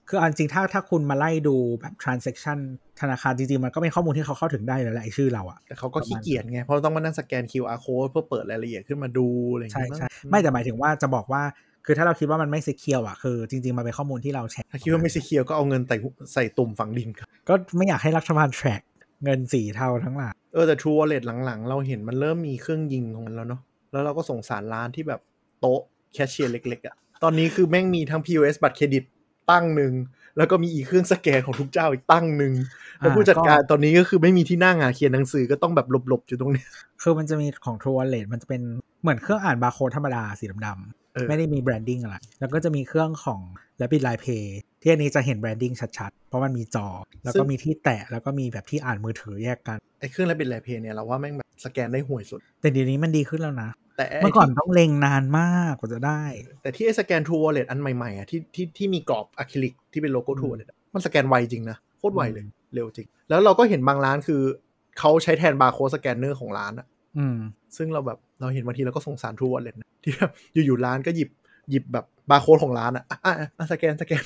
[0.10, 2.60] คือเอาจริงๆถ้าถ้าคุณมาไล่ดูแบบ transaction
[3.02, 11.44] ธนาคารจริงๆ มันก็เป็นข้อมูลที่เขาเข้าถึงได้แล้วแหละไอ้ชื่อเราอะแต่เขาก็ขี้เกียจไง เพราะต้องมานั่งสแกน QR code เพื่อเปิดรายละเอียดขึ้นมาดูอะไรอย่างใช่เงี้ยใช่ไม่แต่หมายถึงว่าจะบอกว่า
[11.86, 15.98] คือถ้าเราคิดว่ามันไม่เซเคียวอะคือจริง ๆ มันเป็นข้อมูลที่เราแชร์ถ้าคิดว่าไม่ซีเคียวก็เอาเงินใส่
[16.34, 18.82] ใส่ตุ่มฝังดินครับก็ไม่อยากให้รัฐบาล track
[19.24, 23.62] เงินสีเทาทั้งหลายเออแต่ True Wallet หลังๆ เราเห็นมันเริ่มมีเครื่องยิงของมันแล้วเนาะ
[23.92, 25.22] แล้วเราก็สงสารร้านที่แบบ
[25.60, 25.82] โต๊ะ
[26.14, 29.04] แคชเชียร์เล็กๆอะ่ะตอนนี้คือแม่งมีทั้ง POS บัตรเครดิต
[29.52, 29.94] ตั้งหนึ่ง
[30.38, 32.54] แล้วก็มีอีกเครื่องสแกนของทุกเจ้าอีกตั้งหนึ่ง
[33.00, 36.68] แล้วผู้จัดการตอนนี้ก็คือไม่มีที่นั่งอะเขียนหนังสือก็ต้องแบบหลบๆอยู่ตรงเนี้ย
[37.02, 38.62] คือมันจะมีของ True Wallet มันจะเป็น
[39.02, 43.42] เหมือนเครื่องอ่านบาร์โค้ดธรรมดาสีดำเออๆ ไม่ได้มี branding อะไร แล้วก็จะมีเครื่องของ
[43.82, 44.46] Rabbit Line Pay
[44.82, 46.88] ที่อันนี้จะเห็น branding ชัดๆ เพราะมันมีจอ
[47.24, 56.24] แล้วก็มีที่แตะ แล้วก็มีแบบที่อ่านมือถือแยกกัน ไอ้เครื่องแล้วเป็น Line Pay เนี่ยเราว่าแม่งแบบสแกนได้ห่วยสุด แต่เดี๋ยวนี้มันดีขึ้นแล้วนะ แต่เมื่อก่อนต้องเล็งนานมากกว่าจะได้
[56.62, 62.44] แต่ที่ไอ้สแกน True Wallet อันใหม่ๆอะที่ที่ที่มีกรอบอะคริลิกที่เป็นโลโก้ True Wallet อะมันสแกนไวจริงนะโคตรไวเลย
[62.74, 64.42] เร็วจริง แล้วเราก็เห็นบางร้านคือ
[65.00, 66.88] เขาใช้แทนบาร์โค้ดสแกนเนอร์ของร้านอะ
[67.18, 67.38] อืม
[67.78, 71.30] ซึ่งเราแบบเราเห็นบางทีเราก็สงสาร True Wallet นะที่แบบอยู่ๆร้านก็หยิบ
[71.70, 74.24] หยิบแบบบาร์โค้ดของร้านอะอะอะอะสแกนสแกน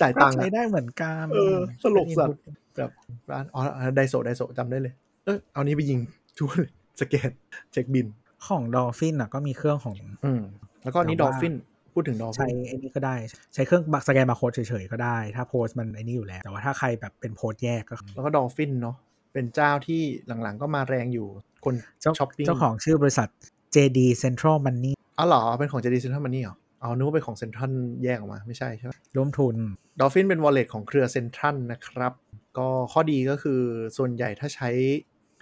[0.00, 2.40] จ่ายก็ตังค์ใช้อะได้เหมือนกัน เออสลกสัตว์
[2.76, 2.90] แบบ
[3.32, 3.62] ร้านอ๋อ
[3.96, 5.98] ไดโซไดโซจำได้เลย เออเอานี้ไปยิง
[6.36, 7.30] True Wallet สแกน
[7.72, 8.06] เช็คบิน
[8.46, 10.42] ของดอฟฟินอะก็มีเครื่องของ อืม
[10.82, 11.54] แล้วก็อันนี้แต่ดอว่าฟฟิน
[11.94, 13.14] พูดถึงดอฟฟิใช้นไอ้นี่ก็ได้
[13.54, 18.96] ใช้เครื่องสแกนบาร์โค้ดเฉยๆก็ได้ ถ้า POS มันไอ้นี่อยู่แล้ว แต่ว่าถ้าใครแบบเป็น POS แยกก็ แล้วก็ดอลฟินเนาะ
[19.32, 20.02] เป็นเจ้าที่
[20.42, 21.28] หลังๆก็มาแรงอยู่
[21.64, 23.28] คนเจ้าช้อปปิ้งเจ้าของชื่อบริษัท
[23.74, 27.72] JD Central Money อ๋อเหรอ เป็นของ JD Central Money เหรออ๋อนึกว่าเป็นของเซ็นทรัล
[28.04, 29.56] แยกออกมา ไม่ใช่ใช่ไหมร่วมทุน
[30.00, 32.12] ดอลฟินเป็น wallet ของเครือเซ็นทรัลนะครับ
[32.58, 33.60] ก็ข้อดีก็คือ
[33.96, 34.70] ส่วนใหญ่ถ้าใช้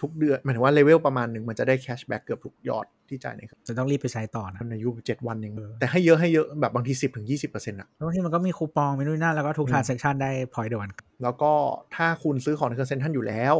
[0.01, 10.91] ทุกเดือนหมายถึงว่าเลเวลประมาณหนึ่งมันจะได้ cashback เกือบทุกยอดที่จ่ายในเครื่องจะต้องรีบไปใช้ต่อนะมันอายุเจ็ดวันเองเออแต่ให้เยอะให้เยอะแบบบางที10ถึง20%อะแล้วที่มันก็มีคูปองมีนู่นนั่นแล้วก็ทุกอืม transaction ได้ point เดียวกัน
[11.23, 11.51] แล้วก็
[11.95, 13.55] ถ้าคุณซื้อของในเครือเซ็นทรัลอยู่แล้ว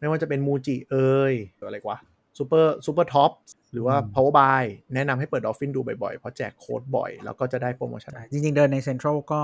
[0.00, 1.98] ไม่ว่าจะเป็นมูจิเอ่ยหรืออะไรวะ
[2.38, 3.30] ซูเปอร์ซูเปอร์ท็อป
[3.72, 9.42] หรือว่า Power Buy แนะนำให้เปิดดอลฟินดูบ่อยๆ เพราะแจกโค้ดบ่อย แล้วก็จะได้โปรโมชั่นจริงๆ เดินในเซ็นทรัลก็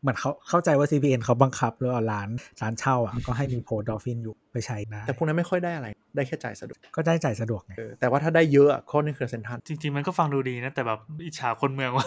[0.00, 2.28] เหมือนเขาเข้าใจว่า CPN เขาบังคับหรือว่าร้าน
[2.62, 12.06] ร้านเช่าอะก็ให้มี POS ดอลฟินอยู่ไปใช้นะ แต่พวกนั้นไม่ค่อยได้อะไร ได้แค่จ่ายสะดวก ก็ได้จ่ายสะดวกไงเออแต่ว่าถ้าได้เยอะอะข้อนี้คือเซ็นทรัลจริง ๆ มันก็ฟังดูดีนะ แต่แบบอิจฉาคนเมืองว่า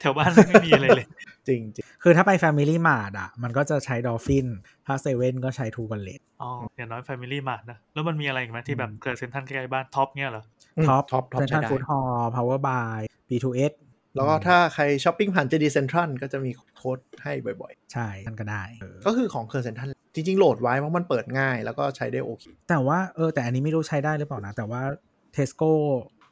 [0.00, 1.06] แถวบ้านไม่มีอะไรเลย
[1.48, 4.46] จริงจริงคือถ้าไป Family Mart อะ มันก็จะใช้ Dolphin
[4.86, 10.44] ถ้าเซเว่นก็ใช้ True Walletอ๋ออย่างน้อย Family Mart นะ แล้วมันมีอะไรอีกไหมที่แบบเครือเซ็นทรัลใกล้ๆบ้าน Tops เงี้ยเหรอ
[10.88, 13.72] Tops Tops Tops เซ็นทรัลใช้ได้ Food Hall Power Buy B2S
[14.14, 24.82] แล้วก็ถ้าใครช้อปปิ้งผ่าน JD Central ก็จะมีโค้ดให้บ่อยใช่นั่นก็ได้เออๆก็คือของเครือเซ็นทรัลจริง ๆ โหลดไว้เพราะมันเปิดง่ายแล้วก็ใช้ได้โอเค แต่ว่าเออแต่อันนี้ไม่รู้ใช้ได้หรือเปล่านะ แต่ว่า
[25.32, 25.70] เทสโก้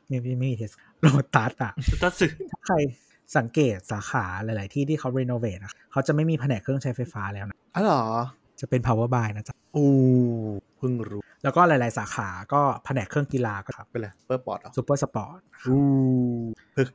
[0.09, 0.70] ไม่ไม่ไม่มี Tesco
[1.03, 1.72] Lotus อะ
[2.03, 2.76] ตัดสึถ้าใคร
[3.37, 8.03] สังเกตสาขาหลาย ๆ ที่ที่เขา renovate อะเขาจะไม่มีแผนกเครื่องใช้ไฟฟ้าแล้วนะอ๋อเหรอ
[8.63, 9.91] จะเป็น Power Buy นะจ๊ะอู้
[10.79, 15.81] เพิ่งรู้ แล้วก็หลาย ๆ สาขาก็แผนกเครื่องกีฬาก็ครับไปเลยเปิดปอดเหรอ Supersports อู้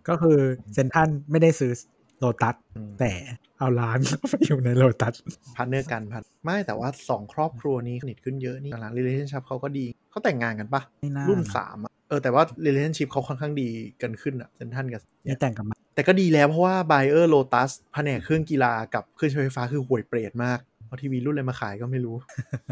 [0.10, 0.38] ก็คือ
[0.74, 1.72] เซ็นทรัลไม่ได้ซื้อ
[2.20, 3.12] โลตัสอืมแต่
[3.58, 4.00] เอาร้าน
[4.30, 5.16] ไปอยู่ในโลตัส
[5.56, 13.70] partner กันพันไม่แต่ว่าสองครอบครัวนี้สนิทขึ้นเยอะนี่หลัง relationship เขาก็ดีเขาแต่งงานกันปะไม่น่ารุ่นสามอะเออแต่ว่า relationship เขาค่อนข้างดี
[14.02, 22.16] กันขึ้นอะเซนทันกับนี่แต่งกับมาแต่ก็ดีแล้วเพราะว่า Buyer Lotus แผนกเครื่องกีฬากับเครื่องใช้ไฟฟ้าคือห่วยเปรตมาก เอาทีวีรุ่นอะไรมาขายก็ไม่รู้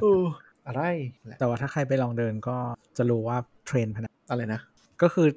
[0.01, 0.23] เออ
[0.67, 0.81] อะไร
[1.25, 2.55] แหละแต่ว่าถ้าใครไปลองเดินก็
[2.97, 4.61] จะรู้ว่าเทรนด์พนักอะไรนะ
[5.01, 5.27] ก็คือ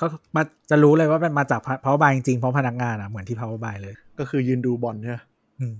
[0.00, 5.20] ก็มาจะรู้เลยว่ามันมาจากเพราะบายจริงๆเพราะพนักงานอะเหมือนที่ power by เลย ก็คือยืนดูบอลเนี่ย
[5.58, 5.74] อืม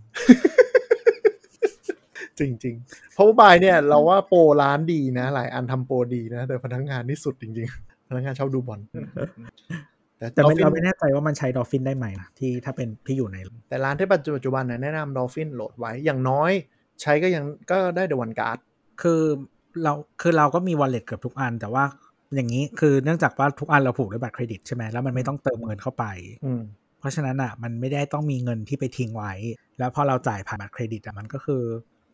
[2.38, 8.80] จริงๆเพราะว่าบายเนี่ย เราว่าโปรร้านดีนะ หลายอันทำโปรดีนะ แต่พนักงานนี่สุดจริง ๆ พนักงานชอบดูบอล
[10.18, 13.38] แต่แต่ไม่ Dolphin เราไม่แน่ใจว่ามันใช้ Dolphin ได้ไหมนะที่ถ้าเป็นที่อยู่ใน
[13.68, 16.50] แต่ร้านที่ปัจจุบันนะแนะนำ Dolphin โหลดไว้อย่างน้อย
[17.02, 18.59] ใช้ก็ยังก็ได้ The 1 Card
[19.02, 19.22] คือ
[19.82, 21.84] เราคือเราก็มี wallet เกือบทุกอัน แต่ว่า
[22.34, 26.04] อย่างนี้คือเนื่องจากว่าทุกอันเราผูกด้วยบัตรเครดิตใช่ไหมแล้วมันไม่ต้องเติมเงินเข้าไป
[26.44, 26.62] อืม
[27.00, 29.32] เพราะฉะนั้นอะมันไม่ได้ต้องมีเงินที่ไปทิ้งไว้
[29.78, 31.62] แล้วพอเราจ่ายผ่านบัตรเครดิตอะมันก็คือ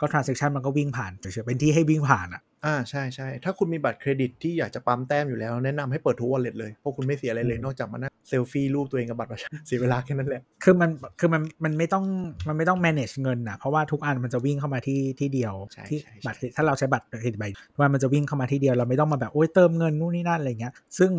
[0.05, 10.91] ก็ transaction มันก็วิ่งผ่านเฉยๆเป็นที่ให้วิ่งผ่านอะอ่าใช่ใช่ถ้าคุณมีบัตรเครดิตที่อยากจะปั๊มแต้มอยู่แล้ว แนะนำให้เปิดทุก wallet เลยเพราะคุณไม่เสียอะไรเลยอืมนอกจากมานั่งเซลฟี่รูปตัวเองกับบัตรประชาชนเสียเวลาแค่นั้นแหละคือมัน
[11.21, 12.05] คือมันมันไม่ต้อง
[12.49, 17.45] มันไม่ต้อง manage เงินอะเพราะว่าทุกอันมันจะวิ่งเข้ามาที่ที่เดียวใช่ที่ใช่ใช่บัตรถ้าเราใช้บัตรเครดิตใบ
[17.75, 21.11] ทุกอันมันจะวิ่งเข้ามาที่เดียวเราไม่ต้องมาแบบโอ้ยเติมเงินนู่นนี่นั่นอะไรเงี้ยซึ่ง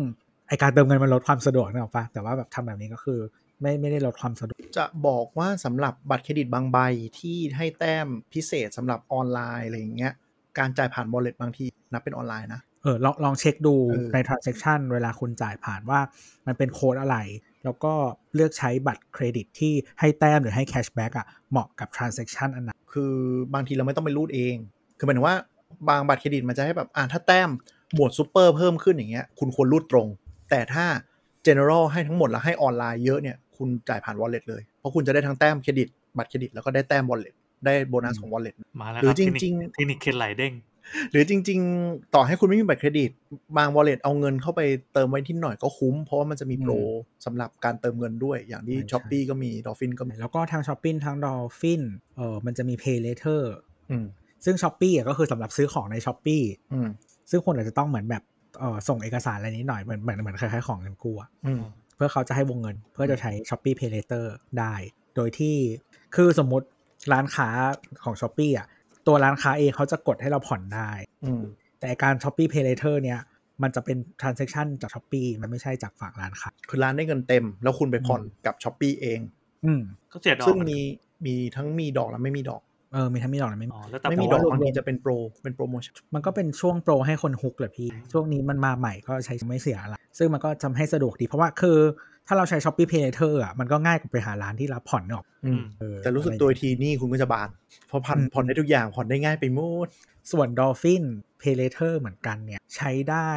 [0.48, 3.18] ไอ้การเติมเงินมันลดความสะดวกนะหรอกปะแต่ว่าแบบทำแบบนี้ก็คือ
[3.60, 6.78] ไม่ไม่ได้ลดความสะดวกจะบอกว่าสำหรับบัตรเครดิตบางใบ
[7.18, 10.12] ที่ให้แต้มพิเศษสำหรับออนไลน์อะไรอย่างเงี้ย
[10.58, 16.00] การจ่ายผ่าน wallet บางทีนับเป็นออนไลน์นะเออลองลองเช็คดูเออใน transaction เวลาคุณจ่ายผ่านว่า
[16.46, 17.16] มันเป็นโค้ดอะไร
[17.64, 17.92] แล้วก็
[18.34, 23.14] เลือกใช้บัตรเครดิตที่ให้แต้มหรือให้ cashback อะเหมาะกับ transaction อันนั้นคือ
[23.54, 24.56] บางทีเราไม่ต้องไปรูดเอง
[24.98, 25.36] คือหมายถึงว่า
[25.88, 27.50] บางบัตรเครดิตมันจะให้แบบอ่าถ้าแต้ม
[27.94, 30.08] หมวดซูเปอร์เพิ่มขึ้นอย่างเงี้ยคุณควรรูดตรง
[30.50, 30.86] แต่ถ้า
[31.46, 35.88] general ให้ทั้งหมดแล้วให้ออนไลน์เยอะเนี่ย คุณจ่ายผ่าน wallet เลย เพราะคุณจะได้ทั้งแต้มเครดิต
[36.18, 37.34] บัตรเครดิตแล้วก็ได้แต้ม wallet
[37.64, 40.52] ได้โบนัสของ wallet มาแล้วหรือครับเทคนิคจริงเทคนิคเคนหลายเด้ง
[41.12, 43.10] หรือจริง ๆ ต่อให้คุณไม่มีบัตรเครดิต
[43.56, 44.60] บาง wallet เอาเงินเข้าไป
[44.92, 46.72] เติมไว้ที่หน่อยก็คุ้ม เพราะว่ามันจะมีโปร
[47.24, 51.82] สำหรับการเติมเงินด้วย อย่างที่ใช่ Shopee ก็มีดอฟฟินก็มี แล้วก็ทาง Shopee ทาง Dolphin
[52.16, 53.40] เออมันจะมี Pay Later
[53.90, 54.06] อืม
[54.44, 56.42] ซึ่ง Shopee อะก็คือสำหรับซื้อของใน Shopee
[56.72, 56.88] อืม
[57.30, 58.22] ซึ่งคนอาจจะต้องเหมือนแบบ
[58.58, 61.60] เออส่งเอกสารอะไรนิดหน่อยเหมือนเหมือนเหมือนคล้ายๆของเงินกู้อะอืม
[61.96, 64.24] เพื่อเขาจะให้วงเงิน เพื่อจะใช้ s h อ p e e Pay Later
[64.58, 64.74] ได้
[65.16, 65.56] โดยที่
[66.14, 66.66] คือสมมุติ
[67.12, 67.48] ร้านค้า
[68.04, 68.66] ของ s h อ p e e อะ
[69.06, 70.90] ตัวร้านค้าเองเขาจะกดให้เราผ่อนได้
[71.24, 71.42] อืม
[71.80, 73.20] แต่การ s h อ p e e Pay Later เนี่ย
[73.62, 79.20] มันจะเป็น transaction จาก s h อ p e e มันไม่ใช่จากฝั่งร้านค้าคือร้านได้เงินเต็ม แล้วคุณไปผ่อนกับช้อปปีเอง
[79.64, 79.82] อืม
[80.12, 80.78] ก็เสียดอกซึ่งมี
[81.26, 82.62] มีทั้งมีดอกและไม่มีดอก
[82.96, 91.78] เออมีทั้งมีดอกและไม่มีอ๋อแล้วแต่ไม่มีโปดรอกว่าบางทีจะเป็นโปรเป็นโปรโมชั่นมันก็เป็นช่วงโปรให้คนฮุกแหละพี่ ช่วงนี้มันมาใหม่ก็ใช้ไม่เสียอะไร ซึ่งมันก็ทำให้สะดวกดี เพราะว่าคือ
[92.26, 97.48] ถ้าเราใช้ Shopee Pay Later อะมันก็ง่ายกว่าไปหาร้านที่รับผ่อนเนกอะอืมเออแต่รู้สึกอะไรตัวอีกทีนี่คุณก็จะบาน
[97.88, 99.88] เพราะผ่อนอืมผ่อนได้ทุกอย่างผ่อนได้ง่ายไปหมด
[100.32, 101.04] ส่วน Dolphin
[101.40, 103.30] Pay Later เหมือนกันเนี่ยใช้ได้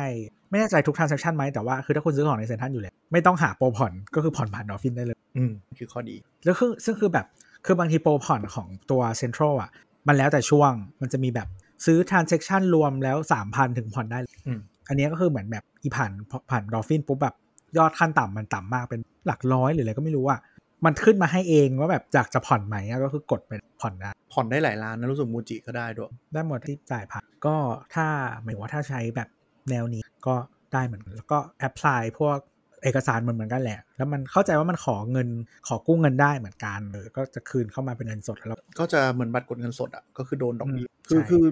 [0.50, 7.26] ไม่แน่ใจทุก transaction ไหมแต่ว่าคือถ้าคุณซื้อของในเซ็นทรัลอยู่แล้วไม่ต้องหาโปรผ่อนก็คือผ่อนผ่าน Dolphin ได้เลย อืมคือข้อดี แล้วคือซึ่งคือแบบ
[7.66, 9.70] คือบางทีโปรผ่อนของตัว Central อะ
[10.08, 11.48] มันแล้วแต่ช่วงมันจะมีแบบ
[11.86, 16.12] ซื้อ transaction รวมแล้ว3,000ถึงผ่อนได้อืมอันนี้ก็คือเหมือนแบบอีผ่าน
[16.50, 17.36] ผ่าน Dolphin ปุ๊บแบบ
[17.78, 20.40] ยอดขั้นต่ำมันต่ำมากเป็นหลักร้อยหรืออะไรก็ไม่รู้อะ
[20.86, 23.52] มันขึ้นมาให้เองว่าแบบอยากจะผ่อนไหมอะก็คือกดไป
[23.82, 27.56] ผ่อนได้ผ่อนได้หลายร้านนะรู้สึก MUJI ก็ได้ด้วยได้หมดที่จ่ายผ่านก็
[27.94, 28.06] ถ้า
[28.42, 29.30] หมายถึงว่าถ้าใช้แบบ
[29.70, 30.36] แนวนี้ก็
[30.74, 32.38] ได้เหมือนกันแล้วก็ apply พวก
[32.84, 35.28] เอกสารเหมือนเหมือนกันแหละ แล้วมันเข้าใจว่ามันขอเงิน
[35.68, 41.44] ขอกู้เงินได้เหมือนกันเออก็จะคืนเข้ามาเป็นเงินสดแล้วก็จะเหมือนบัตรกดเงินสดอะก็คือโดนดอกเบี้ยอืมคือใช่คือ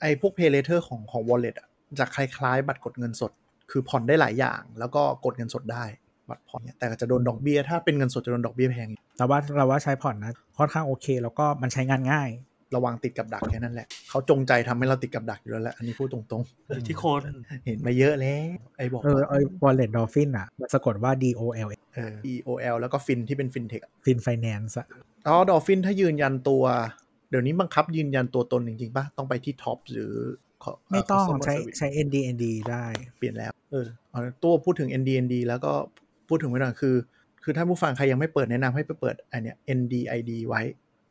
[0.00, 1.68] ไอ้พวก Pay Later ของของ Wallet อะ
[1.98, 3.32] จะคล้ายๆ บัตรกดเงินสด
[3.70, 5.84] คือผ่อนได้หลายอย่าง แล้วก็กดเงินสดได้
[6.30, 12.28] บัตรผ่อนเนี่ยแต่ก็จะโดนดอกเบี้ยถ้าเป็นเงินสดจะโดนดอกเบี้ยแพงอีกแต่ว่าเราว่าใช้ผ่อนนะค่อนข้างโอเค แล้วก็มันใช้งานง่าย
[12.76, 18.40] ระวังติดกับดักแค่นั้นแหละเขาจงใจทำให้เราติดกับดักอยู่แล้วแหละอันนี้พูดตรงอยู่ที่คนๆเห็นมาเยอะแล้ว
[18.76, 24.86] ไอ้บอกเออไอ้ wallet dolphin อะมันสะกดว่า D O L เออ EOL แล้วก็ฟินที่เป็นฟินเทค fin finance อะ
[25.26, 26.64] อ๋อดอฟฟินถ้ายืนยันตัว
[27.30, 30.12] เดี๋ยวนี้บังคับยืนยันตัวตนจริงๆป่ะต้องไปที่ท็อปหรือ
[30.64, 32.86] co- ไม่ต้อง customer ใช้ service ใช้ ND ND ได้
[33.18, 35.72] เปลี่ยนแล้วเออเอาตัวพูดถึง NDND แล้วก็
[36.28, 36.96] พูดถึงไว้หน่อยคือ
[37.42, 40.62] คือถ้าผู้ฟังใครยังไม่เปิดแนะนำให้ไปเปิดอันเนี้ย NDID ไว้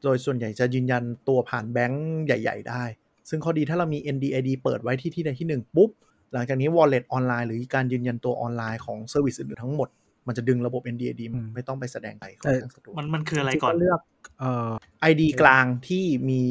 [0.03, 2.83] โดยส่วนใหญ่จะยืนยันตัวผ่านแบงก์ใหญ่ ๆ ได้
[3.29, 5.89] ซึ่งข้อดีถ้าเรามี NDID เปิดไว้ที่ที่ใดที่หนึ่งปุ๊บ
[6.33, 9.89] หลังจากนี้ wallet ออนไลน์หรือการยืนยันตัวออนไลน์ของ service อื่นๆทั้งหมด
[10.27, 13.99] มันจะดึงระบบ NDID อืมไม่ต้องไปแสดงไปเออค่อนข้างสะดวกมันมันคืออะไรก่อนที่เลือก
[14.39, 14.71] เอ่อ
[15.11, 16.41] ID กลางที่มี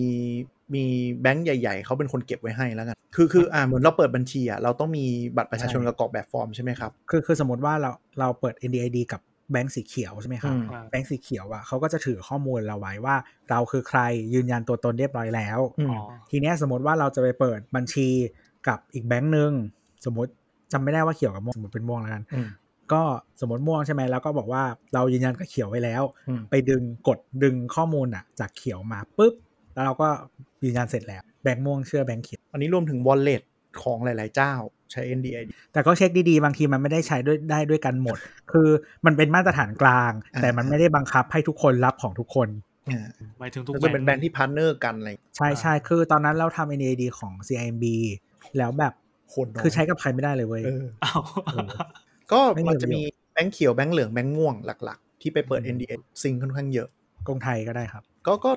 [0.75, 0.85] มี
[1.23, 5.05] แบงก์ใหญ่ๆ เขาเป็นคนเก็บไว้ให้แล้วกัน คือคืออ่าเหมือนเราเปิดบัญชีอะเราต้องมี
[5.37, 7.91] บัตรประชาชนกับกรอกแบบฟอร์มใช่ไหมครับ คือคือสมมติว่าเรา
[8.21, 9.21] เราเปิด NDID กับ
[9.53, 13.17] แบงก์สีเขียวใช่ไหมครับอืมแบงก์สีเขียวอะเขาก็จะถือข้อมูลเราไว้ว่า
[13.51, 14.01] เราคือใคร
[14.35, 18.09] ยืนยันตัวตนเรียบร้อยแล้วอืมอ๋อทีเนี้ยสมมติว่าเราจะไปเปิดบัญชี
[18.69, 19.53] กับอีกแบงก์หนึ่ง
[20.05, 20.31] สมมติ
[20.73, 22.49] จำไม่ได้ว่าเขียวกับม่วงสมมติเป็นม่วงแล้วกันอืม
[22.93, 23.03] ก็
[23.41, 24.63] สมมติม่วงใช่ไหมแล้วก็บอกว่า
[24.95, 29.35] เรายืนยันกับเขียวไว้แล้วอืมไปดึงกดดึงข้อมูลอะ จากเขียวมาปุ๊บ
[29.75, 30.09] แล้วเราก็
[30.65, 33.43] ยืนยันเสร็จแล้วแบงก์ม่วงเชื่อแบงก์เขียวอันนี้รวมถึง wallet
[33.83, 34.53] ของหลาย ๆ เจ้า
[34.93, 38.19] ใช้ NDID แต่ก็เช็คดีๆ บางทีมันไม่ได้ใช้ด้วยได้ด้วยกันหมด
[38.53, 38.69] คือ
[39.07, 42.49] มันเป็นมาตรฐานกลางอ่าแต่มันไม่ได้บังคับให้ทุกคนรับของทุกคน
[42.91, 47.85] อ่าหมายถึงทุกก็จะเป็นแบงก์ที่ partner กันอะไรใช่ใช่คือตอนนั้นเราทำ NDID ของ CIMB
[48.59, 48.93] แล้วแบบ
[49.35, 51.23] คนน้อยคือใช้กับใครไม่ได้เลยเว้ยเอออ้าว
[52.33, 56.89] ก็ไม่มีประโยชน์ มันจะมีแบงก์เขียวแบงก์เหลืองแบงก์ม่วงหลัก ๆ ที่ไปเปิดอืม NDID ซึ่งค่อนข้างเยอะ
[57.27, 58.51] กรุงไทยก็ได้ครับ ก็ก็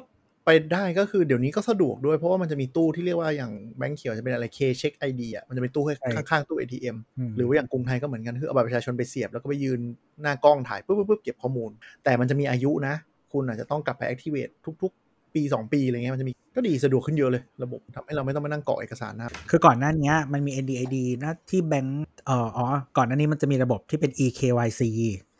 [0.46, 6.96] ไปได้ก็คือเดี๋ยวนี้ก็สะดวกด้วยเพราะว่ามันจะมีตู้ที่เรียกว่าอย่างแบงก์เขียวจะเป็นอะไร K CHECK ID อะมันจะเป็นตู้ใช่ข้างๆตู้ ATM
[7.30, 9.80] มหรือว่าอย่างกรุงไทยก็เหมือนกันคือเอาบัตรประชาชนไปเสียบแล้วก็ไปยืน
[10.22, 11.72] หน้ากล้องถ่ายปุ๊บปุ๊บปุ๊บเก็บข้อมูล
[12.04, 12.96] แต่มันจะมีอายุนะ
[13.32, 22.66] คุณอาจจะต้องกลับไป activate ทุก ๆ ปี 2 ปีอะไรเงี้ยมันจะมีก็ดีสะดวกขึ้นเยอะเลย ระบบทำให้เราไม่ต้องมานั่งกรอกเอกสารนะคือก่อนหน้านี้มันมี NDID นะที่แบงก์เอ่ออ๋อ
[22.98, 24.82] ก่อนหน้านี้มันจะมีระบบที่เป็น EKYC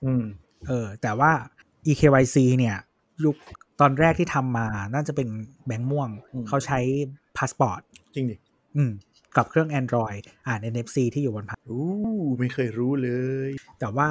[0.06, 0.24] อืม
[0.68, 1.32] เออแต่ว่า
[1.88, 2.76] EKYC เนี่ย
[3.26, 3.36] ยุค
[3.80, 5.28] ตอนแรกที่ทำมาน่าจะเป็น
[5.68, 6.80] แบงก์ม่วงอืมเขาใช้
[7.38, 7.82] พาสปอร์ต
[8.16, 8.36] จริงดิ
[8.78, 8.92] อืม
[9.38, 11.84] กับเครื่อง Android อ่าน NFC ที่อยู่บนพาสอู้
[12.40, 13.10] ไม่เคยรู้เล
[13.48, 13.50] ย
[13.80, 14.10] แต่ว่า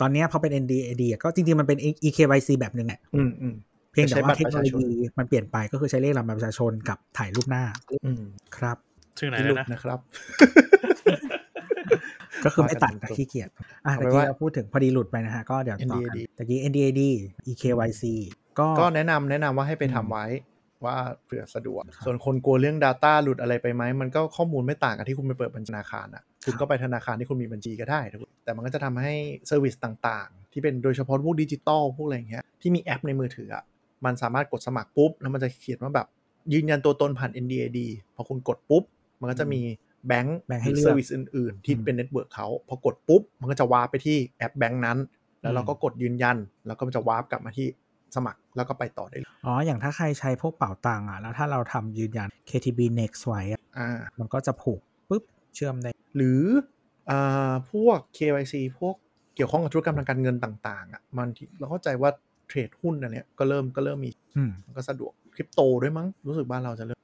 [0.00, 3.54] ตอนเนี้ยพอเป็น NDID อะก็จริงๆ มันเป็น EKYC แบบหนึ่งแหละอืมอืม
[3.92, 7.64] เพียงแต่ใช้บัว่าตรเทคประโนชาโลชนยีมันเปลี่ยนไปก็คือใช้เลขลำบัตรประชาชนกับถ่ายรูปหน้า
[8.04, 8.22] อืม
[8.56, 8.76] ครับ
[9.18, 9.98] ชื่อไหนที่แล้ลุวกนะนะครับ
[12.44, 17.02] ก็คือไม่ตัดว่ากันนะตรงๆขี้เกียจอะเอาตะไว้กี้ว่าเราพูดถึงพอดีหลุดไปนะฮะ ก็เดี๋ยวต่อกัน NDID ตะกี้ NDID
[17.50, 18.04] EKYC
[18.58, 20.26] ก็ก็แนะนำแนะนำว่าให้ไปอืมทำไว้
[20.84, 29.14] ว่าเผื่อสะดวกครับส่วนคนกลัวเรื่อง Data หลุดอะไรไปไหม มันก็ข้อมูลไม่ต่างกับที่คุณไปเปิดบัญชีธนาคารอะ คุณก็ไปธนาคารที่คุณมีบัญชีก็ได้นะแต่มันก็จะทำให้
[29.46, 33.64] service ต่างๆ ที่เป็นโดยเฉพาะพวกดิจิตอลพวกอะไรอย่างเงี้ย ที่มีแอปในมือถืออะ
[34.04, 36.06] มันสามารถกดสมัครปุ๊บ แล้วมันจะเขียนว่าแบบ
[36.52, 37.78] ยืนยันตัวตนผ่าน NDID
[38.14, 38.82] พอคุณกดปุ๊บ
[39.20, 39.60] มันก็จะมี
[40.06, 44.98] แบงค์แบงค์ให้เลือกเซอ service อื่นๆ ที่อืมเป็น network เขาพอกดปุ๊บ มันก็จะวาร์ปไปที่แอปแบงค์นั้น
[45.42, 46.36] แล้วเราก็กดยืนยัน
[46.66, 47.68] แล้วก็มันจะวาร์ปกลับมาที่
[48.16, 53.88] สมัครแล้วก็ไปต่อได้เลยอ๋อ อย่างถ้าใครใช้พวกเป่าตังค์อะ แล้วถ้าเราทำยืนยัน KTB Next ไว้อะอ่า
[54.18, 55.22] มันก็จะผูกปุ๊บ
[55.54, 56.42] เชื่อมได้ หรือ
[57.10, 58.94] อ่าพวก KYC พวก
[59.34, 62.10] เกี่ยวข้องกับธุรกรรมทางการเงินต่างๆอะมันที่เราเข้าใจว่า
[62.48, 67.00] เทรดหุ้นอันเนี้ยก็เริ่มก็เริ่มมีอืมมันก็สะดวกคริปโตด้วยมั้งรู้สึกบ้านเราจะเริ่ม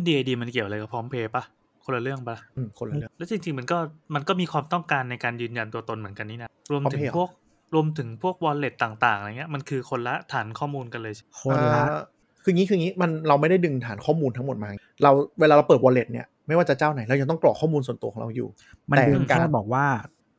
[0.00, 1.44] NDID มันเกี่ยวอะไรกับพร้อมเพย์ปะ
[1.84, 3.78] คนละเรื่องปะอืมคนละเรื่อง แล้วจริงๆมันก็
[4.14, 7.28] มันก็มีความต้องการในการยืนยันตัวตนเหมือนกันนี่นะ รวมถึง Pay เหรอพวก
[7.74, 12.02] รวมถึงพวก wallet ต่างๆอะไรเงี้ยมันคือคนละฐานข้อมูลกันเลยคนละอ่า
[12.44, 14.70] คืองี้คืองี้มันเราไม่ได้ดึงฐานข้อมูลทั้งหมดมา
[15.02, 15.10] เรา
[15.40, 18.48] เวลาเราเปิด wallet เนี่ยไม่ว่าจะเจ้าไหนเรายังต้องกรอกข้อมูลส่วนตัวของเราอยู่
[18.90, 19.86] มันแต่ดึงการแค่บอกว่า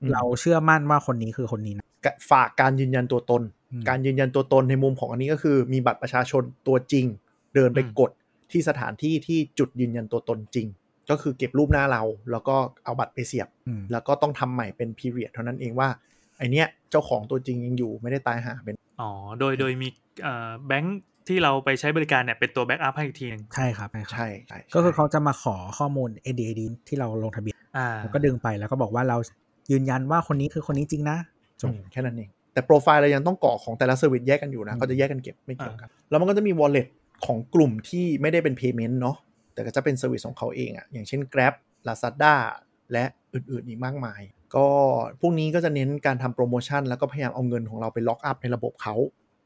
[0.01, 7.05] อืมเราเชื่อมั่นว่าคนนี้คือคนนี้นะกะฝากการยืนยันตัวตนอืมการยืนยันตัวตนในมุมของอันนี้ก็คือ มีบัตรประชาชนตัวจริง
[7.55, 8.11] เดินไปอืมกด
[8.51, 10.67] ที่สถานที่ที่จุดยืนยันตัวตนจริง
[11.09, 12.55] ก็คือเก็บรูปหน้าเรา แล้วก็
[12.85, 16.12] เอาบัตรไปเสียบอืมแล้วก็ต้องทำใหม่เป็น period เท่านั้นเองว่าไอ
[16.51, 19.87] เนี้ยเจ้าของตัวจริงยังอยู่ไม่ได้ตายหาเป็นอ๋อโดยโดยมี
[20.23, 29.17] เอ่อแบงค์ที่เราไปใช้บริการเนี่ยเป็นตัว backup ให้อีกทีหนึงใช่ครับใช่ครับใช่ใช่ก็คือเขาจะมาขอข้อมูล NDID ที่เราลงทะเบียนอ่าแล้วก็ดึงไปแล้วก็บอกว่าเรา
[29.71, 31.17] ยืนยันว่าคนนี้คือคนนี้จริงนะ
[31.61, 36.87] จอืบมแค่นั้นเองแต่โปรไฟล์เรายังต้องกรอกของแต่ละ service แยกกันอยู่นะอืมเขาจะแยกกันเก็บไม่เกี่ยวกันแล้วมันก็จะมี wallet
[37.25, 39.15] ของกลุ่มที่ไม่ได้เป็น payment เนาะ
[39.53, 41.53] แต่ก็จะเป็น service ของเขาเองอะอย่างเช่น Grab
[41.87, 42.33] Lazada
[42.91, 44.21] และอื่นๆอีกมากมาย
[44.55, 44.67] ก็
[45.21, 48.95] พวกนี้ก็จะเน้นการทำโปรโมชั่น แล้วก็พยายามเอาเงินของเราไป lock up ในระบบเขา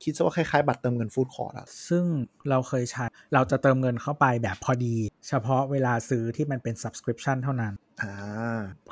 [0.04, 2.06] คิดซะว่าคล้ายๆ บัตรเติมเงิน food court อะซึ่ง
[2.50, 3.04] เราเคยใช้
[3.34, 4.96] เราจะเติมเงินเข้าไปแบบพอดี
[5.28, 8.14] เฉพาะเวลาซื้อที่มันเป็น subscription เท่านั้น อ่า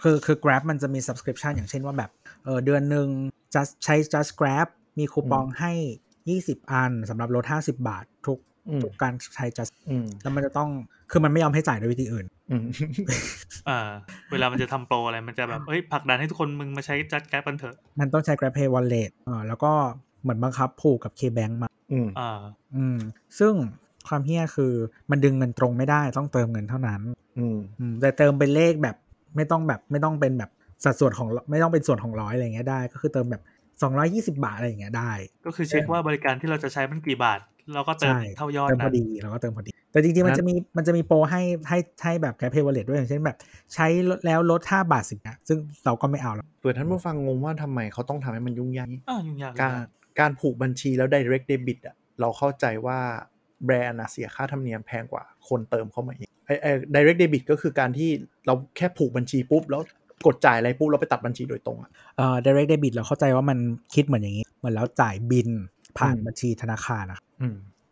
[0.04, 2.12] คือคือ Grab มันจะมี subscription อย่างเช่นว่าแบบ
[2.46, 3.08] เออเดือนหนึ่ง
[3.56, 4.68] just ใช้ just Grab
[5.00, 5.72] มีคูปองให้
[6.22, 8.40] 20 อันสำหรับลด50 บาท ทุก
[8.70, 10.70] อืมทุกการใช้ just อืมแล้วมันจะต้อง
[11.12, 12.66] คือมันไม่ยอมให้จ่ายด้วยวิธีอื่น อืม
[13.70, 13.80] อ่า
[14.32, 19.72] เวลามันจะทำโปรอะไร มันจะแบบเอ้ยผลักดันให้ทุกคนมึงมาใช้จัดแก๊ปกันเถอะ มันต้องใช้ Grab Pay Wallet เออแล้วก็
[20.22, 22.40] เหมือนบังคับผูกกับ KBank มา อืมอ่า
[22.76, 22.98] อืม
[23.40, 23.54] ซึ่ง
[24.08, 24.74] ความเฮี้ยคือ
[25.12, 27.02] มันดึงเงินตรงไม่ได้ต้องเติมเงินเท่านั้น
[27.38, 28.96] อืมอืมแต่เติมเป็นเลขแบบ
[29.36, 30.52] ไม่ต้องแบบไม่ต้องเป็นแบบ
[30.84, 33.44] สัดส่วนของไม่ต้องเป็นส่วนของร้อยอะไรเงี้ยได้ ก็คือเติมแบบ
[34.34, 35.12] 220บาทอะไรอย่างเงี้ยได้
[35.46, 37.40] ก็คือเช็คว่าบริการที่เราจะใช้มันกี่บาท
[37.74, 43.38] เราก็เติมใช่เท่ายอดเติมพนั้อนดีแล้วก็เติมพอดี แต่จริงๆมันงั้นจะมีมันจะมีโปรให้ให้ให้แบบ Grab Pay Wallet ด้วยอย่างเช่นแบบ
[43.74, 43.88] ใช้
[44.26, 49.76] แล้วลด5บาทสินะซึ่งเราก็ไม่เอาแล้วเผื่อท่านผู้ฟังงงว่าทำไมเขาต้องทำให้มันยุ่งยากอ่ายุ่งยากการ
[50.20, 53.00] การผูกบัญชีแล้ว direct debit อะเราเข้าใจว่า
[53.66, 58.10] แบงก์นะเสียค่าธรรมเนียมแพงกว่าคนเติมเข้ามาอีกไอ้ไอ้ direct debit ก็คือการที่
[58.46, 59.82] เราแค่ผูกบัญชีปุ๊บแล้ว
[60.26, 63.58] กดจ่ายอะไรปุ๊บเราไปตัดบัญชีโดยตรงอะเอ่อ direct debit เราเข้าใจว่ามัน
[63.96, 65.50] คิดเหมือนอย่างนี้ เหมือนแล้วจ่ายบิล
[65.98, 67.25] ผ่านอืมบัญชีธนาคารนะอืม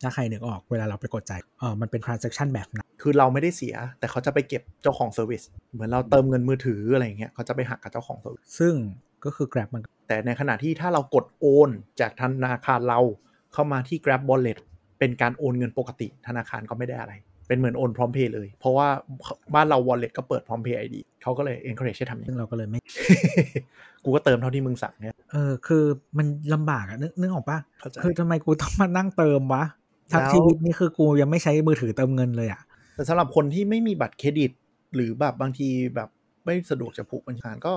[0.04, 5.42] ถ้าใครนึกออกเวลาเราไปกดจ่ายเออมันเป็น transaction แบบนั้นคือเราไม่ได้เสีย แต่เขาจะไปเก็บเจ้าของ service
[5.74, 8.74] เหมือนเราเติมเงินมือถืออะไรอย่างเงี้ยเขาจะไปหักกับเจ้าของ service ซึ่ง
[9.26, 11.70] ก็คือ Grab มันแต่ในขณะที่ถ้าเรากดโอน
[12.00, 13.00] จากธนาคารเรา
[13.54, 14.60] เข้ามาที่ Grab Wallet
[15.00, 17.14] เป็นการโอนเงินปกติธนาคารก็ไม่ได้อะไร
[17.54, 18.88] เป็นเหมือนโอนพร้อมเพย์เลย เพราะว่า
[19.56, 22.80] บ้านเรา Wallet ก็เปิดพร้อมเพย์ ID เขาก็เลย encourage ให้ทำอย่างซึ่งนี้เราก็เลยไม่
[24.04, 25.84] กูก็เติมเท่าที่มึงสั่งเนี่ยเออคือ
[26.18, 29.64] มันลำบากอะนึกนึกออกปะเข้าใจคือทำไมกูต้องมานั่งเติมวะ
[30.14, 32.62] ทั้งแล้วชีวิตนี่คือกูยังไม่ใช้มือถือเติมเงินเลยอะ
[32.96, 34.52] แต่สำหรับคนที่ไม่มีบัตรเครดิต
[34.96, 36.10] หรือแบบบางทีแบบ
[36.46, 37.74] ไม่สะดวกจะผูกบัญชีก็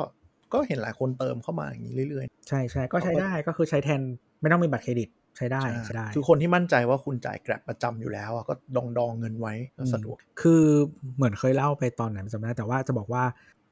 [0.53, 4.01] ก็เห็นหลายคนเติมเข้ามาอย่างนี้เรื่อยใช่ใช่ก็ใช้ได้ก็คือใช้แทน
[4.41, 10.63] ไม่ต้องมีบัตรเครดิต ใช้ได้ใช้ได้ คือคนที่มั่นใจว่าคุณจ่ายแกร็บประจำอยู่แล้วอะก็ดองดองๆเงินไว้ก็สะดวก คือ
[11.17, 13.25] เหมือนเคยเล่าไปตอนไหนจำไม่ได้แต่ว่าจะบอกว่า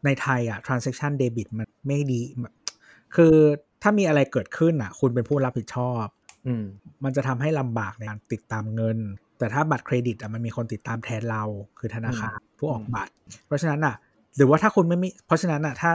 [0.04, 2.54] ในไทยอะ transaction debit มันไม่ดีแบบ
[3.16, 3.34] คือ
[3.82, 6.04] ถ้ามีอะไรเกิดขึ้นอะ คุณเป็นผู้รับผิดชอบ
[6.46, 6.64] อืม
[7.04, 8.98] มันจะทำให้ลำบากในการติดตามเงิน
[9.38, 11.42] แต่ถ้าบัตรเครดิตอะมันมีคนติดตามแทนเรา
[11.78, 13.12] คือธนาคารผู้ออกบัตร
[13.46, 13.94] เพราะฉะนั้นอะ
[14.36, 15.90] หรือว่าถ้าคุณไม่มี เพราะฉะนั้นอะถ้า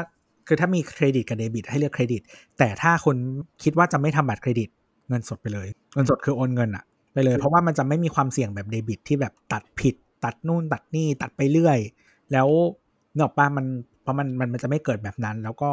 [0.47, 2.21] คือถ้ามีเครดิตกับเดบิตให้เลือกเครดิต
[2.59, 3.17] แต่ถ้าคุณ
[3.63, 4.69] คิดว่าจะไม่ทำบัตรเครดิต
[5.09, 6.83] เงินสดไปเลย เงินสดคือโอนเงินอะ
[7.13, 9.95] ไปเลย เพราะว่ามันจะไม่มีความเสี่ยงแบบเดบิตที่แบบตัดผิด
[10.25, 11.79] ตัดนู่นตัดนี่ตัดไปเรื่อย
[12.31, 12.47] แล้ว
[13.15, 13.65] เนกออกป้ามัน
[14.01, 15.69] เพราะมันมันมันจะไม่เกิดแบบนั้น แล้วก็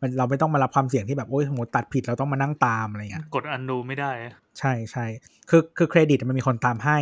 [0.00, 4.10] มันเราไม่ต้องมารับความเสี่ยงที่แบบโอ้ยสมมติตัดผิดเราต้องมานั่งตามอะไรเงี้ยกดอันดูไม่ได้
[4.58, 5.04] ใช่ใช่
[5.50, 6.98] คือคือเครดิตมันมีคนตามให้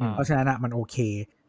[0.00, 0.96] อ่าเพราะฉะนั้นอะมันโอเค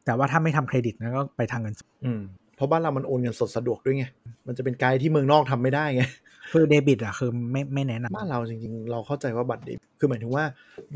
[0.06, 2.22] แต่ว่าถ้าไม่ทำเครดิตนั้นก็ไปทางเงินสดอืม
[2.56, 4.06] เพราะบ้านเรามันโอนเงินสดสะดวกด้วยไง
[4.48, 6.04] มันจะเป็นไกด์ที่เมืองนอกทำไม่ได้ไง
[6.52, 10.44] คือเดบิตอะคือไม่ไม่แนะนำบ้านเราจริงๆ เราเข้าใจว่าบัตรเดบิตคือหมายถึงว่า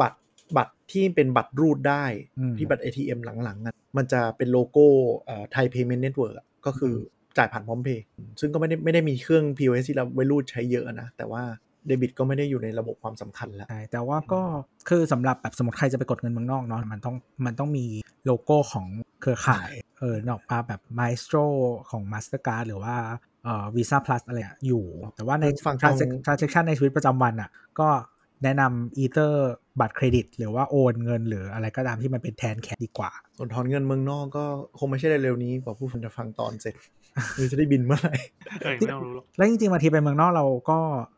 [0.01, 0.17] บัตร
[0.57, 2.05] บัตรที่เป็นบัตรรูดได้
[2.39, 4.85] อืมที่บัตร ATM หลังๆอะมันจะเป็นโลโก้
[5.51, 6.93] ไทย Payment Network อะก็คือ
[7.37, 8.03] จ่ายผ่านพร้อมเพย์
[8.39, 11.43] ซึ่งก็ไม่ได้ไม่ได้มีเครื่อง POS ที่เราไว้รูดใช้เยอะนะ แต่ว่า
[11.87, 14.41] เดบิตก็ไม่ได้อยู่ในระบบความสำคัญแล้ว ใช่ แต่ว่าก็
[14.89, 17.15] คือสำหรับแบบสมมติใครจะไปกดเงินเมืองนอกเนาะ มันต้อง
[17.45, 17.85] มันต้องมี
[18.25, 18.87] โลโก้ของ
[19.21, 21.45] เครือข่าย เออนอกปาแบบ Maestro
[21.89, 22.95] ของ Mastercard หรือว่า
[23.43, 27.49] เอ่อ Visa Plus อะไรอะอยู่ แต่ว่าในฟังตรง transac- transaction ในชีวิตประจำวันอะ
[27.79, 27.89] ก็
[28.43, 29.49] แนะนำอีเตอร์
[29.79, 34.45] บัตรเครดิต หรือว่าโอนเงิน หรืออะไรก็ตามที่มันเป็นแทนแคชดีกว่า ส่วนถอนเงินเมืองนอกก็
[34.77, 36.75] คงไม่ใช่เร็วๆนี้กว่าผู้ฟังจะฟังตอนเสร็จ
[37.35, 38.15] หรือจะได้บินเมื่อไหร่
[38.63, 40.77] เอ้ยไม่ต้องรู้หรอกแล้วจริงๆบางทีไปเมืองนอกเราก็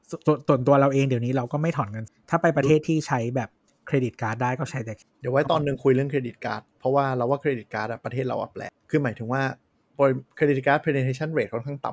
[0.09, 3.49] สส่วนส่วนตัวเราเองเดี๋ยวนี้เราก็ไม่ถอนเงิน ถ้าไปประเทศที่ใช้แบบ
[3.87, 9.41] credit card ได้ก็ใช้แต่ เดี๋ยวไว้ตอนหนึ่งคุยเรื่อง credit card เพราะว่าเราว่า credit card อะประเทศเราอะแปลก คือหมายถึงว่า
[10.35, 11.89] เครดิตการ์ด penetration rate ค่อนข้างต่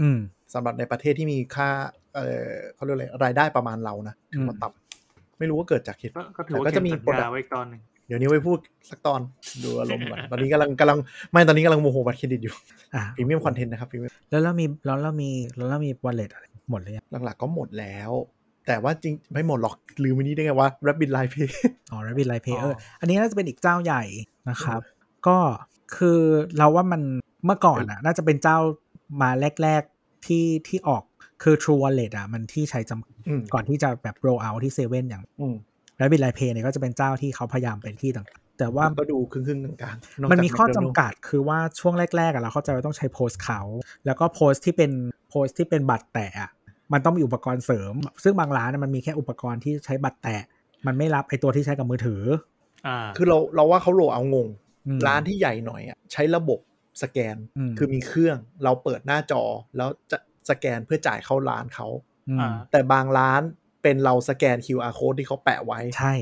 [0.00, 1.68] อืมำสำหรับในประเทศที่มีค่า
[2.14, 8.58] เออเขาเรียกอะไรรายได้ประมาณเรานะถือว่าต่ำไม่รู้ว่าเกิดจากเหตุก็ก็ถือแต่ว่าก็เก็จะบมีสัญ product ญาไว้อีกตอนหนึ่งเดี๋ยวนี้ไว้พูด
[8.90, 9.20] สักตอน
[9.62, 10.98] ดูอารมณ์ก่อนตอนนี้กำลังกำลัง
[11.32, 12.54] ไม่ตอนนี้กำลังโมโหบัตรเครดิตอยู่
[12.94, 18.10] อ่า premium content นะครับพรีเมียมแล้วเรามีแล้วเรามีแล้วเรามี wallet อะไรหมดเลยงหลักๆก็หมดแล้ว
[18.66, 21.48] แต่ว่าจริงไม่หมดหรอกลืมไปนี้ได้ไงว่า Rapid Line Pay
[21.90, 24.02] อ๋อ Rabbit Line Pay เอออันนี้น่าจะเป็นอีกเจ้าใหญ่
[24.50, 24.80] นะครับ
[25.26, 25.38] ก็
[25.96, 26.20] คือ
[26.58, 27.02] เราว่ามัน
[27.44, 28.58] เมื่อก่อนอะ น่าจะเป็นเจ้า
[29.22, 29.30] มา
[29.62, 31.02] แรก ๆที่ที่ออก
[31.42, 32.92] คือ True Wallet อะมันที่ใช้จ
[33.28, 35.22] อืมำก่อนที่จะแบบ roll out ที่เซเว่นอย่าง
[36.02, 43.60] อืม Rabbit Line Pay เนี่ยก็จะเป็นเจ้าที่เขาพยายามเป็นที่ต่างๆแต่ว่าก็ดูครึ่งๆกลางๆนอกมันจากมีข้อ McDonald's จำกัดคือว่าช่วงแรกๆอะเราเข้าใจว่าต้องใช้โพสต์เขา
[44.06, 44.90] แล้วก็โพสต์ที่เป็น
[45.30, 46.50] โพสต์ที่เป็นบัตรแตะอะ
[46.92, 47.94] มันต้องมีอุปกรณ์เสริม
[48.24, 50.42] ซึ่งบางร้านอะมันมีแค่อุปกรณ์ที่ใช้บัตรแตะ
[50.86, 52.22] มันไม่รับไอตัวที่ใช้กับมือถือ
[52.86, 54.48] อ่าคือเราเราว่าเขาโรเอางง
[54.86, 56.60] อืมร้านที่ใหญ่หน่อยอะใช้ระบบ
[57.02, 59.42] สแกนอืมคือมีเครื่องเราเปิดหน้าจอ
[59.76, 60.18] แล้วจะ
[60.50, 61.88] สแกนเพื่อจ่ายเข้าร้านเขา
[62.28, 63.42] อืมอ่าแต่บางร้าน
[63.82, 66.14] เป็นเราสแกน QR code ที่เขาแปะไว้ ใช่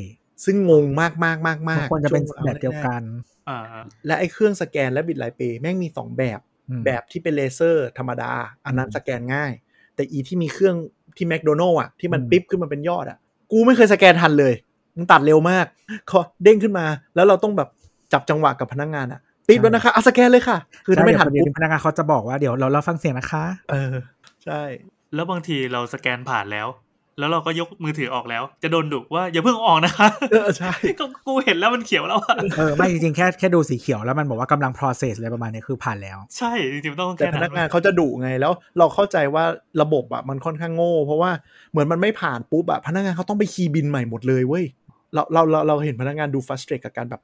[0.45, 3.03] ซึ่งงงมากมากมากมากมันควรจะเป็นแบบเดียวกัน
[3.49, 8.32] อ่าอ่าและไอ้เครื่องสแกนและบิตไลเปแม่งมี2แบบอืมแบบที่เป็นเลเซอร์ธรรมดา
[8.66, 9.53] อันนั้นอืมสแกนง่าย
[9.95, 10.77] แต่อีที่มีเครื่อง
[11.16, 13.19] ที่แมคโดนัลล์อะที่มันอืมปิ๊บขึ้นมาเป็นยอดอะ
[13.53, 14.55] กูไม่เคยสแกนทันเลย
[14.97, 15.66] มันตัดเร็วมาก
[16.09, 17.69] เขาเด้งขึ้นมา แล้วเราต้องแบบ
[18.12, 23.95] จับจังหวะกับพนักงานอะปิ๊บแล้วนะคะอะสแกนเลยค่ะ คือถ้าไม่ทันใช่เดี๋ยวปุ๊บพนักงานเขาจะบอกว่าเดี๋ยวเราเราฟังเสียงนะคะ เออ
[24.45, 24.62] ใช่
[25.15, 26.69] แล้วบางทีเราสแกนผ่านแล้ว
[27.20, 39.44] แล้วเราก็ยกมือถือออกแล้ว จะโดนดุว่าอย่าเพิ่งออกนะคะเออใช่ก็กูเห็นแล้วมันเขียวแล้วอะเออไม่จริงๆแค่แค่ดูสีเขียวแล้วมันบอกว่ากำลัง process อะไรประมาณนี้คือผ่านแล้ว ใช่จริงๆมันต้องแต่แค่พนันั้กนงานเขาจะดุไงแล้วเราเข้าใจว่า
[39.82, 41.30] ระบบอะมันค่อนข้างโง่ เพราะว่า
[41.70, 44.64] เหมือนมันไม่ผ่านปุ๊บอะพนักงานเขาต้องไป key บิลใหม่หมดเลยเว้ย
[45.14, 47.20] เราเราเราเราเห็นพนักงานดู frustrate กับการแบบ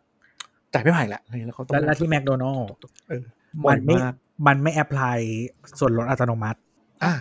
[0.73, 2.69] จ่ายไม่ไหวแล้วอะไรเงี้ยแล้วเขาต้องแล้วแล้วที่แมคโดนัลล์
[3.09, 3.25] เออ
[3.69, 4.15] มันไม่บ่อยมาก
[4.47, 5.19] มันไม่ apply
[5.79, 6.59] ส่วนลดอัตโนมัติ
[7.05, 7.13] อะ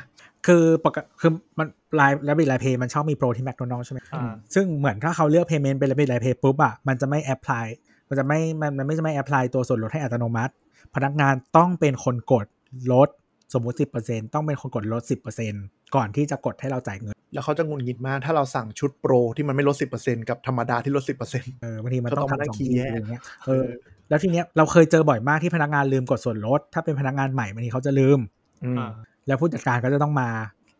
[0.45, 7.65] คือปกติคือมันไลน์ Rabbit LINE Pay มันชอบมีโปรที่แมคโดนัลด์ใช่ไหมอ่าซึ่งเหมือนถ้าเขาเลือก payment เป็น Rabbit LINE Pay ปุ๊บอะมันจะไม่ apply
[8.09, 10.53] มันจะไม่มันมันไม่จะไม่ apply ตัวส่วนลดให้อัตโนมัติ
[10.95, 12.45] พนักงานต้องเป็นคนกด
[12.91, 13.09] ลด
[13.53, 15.01] สมมุติ 10%ต้องเป็นคนกดลด
[15.47, 23.67] 10%ก่อนที่จะกดให้เราจ่ายเงิน แล้วเขาจะหงุดหงิดมากถ้าเราสั่งชุดโปรที่มันไม่ลด 10%กับธรรมดาที่ลด 10%เออบางทีมันก็ต้ต้อองงมานั่ทำสองงคีย์ทีแยกอะไรเงี้ยเออ
[24.09, 28.19] แล้วทีเนี้ยเราเคยเจอบ่อยมากที่พนักงานลืมกดส่วนลด ถ้าเป็นพนักงานใหม่บางทีเขาจะลืม
[28.63, 28.91] อืมอ่า
[29.27, 30.29] แล้วผู้จัดการก็จะต้องมา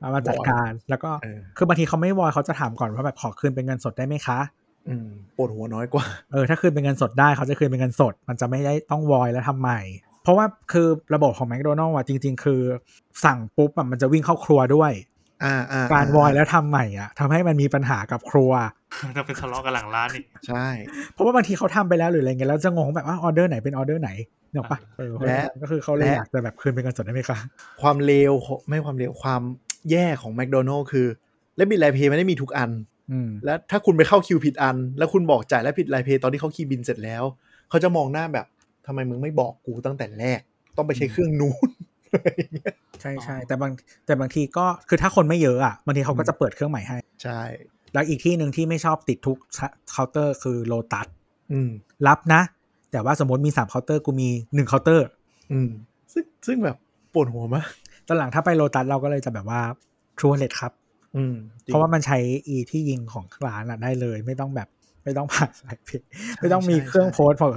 [0.01, 4.39] มามาจัดการ แล้วก็เออคือบางทีเขาไม่วอยเขาจะถามก่อนว่าแบบขอคืนเป็นเงินสดได้ไหมคะ
[4.87, 5.07] อืม
[5.37, 9.79] ปวดหัวน้อยกว่า เออถ้าคืนเป็นเงินสดได้เขาจะคืนเป็นเงินสด มันจะไม่ได้ต้องวอยแล้วทำใหม่
[10.23, 12.61] เพราะว่าคือระบบของแมคโดนัลล์อะจริง ๆ คือ
[13.25, 15.14] สั่งปุ๊บอะมันจะวิ่งเข้าครัวด้วยอ่าอ่า
[15.93, 18.51] การวอยแล้วทำใหม่อะทำให้มันมีปัญหากับครัว
[19.17, 20.67] จะเป็นทะเลาะกันหลังร้านอีกใช่
[21.13, 24.09] เพราะว่าบางทีเขาทำไปแล้วหรืออะไรเงี้ยแล้วจะงงแบบว่าออเดอร์ไหนเป็นออเดอร์ไหน
[24.51, 27.37] เนกอะปะเออและก็คือเขาเลยและอยากจะแบบคืนเป็นเงินสดได้ไหมคะ
[27.81, 29.41] ความเลวของไม่ความเลวความ
[29.91, 31.07] แย่ของแม d โดนัล s คือ
[31.57, 32.69] และบิดไลเพย์ไม่ได้มีทุกอัน
[33.11, 37.23] อืมและถ้าคุณไปเข้าคิวผิดอัน แล้วคุณบอกจ่ายและผิดไลเพย์ตอนที่เขาคีย์บินเสร็จแล้ว
[37.69, 38.45] เขาจะมองหน้าแบบ
[38.85, 40.39] ทำไมมึงไม่บอกกูตั้งแต่แรก
[40.77, 41.69] ต้องไปใช้เครื่องนู้น
[42.15, 43.71] อะไรอย่างเงี้ยใช่ใช่แต่บาง
[44.05, 47.41] แต่บางทีก็คือถ้าคนไม่เยอะอะบางทีเขาก็จะเปิดเครื่องใหม่ให้ ใช่
[47.93, 49.37] แล้วอีกที่หนึ่งที่ไม่ชอบติดทุก
[49.91, 51.07] เคาน์เตอร์คือโลตัส
[51.51, 51.69] อืม
[52.07, 52.41] รับนะ
[52.91, 55.05] แต่ว่าสมมติมี3เคาน์เตอร์กูมี1เคาน์เตอร์
[55.51, 55.69] อืม
[56.13, 56.77] ซึ่งซึ่งแบบ
[57.13, 57.67] ปวดหัวมาก
[58.07, 59.61] ตอนหลังถ้าไปโลตัสเราก็เลยจะแบบว่า
[60.17, 60.71] True Wallet ครับ
[61.15, 61.35] อืม
[61.65, 62.17] จงเพราะว่ามันใช้
[62.47, 64.67] อีที่ยิงของร้านอะได้เลย ไม่ต้องแบบ
[65.03, 66.09] ไม่ต้องผ่านสายเพย์
[66.39, 67.51] ไม่ต้องมีเครื่อง POS ของ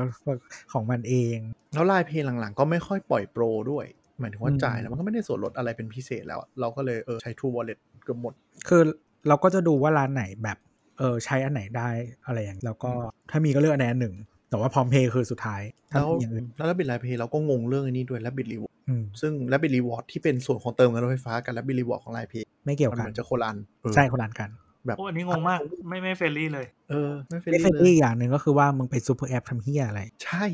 [0.72, 1.36] ของมันเอง
[1.74, 3.84] แล้ว LINE Pay หลังๆ ก็ไม่ค่อยปล่อยโปรด้วย
[4.20, 8.34] หมายถึงว่าอืมจ่ายแล้วมันก็ไม่ได้ส่วนลดอะไรเป็นพิเศษแล้วอะเราก็เลยเออใช้ True Wallet เกือบหมด
[8.68, 8.82] คือ
[9.28, 10.58] เราก็จะดูว่าร้านไหนแบบ
[10.98, 11.88] เออใช้อันไหนได้
[12.26, 12.90] อะไรอย่างแล้วก็
[13.30, 14.14] ถ้ามีก็เลือกอันใดอันหนึ่ง
[14.50, 22.26] แต่ว่าพร้อมเพย์คือสุดท้ายถ้าแล้วมีอย่างอื่น Rabbit LINE Pay เราก็งงเรื่องอันนี้ด้วย Rabbit Rewards อืมซึ่ง Rabbit Rewards ที่เป็นส่วนของเติมเงินรถไฟฟ้ากัน Rabbit Rewards ของ LINE
[22.26, 24.50] Payไม่เกี่ยวมันกัเหนมือนจะคนละอันเออใช่คนละอันกัน
[24.86, 30.44] แบบโอ้อันนี้งงมากไม่ไม่ friendly เลย เออ ไม่เฟรนเอฟลี่เฟเลยอย่างหนึ่งก็คือว่ามึงไป super app ทำเฮียอะไร ใช่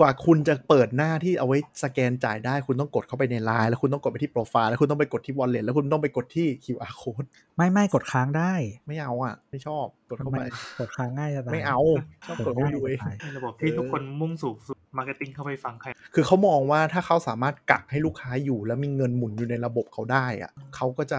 [0.00, 7.26] กว่าคุณจะเปิดหน้าที่เอาไว้สแกนจ่ายได้คุณต้องกดเข้าไปในไลน์แล้วคุณต้องกดไปที่โปรไฟล์แล้วคุณต้องไปกดที่ wallet แล้วคุณต้องไปกดที่ QR code
[7.56, 8.52] ไม่ไม่กดค้างได้
[8.86, 10.42] ไม่เอาอะ ไม่ชอบก ดเข้าไป
[10.78, 11.80] กดค้างง่ายจะตายไม่เอา
[12.26, 14.52] ชอบกดเข้าไปดูเองจะตายในระบบที่ทุกคนมุ่งสู่
[14.98, 21.18] marketing เข้าไปฟังใคร คือเขามองว่าถ้าเขาสามารถกักให้ลูกค้าอยู่ แล้วมีเงินหมุนอยู่ในระบบเขาได้อะเขาก็จะ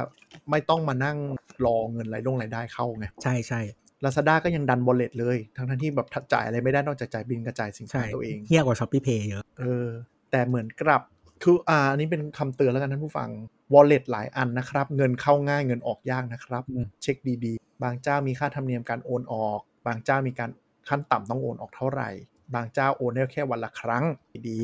[0.49, 1.17] ไม่ต้องมานั่ง
[1.65, 3.61] รอเงินรายลงรายได้เข้าไง ใช่ใช่
[4.03, 9.87] ลาซาด้าก็ยังดัน wallet เลย ทั้งทั้งๆที่แบบจ่ายอะไรไม่ได้นอกจากจ่ายบิลกะจ่ายสินใช่ค้าตัวเองเหี้ยกว่า ShopeePay เยอะ เออ
[10.31, 11.01] แต่เหมือนกับ
[11.43, 13.29] คืออ่าอันนี้เป็นคำเตือนแล้วกันท่านผู้ฟัง
[13.73, 20.49] wallet หลายอันนะครับ เงินเข้าง่ายเงินออกยากนะครับอืมเช็คดีๆ บางเจ้ามีค่าธรรมเนียมการโอนออก บางเจ้ามีการ
[20.89, 22.09] ขั้นต่ำต้องโอนออกเท่าไหร่
[22.55, 24.03] บางเจ้าโอนได้แค่วันละครั้ง
[24.49, 24.61] ดี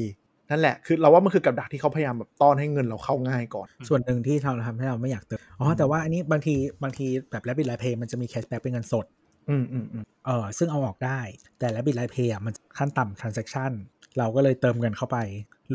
[0.50, 9.06] นั่นแหละคือเราว่ามันคือกับดักที่เขาพยายามแบบต้อนให้เงินเราเข้าง่ายก่อน ส่วนหนึ่งที่เราทำให้เราไม่อยากเติมอ๋อแต่ว่าอันนี้บางทีบางทีแบบแลบิ t ไลเพย์มันจะมี cashback เป็นเงินสด
[9.50, 11.20] อืมอืมอืมเออซึ่งเอาออกได้
[11.60, 13.72] แต่แลบิ t ไลเพย์อะมันขั้นต่ำ transaction
[14.18, 15.18] เราก็เลยเติมเงินเข้าไป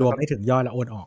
[0.00, 1.06] รวมไม่ถึงยอดแล้วโอนออก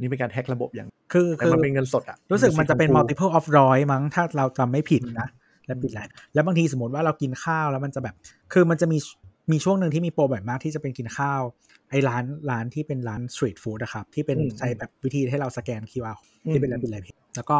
[0.00, 5.28] นี่เป็นการ hack ระบบอย่าง คือแต่คือมันเป็นเงินสดอะรู้สึกมันจะเป็นของกู multiple of ร้อยมั้ง ถ้าเราจำไม่ผิดนะ
[5.66, 8.14] Rabbit LINE แล้วบางทีสมมติว่าเรากินข้าวแล้วมันจะแบบ
[8.52, 8.98] คือมันจะมี
[9.52, 11.40] มีช่วงหนึ่งที่มีโปรบ่อยมากที่จะเป็นกินข้าว
[11.90, 17.04] ไอ้ร้านร้านที่เป็นร้าน street food นะครับที่เป็นอืมใช้แบบวิธีให้เราสแกน QR อืมที่เป็น Rabbit LINE
[17.36, 17.56] แล้วก็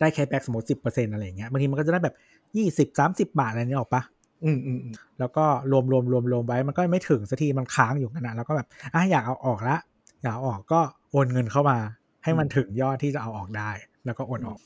[0.00, 2.14] ได้ cashback สมมติสิบเปอร์เซ็นต์อะไรอย่างเงี้ยบางทีมันก็จะได้แบบ
[2.56, 4.02] ยี่สิบสามสิบาทอะไรนี่ออกปะ
[4.44, 9.76] อืมอืมอืมแล้วก็รวมรวมรวมรวมไว้มันก็ไม่ถึงสักทีมันค้างอยู่ขนาดแล้วก็แบบอะอยากเอาออกละ
[10.22, 10.80] อยากเอาออกก็
[11.10, 11.78] โอนเงินเข้ามา
[12.24, 13.70] ให้มันถึงยอดที่จะเอาออกได้
[14.06, 14.58] แล้วก็โอนออก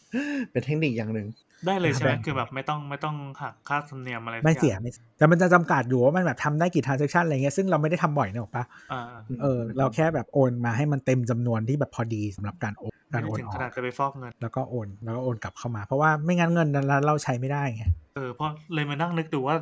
[0.50, 1.26] เป็นเทคนิคอย่างหนึ่ง
[1.66, 9.02] ได้เลยใช่ไหมแบ่งคือแบบไม่ต้องไม่ต้องหักค่าธรรมเนียมอะไรสักไม่อางเสียไม่เสียแต่มันจะจำกัดอยู่ว่ามันแบบทำได้กี่ transaction อะไรเงี้ยซึ่งเราไม่ได้ทำบ่อยเนกอะปะอ่า
[9.42, 19.56] เออ เราแค่แบบโอนมาให้มันเต็มจำนวนที่แบบพอดีสำหรับการโอนไม่ การได้โอนถึงออขนาดกจะไปฟอกเงิน แล้วก็โอน แล้วก็โอนกลับเข้ามา เพราะว่าไม่งั้นเงินนั้นเราใช้ไม่ได้ไง เออ เพราะเลยมานั่งนึกดูว่า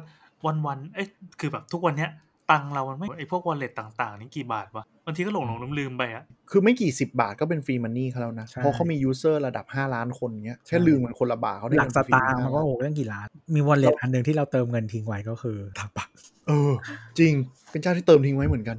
[0.46, 1.06] วันวันๆเอ๊ะ
[1.40, 2.10] คือแบบทุกวันเนี้ย
[2.50, 16.04] ตังค์เรามันไม่ไอพวก wallet ต่าง ๆ นี่กี่บาทวะบางทีก็หลงหลงลืมลืมๆไปอะคือไม่กี่สิบบาทก็เป็น free money เขาแล้วนะใช่เพราะเขามี user ระดับ 5 ล้านคนเงี้ยแค่ใช่ลืมมันคนละบาทเขาได้หลักเงินฟรีตังค์มันก็ห้โอ้โหเรื่องกี่ล้าน มี walletอันหนึ่งที่เราเติมเงินทิ้งไว้ก็คือทาปะ
[16.48, 16.72] เออ
[17.18, 17.32] จริง
[17.70, 18.76] เป็นเจ้าที่เติมทิ้งไว้เหมือนกัน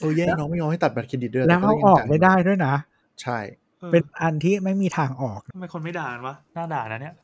[0.00, 2.74] เออแย่เน้องไม่ยอมให้ตัดบัตรเครดิตด้วยแล้วต่เอายังออกจ่ยไม่ได้ด้วยนะ
[3.22, 7.14] ใช่ออ เป็นอันที่ไม่มีทางออกทำไมคนไม่ด่ากันวะน่าด่านะเนี่ย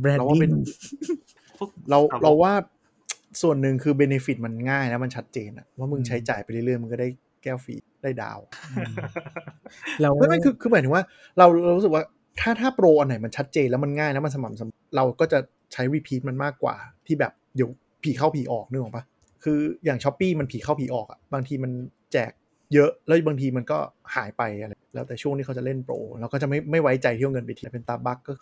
[0.00, 0.52] brand loyalty เป็นง
[1.58, 2.52] พวกเราครับเราว่า
[3.42, 7.08] ส่วนหนึ่งคือ benefit มันง่ายนะ มันชัดเจนอะว่ามึงอืมใช้จ่ายไปเรื่อยๆ มึงก็ได้
[7.42, 8.38] แก้วฟรีได้ดาว
[10.00, 11.02] แล้วไม่ไม่คือคือหมายถึงว่า
[11.38, 12.02] เราเรารู้สึกว่า
[12.40, 15.38] ถ้าถ้าโปรอันไหนมันชัดเจนแล้วมันง่ายแล้วมันสม่ำเสมอเราก็จะ
[15.72, 16.74] ใช้ repeat มันมากกว่า
[17.06, 17.68] ที่แบบเดี๋ยว
[18.02, 19.04] ผีเข้าผีออกนึกออกปะ
[19.44, 21.72] คืออย่าง Shopee มันผีเข้าผีออกอะบางทีมัน
[22.12, 22.32] แจก
[22.74, 23.78] เยอะแล้วบางทีมันก็
[24.14, 28.32] หายไปอะไรแล้วแต่ช่วงที่เขาจะเล่นโปรเราก็จะไม่ไม่ไว้ใจที่เอาเงินไปทีเป็นตาบักก็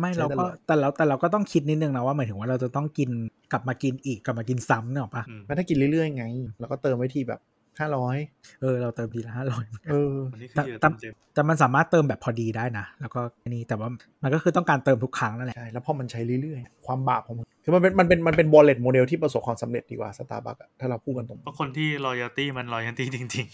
[0.00, 3.10] ไม่ใช้เราตลก็อดแต่เราแต่เราก็ต้องคิดนิดนึงนะว่าหมายถึงว่าเราจะต้องกิน
[3.52, 6.24] กลับมากินอีกกลับมากินซ้ำเนี่ยหรอปะอืมมันถ้ากินเรื่อยๆไง
[6.60, 7.40] แล้วก็เติมไว้ทีแบบ
[7.78, 8.16] ห้าร้อย
[8.60, 13.88] เออ เราเติมทีละห้าร้อยเออวันนี้คือเยอะแต่เต็มแต่มันสามารถเติมแบบพอดีได้นะ แล้วก็อันนี้แต่ว่า
[14.22, 23.46] มันก็คือต้องการเติมทุกครั้งนั่นแหละใช่แล้วพอมันใช้เรื่อยๆ ความบาปของมันคือมันเป็นมันเป็นมันเป็น wallet โมเดลที่ประสบความสำเร็จดีกว่าสตาร์บัคถ้าเราพูดกันตรงๆเพราะคนที่ loyalty มัน loyalty จริง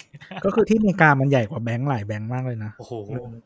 [0.44, 2.92] ก็คือที่อเมริกามันใหญ่กว่าแบงก์หลายแบงก์มากเลยนะๆโอ้โห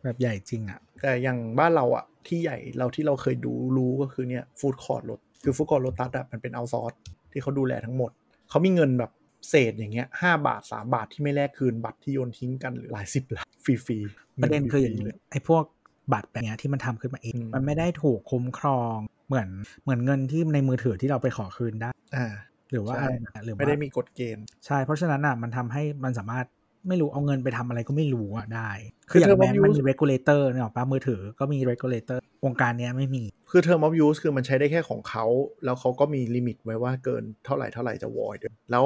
[0.04, 6.92] แบบใหญ่จริงอะแต่อย่างบ้านเราอะที่ใหญ่เราที่เราเคยดูรู้ก็คือเนี่ยฟู้ดคอร์ t รถคือฟู้ดคอร์ t รถตัดอะมันเป็น outsource
[7.32, 8.10] ที่เขาดูแลทั้งหมด
[8.50, 9.10] เขามีเงินแบบ
[9.48, 15.64] เศษอย่างเงี้ยห้าบาทสามบาทที่ไม่แลกคืนบัตรที่โยนทิ้งกันหรือหลายสิบล้านฟรีๆประเด็นคืออย่างงินี้ไอ้พวก
[16.12, 18.96] บัตรแบบเนี้ยที่มันทำขึ้นมาเองอืมมันไม่ได้ถูกคุ้มครอง
[19.28, 19.48] เหมือน
[19.82, 22.26] เหมือนเงินที่ในมือถือที่เราไปขอคืนได้อ่า
[22.70, 26.46] หรือว่าใช่อะไรนะหรือว่าไม่ได้มีกฎเกณฑ์ใช่เพราะฉะนั้นอะมันทำให้มันสามารถ
[26.88, 28.70] ไม่รู้เอาเงินไปทำอะไรก็ไม่รู้อะได้
[29.10, 34.18] คืคือออย่าง term แบ of งก์มัน use มี regulator เนี่ยหรอกปะมือถือก็มี regulator วงการเนี้ยไม่มี คือ term of use
[34.22, 35.24] คือมันใช้ได้แค่ของเขา
[35.64, 38.84] แล้วเขาก็มีลิมิตไว้ว่าเกินเท่าไหร่เท่าไหร่จะ void ด้วยแล้ว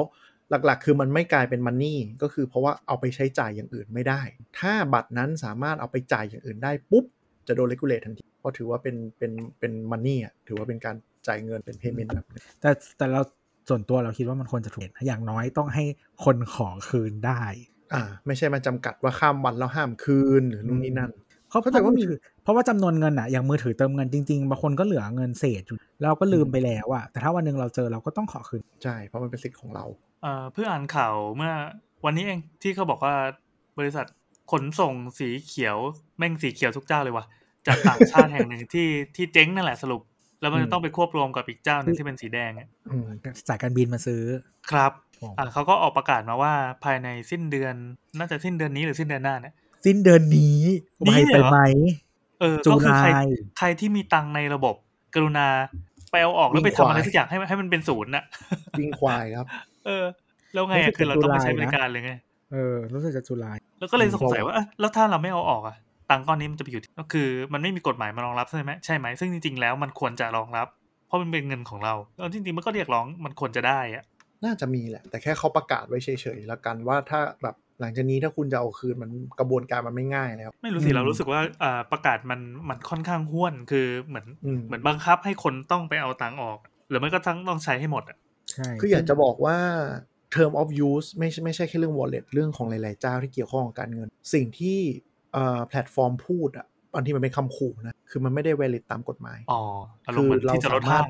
[0.65, 4.21] หลักๆ คือมันไม่กลายเป็นมันนี่ก็คือเพราะว่าเอาไปใช้จ่ายอย่างอื่นไม่ได้
[4.59, 7.05] ถ้าบัตรนั้นสามารถเอาไปจ่ายอย่างอื่นได้ปุ๊บ
[7.47, 10.95] จะโดน regulate ทันทีเพราะถือว่าเป็นเป็นเป็นมันนี่อะถือว่าเป็นการ
[11.27, 13.21] จ่ายเงินเป็น payment แบบหนึ่งแต่แต่เรา
[13.69, 15.83] ส่วนตัวเราคิดว่ามันควรจะถูกอย่างน้อยต้องให้
[16.25, 17.43] คนขอคืนได้
[17.93, 21.11] อ่า ไม่ใช่มาจำกัดว่าข้ามวันแล้วห้ามคืนหรือนู่นนี่นั่น
[21.49, 22.03] เขาเข้าใจว่ามี
[22.43, 29.85] เพราะว่าจำนวนเงินอะอย่างมือถือเติมเงินจริงๆบางคนก็เหลือเงินเศษอยู่เราก็ลืมไปแล้วอะแต่ถ้าวันหนึ่งเราเจอเราก็ต้องขอคืนใช่เพราะมันเป็นสิทธิ์ของเรา
[30.23, 31.53] เอ่อเพื่ออ่านข่าวเมื่อ
[32.05, 33.15] วันนี้เองที่เขาบอกว่า
[33.79, 34.05] บริษัท
[34.51, 35.77] ขนส่งสีเขียว
[36.17, 37.25] แม่งสีเขียวทุกเจ้าเลยว่ะ
[37.67, 40.01] จากต่างชาติแห่งหนึ่งที่ที่เจ๊งนั่นแหละสรุป
[40.41, 43.07] แล้วมันอืจะมต้องไปควบรวมกับอีกเจ้าหนึงที่เป็นสีแดงอะอืม
[43.47, 44.23] สายการบินมาซื้อ
[44.71, 44.91] ครับ
[45.21, 47.75] อ๋ออ่อ่าเขาก็ออกประกาศมาว่าภายในสิ้นเดือน
[48.17, 49.55] น่าจะสิ้นเดือนนี้หรือสิ้นเดือนหน้าเนี่ย
[49.85, 50.59] สิ้นเดือนนี้
[51.05, 51.59] นี่ไปเหรอไปไหม
[52.39, 53.25] เออจุก็คือใครลาย
[53.57, 54.75] ใครที่มีตังค์ในระบบ
[55.15, 55.47] กรุณา
[56.11, 58.23] ไปเอาออกแล้วไปทำอะไรสักอย่างให้มันให้มันเป็นศูนย์น่ะ
[58.79, 59.47] วิ่งควายครับ
[59.85, 60.05] เออ
[60.53, 62.11] แล้วไงอะคือเราต้องไปใช้บริการเลยไง
[62.51, 65.75] เออ รู้สึกจะจุลายแล้วก็เลยอืมสงสัยว่าเอ๊ะแล้วถ้าเราไม่เอาออกอะ
[66.09, 70.67] ตังค์ก้อนนี้มันจะไปอยู่ที่ก็คือ มันไม่มีกฎหมายมารองรับใช่ไหมใช่ไหมซึ่งจริงๆแล้วมันควรจะรองรับ
[71.07, 74.03] เพราะมันเป็นเงินของเราแล้วจริงๆมันก็เรียกร้องมันควรจะได้อะ
[74.45, 82.39] น่าจะมีแหละ แต่แค่เขาประกาศไว้เฉยๆแล้วกันว่าถ้าแบบหลังจากนี้ถ้าคุณจะเอาคืนมันกระบวนการมันไม่ง่ายแล้ว ไม่รู้สิอืมเรารู้สึกว่าอ่าประกาศมัน
[82.69, 86.57] มันค่อนข้างห้วนคือเหมือนอืมเหมือนบังคับให้คนต้องไปเอาตังค์ออก
[86.89, 88.17] หรือไม่ก็ทั้งต้องใช้ให้หมดอะ
[88.53, 89.57] ใช่คืออยากจะบอกว่า
[90.35, 94.79] term of use ไม่ใช่ไม่ใช่แค่เรื่อง wallet เรื่องของหลาย ๆ เจ้าที่เกี่ยวข้องกับการเงิน สิ่งที่
[95.33, 99.61] เอ่อแพลตฟอร์มพูดอะบางทีมันเป็นคำขู่นะ คือมันไม่ได้ valid ตามกฎหมาย อ๋อ
[100.05, 101.09] อารมณ์เหมือนคือเราที่จะลดสามารถห้าง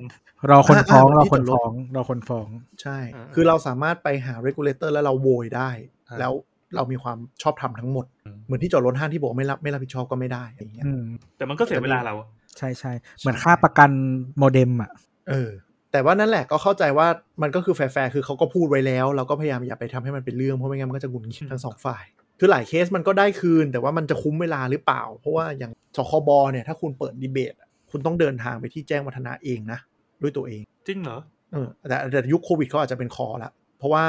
[0.49, 2.47] รอคนฟ้องอ่ารอที่คนจะลดฟ้องรอคนฟ้อง
[2.81, 5.69] ใช่อ่าคือเราสามารถไปหา regulator แล้วเราโวยได้
[6.09, 6.33] อ่าแล้ว
[6.75, 8.05] เรามีความชอบธรรมทั้งหมด
[8.45, 11.05] เหมือนที่จอดรถห้างที่บอกไม่รับไม่รับผิดชอบก็ไม่ได้อย่างเงี้ยอืม
[11.37, 12.13] แต่มันก็เสียเวลาเรา
[12.57, 13.89] ใช่ใช่เหมือนค่าประกัน
[14.37, 14.91] โมเด็มอะ
[15.29, 15.49] เออ
[15.93, 17.07] แต่ว่านั่นแหละก็เข้าใจว่า
[17.41, 22.03] มันก็คือแฟร์ๆคือเขาก็พูดไว้แล้ว เราก็พยายามอย่าไปทำให้มันเป็นเรื่องเพราะไม่งั้นมันก็จะหงุนงิดทั้งสองฝ่าย
[22.39, 29.79] คือหลายเคสมันก็ได้คืน แต่ว่ามันจะคุ้มเวลาหรือเปล่า เพราะว่าอย่างสคบเนี่ยถ้าคุณเปิดดีเบตอะคุณต้องเดินทางไปที่แจ้งวัฒนะเองนะ
[30.21, 31.19] ด้วยตัวเอง จริงเหรอ
[31.51, 34.05] เออแต่แต่ยุคโควิดเขาอาจจะเป็นคอละเพราะว่า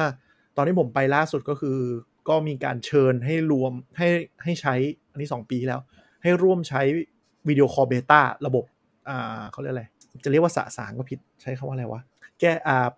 [0.56, 1.78] ตอนที่ผมไปล่าสุดก็คือ
[2.28, 4.08] ก็มีการเชิญให้รวมให้
[4.44, 4.74] ให้ใช้
[5.10, 5.80] อันนี้ 2 ปีแล้ว
[6.22, 6.82] ให้ร่วมใช้
[7.48, 8.64] video call beta ระบบ
[9.08, 9.84] อ่าเขาเรียกอะไร
[10.24, 12.00] จะเรียกว่าสะสางก็ผิดใช้คำว่าอะไรวะ
[12.40, 12.88] แก้อ่า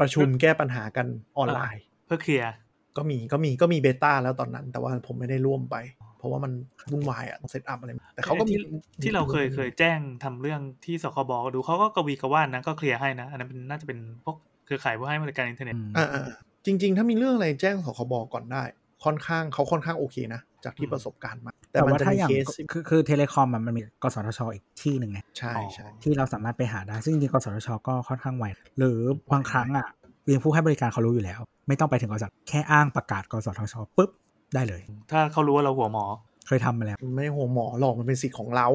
[0.00, 1.06] ประชุมแก้ปัญหากัน
[1.38, 2.52] ออนไลน์ เพื่อเคลียร์
[2.96, 5.76] ก็มีก็มีก็มี beta แล้วตอนนั้น แต่ว่าผมไม่ได้ร่วมไป
[6.18, 6.52] เพราะว่ามัน
[6.90, 8.60] วุ่นวายอะต้อง set up อะไร แต่เขาก็มีที่
[9.02, 14.36] ที่เราเคยเคยแจ้งทำเรื่องที่สคบดูเขาก็กวีกระว่านนะก็เคลียร์ให้นะ อันนั้นเป็นน่าจะเป็นพวก
[14.66, 16.24] เครือข่ายผู้ให้บริการอินเทอร์เน็ตอ่าอ่า
[16.66, 18.62] จริง ๆ ถ้ามีเรื่องอะไรแจ้งสคบก่อนได้
[19.04, 28.46] ค่อนข้างเขาค่อนข้างโอเคนะ จากที่อืมประสบการณ์มา แต่แต่มันว่าจะถ้ามีอย่างเคสที่คือคือ telecom มันมีกสทชอีกที่หนึ่งไงใช่ใช่ที่เราสามารถไปหาได้ ซึ่งจริงๆกสทชก็ค่อนข้างไว
[28.78, 28.98] หรือ
[29.32, 29.86] บางครั้งอะ
[30.24, 34.10] เวียงผู้ให้บริการเขารู้อยู่แล้ว ไม่ต้องไปถึงกสทชแค่อ้างประกาศกสทชปุ๊บ
[34.54, 36.04] ได้เลย ถ้าเขารู้ว่าเราหัวหมอ
[36.46, 38.68] เคยทำมาแล้วมันไม่หัวหมอหรอกมันเป็นสิทธิ์ของเรา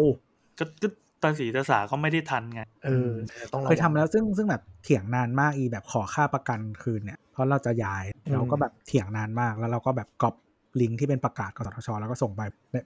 [0.60, 0.88] ก็ก็
[1.24, 3.12] ตาสีตาสาก็ไม่ได้ทันไงเออ
[3.54, 8.04] ต้องระเคยทำแล้วซึ่งซึ่งแบบเถียงนานมากอีแบบขอค่าประกันคืนเนี่ยเพราะเราจะย้าย
[8.34, 10.36] เราก็แบบเถียงนานมากแล้วเราก็แบบก๊อป
[10.82, 12.42] ลิงก์ที่เป็นประกาศกสทช แล้วก็ส่งไป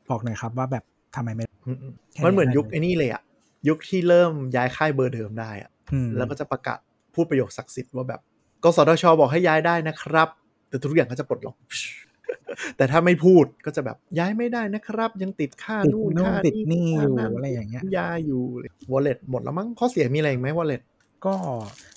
[0.09, 0.83] บอกหน่อยครับว่าแบบ
[1.15, 3.21] ทำไมไม่อืมอืมแค่มันเหมือนได้ยุคไอ้นี่เลยอะ
[3.67, 6.79] ยุคที่เริ่มย้ายค่ายเบอร์เดิมได้อะอืมแล้วก็จะประกาศ
[7.13, 8.21] พูดประโยคศักดิ์สิทธิ์ว่าแบบ
[8.63, 10.29] กสทช บอกให้ย้ายได้นะครับ
[10.69, 11.57] แต่ทุกอย่างก็จะปลดล็อก
[12.77, 18.41] แต่ถ้าไม่พูดก็จะแบบย้ายไม่ได้นะครับ ยังติดค่าติดนู่นนู่นค่าติดหนี่อยู่ค่าอะไรอย่างเงี้ยยาอยู่
[18.91, 20.81] wallet หมดแล้วมั้งข้อเสียมีอะไรอีกไหม wallet
[21.25, 21.33] ก็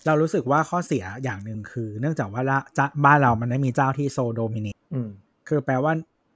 [0.06, 5.09] เรารู้สึกว่าข้อเสียอย่างหนึ่งคือ เนื่องจากว่าละจะบ้านเรามันไม่มีเจ้าที่ so dominate อืม
[5.48, 5.92] คือแปลว่า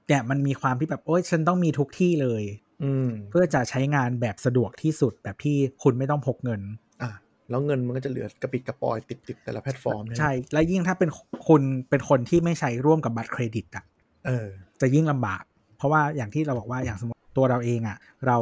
[0.09, 2.43] เนี่ยมันมีความที่แบบโอ๊ยฉันต้องมีทุกที่เลย
[2.85, 6.61] อืม เพื่อจะใช้งานแบบสะดวกที่สุดแบบที่คุณไม่ต้องพกเงิน
[7.03, 7.13] อะ
[7.51, 11.11] แล้วเงินมันก็จะเหลือกระปริบกระปรอยติดติดๆแต่ละแพลตฟอร์มเนี่ยใช่ และยิ่งถ้าเป็น
[11.49, 13.85] คุณเป็นคนที่ไม่ใช้ร่วมกับบัตรเครดิตอะ
[14.27, 14.47] เออ
[14.81, 15.43] จะยิ่งลำบาก
[15.79, 18.37] เพราะว่าอย่างที่เราบอกว่าอย่างสมมติตัวเราเองอะ เรา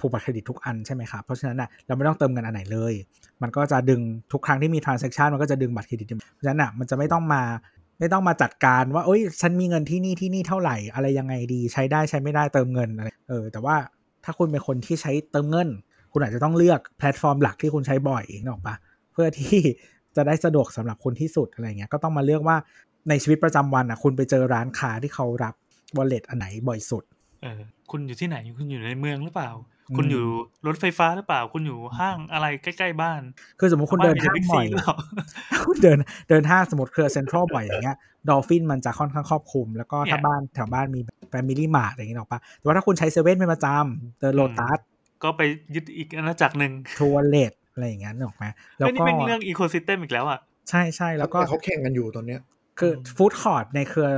[0.00, 2.94] ผูกบัตรเครดิตทุกอันใช่ไหมครับเพราะฉะนั้นอะเราไม่ต้องเติมเงินอันไหนเลย
[3.42, 4.00] มันก็จะดึง
[4.32, 7.42] ทุกครั้งที่มี transaction มันก็จะดึงบัตรเครดิตเพราะฉะนั้นอะมันจะไม่ต้องมา
[8.00, 13.76] ไม่ต้องมาจัดการว่าเอ้ย ฉันมีเงินที่นี่ที่นี่เท่าไหร่อะไรยังไงดี ใช้ได้ใช้ไม่ได้เติมเงินอะไรเออ แต่ว่า
[14.24, 15.68] ถ้าคุณเป็นคนที่ใช้เติมเงิน
[16.12, 18.76] คุณอาจจะต้องเลือกแพลตฟอร์มหลักที่คุณใช้บ่อยนึกออกปะ
[19.12, 19.58] เพื่อที่
[20.16, 22.56] จะได้สะดวกสำหรับคุณที่สุดอะไรเงี้ยก็ต้องมาเลือกว่า
[23.08, 25.54] ในชีวิตประจำวันอะ คุณไปเจอร้านค้าที่เขารับ
[25.96, 27.04] wallet อันไหนบ่อยสุด
[27.42, 27.60] เออ
[27.90, 29.50] คุณอยู่ที่ไหนคุณอยู่ในเมืองหรือเปล่า
[29.96, 30.24] คุณอยู่
[30.66, 33.20] รถไฟฟ้าหรือเปล่า คุณอยู่ห้างอะไรใกล้ๆบ้าน
[33.60, 34.96] คือสมมติคุณเดินบ้ห้างมีบ่อยแต่ Big C หรือเปล่า
[35.66, 35.98] คุณเดิน
[36.28, 37.96] เดินห้างสมมติเครือเซ็นทรัลบ่อยอย่างเงี้ย
[38.28, 41.00] Dolfin มันจะค่อนข้างครอบคลุม แล้วก็ถ้าเนี่ยบ้านแถวบ้านมี
[41.30, 44.78] แฟมิลี่มาร์ทอะไรอย่างเงี้ยนึกออกปะแต่ว่าถ้าคุณใช้เซเว่นเป็นประจำเดินโลตัส
[45.22, 45.42] ก็ไป
[45.74, 48.46] ยึดอีกอาณาจักรหนึ่ง True Wallet อะไรอย่างเงี้ยนึกออกไหม
[48.78, 50.38] แล้วเฮ้ยนี่ก็เป็นเรื่อง ecosystem อีกแล้วอะ
[50.70, 52.40] ใช่ใช่แล้วก็เขาแข่งกันอยู่ตอนเนี้ย
[52.78, 54.10] คือ food court ในเครือ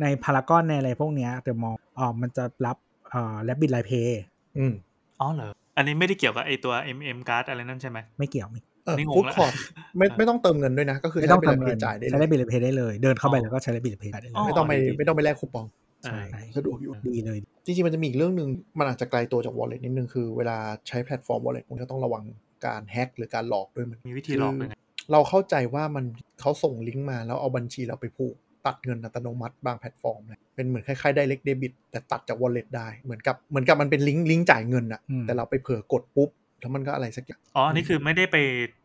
[0.00, 2.76] ในพารากอนในอะไรพวกเนี้ยเดอะมอลล์อ๋อมันจะรับ
[3.10, 4.22] เอ่อ Rabbit LINE Pay
[4.58, 4.72] อืม
[5.20, 9.52] อ๋อเหรอ อันนี้ไม่ได้เกี่ยวกับไอตัว MM card อะไรนั่นใช่ไหมไม่เกี่ยวไม่เออนี่งง food court
[9.98, 15.66] ไม่ไม่ต้องเติมเงินด้วยนะ ก็คือไม่ต้องใช้ทำเป็นเงินจ่ายได้ใช้ Rabbit LINE Pay ได้เลย เดินเข้าไปอ๋อแล้วก็ใช้ Rabbit LINE Pay ได้เลยอ๋อไม่ต้องไปดีไม่ต้องไปแลกคูปอง
[16.04, 16.20] ใช่
[16.56, 18.48] สะดวกอยู่ดีเลย จริงๆ มันจะมีอีกเรื่องหนึ่ง
[18.78, 20.56] มันอาจจะไกลตัวจาก wallet นิดนึงคือเวลา
[20.88, 22.24] ใช้แพลตฟอร์ม wallet มันก็ต้องระวัง
[22.66, 24.74] การแฮ็กหรือการหลอกด้วยเหมันมีวิธีหลอกยังไง
[25.12, 26.04] เราเข้าใจว่ามัน
[26.40, 28.34] เขาส่งลิงก์มาแล้วเอาบัญชีเราไปผูก
[28.66, 36.30] ตัดเงินอัตโนมัติบางแพลตฟอร์มเลยเป็นเหมือนคล้ายๆ direct debit แต่ตัดจาก wallet ได้เหมือนกับเหมือนกับมันเป็นลิงก์ลิงก์จ่ายเงินอะอืมแต่เราไปเผลอกดปุ๊บ
[36.60, 38.36] แล้วมันก็อะไรสักอย่าง อ๋ออันนี่คือไม่ได้ไป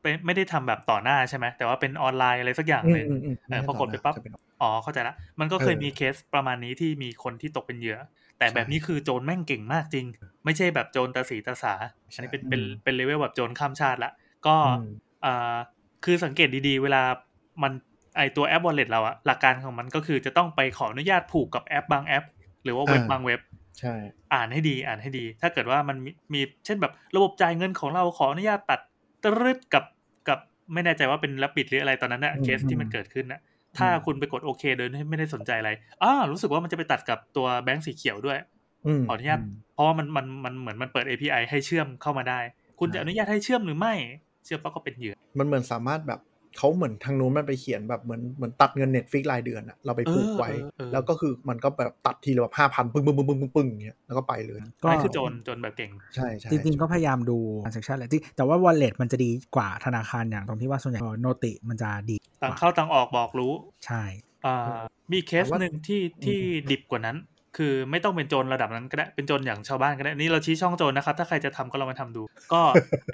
[0.02, 7.98] ไปไม่ได้ทำแบบต่อหน้าใช่ไหม แต่ว่าเป็นออนไลน์อะไรสักอย่างหนึ่งอืมอืมเออพอกดไปปั๊บจะเป็นอ๋อ เข้าใจละ มันก็เคยเออมีเคสประมาณนี้ที่มีคนที่ตกเป็นเหยื่อ
[8.40, 10.06] แต่ใช่แบบนี้คือโจรแม่งเก่งมากจริง
[10.46, 11.74] ไม่ใช่แบบโจรตาสีตาสา
[12.12, 14.12] ใช่อันนี้เป็นเป็นอืมเป็นเลเวลแบบโจรข้ามชาติละ
[14.48, 14.86] ก็อืม
[15.26, 15.56] อ่า
[16.06, 17.02] คือสังเกตดีๆ เวลา
[17.64, 17.72] มัน
[18.20, 22.26] ไอตัวแอป wallet เราอะหลักการของมันก็คือจะต้องไปขออนุญาตผูกกับแอปบางแอป
[22.64, 23.40] หรือว่าเว็บบางเว็บ
[23.80, 23.94] ใช่
[24.34, 28.80] อ่านให้ดีอ่านให้ดี ถ้าเกิดว่ามันมีมีเช่นแบบระบบจ่ายเงินของเราขออนุญาตตัด
[29.24, 29.84] ตรึดกับ
[30.28, 30.40] กับ
[30.74, 33.40] ไม่แน่ใจว่าเป็น Rabbit หรืออะไรตอนนั้นนะเคสที่มันเกิดขึ้นนะ
[33.78, 35.72] ถ้าคุณไปกดโอเคโดยไม่ได้สนใจอะไร
[36.04, 38.38] อ่ารู้สึกว่ามันจะไปตัดกับตัวแบงก์สีเขียวด้วย
[38.88, 39.40] อืมขออนุญาต
[39.74, 42.40] เพราะว่ามันมันมันเหมือนมันเปิด API ให้เชื่อมเข้ามาได้
[42.80, 43.94] คุณจะอนุญาตให้เชื่อมหรือไม่
[44.46, 46.20] เชื่อมปั๊บก็เป็นเหยื่อมันเหมือนสามารถแบบ
[46.60, 63.54] เขาเหมือนทางนู้นมันไปเขียนแบบเหมือนเหมือนตัดเงินเน็ตฟิกรายเดือนอะเราไปผูกไว้เออเออเออแล้วก็คือมันก็แบบตัดทีละแบบห้าพันปึ้งปึ้งปึ้งปึ้งปึ้งปึ้งอย่างเงี้ยแล้วก็ไปเลย ก็อันนี้คือโจรโจรแบบเก่ง ใช่ใช่จริงๆก็พยายามดู transaction แหละที่แต่ว่า wallet มันจะดีกว่าธนาคารอย่างตรงที่ว่าส่วนใหญ่โนติมันจะดีกต่างว่าเข้าต่างออกบอกรู้
[63.86, 64.04] ใช่
[64.46, 64.80] อ่า
[65.12, 66.40] มีเคสหนึ่งที่ที่
[66.72, 67.18] ดิบกว่านั้น
[67.58, 72.24] คือไม่ต้องเป็นโจรระดับนั้นก็ได้เป็นโจรอย่างชาวบ้านก็ได้นี่เราชี้ช่องโจรนะครับถ้าใครจะทำก็ลองมาทำดู
[72.54, 72.62] ก็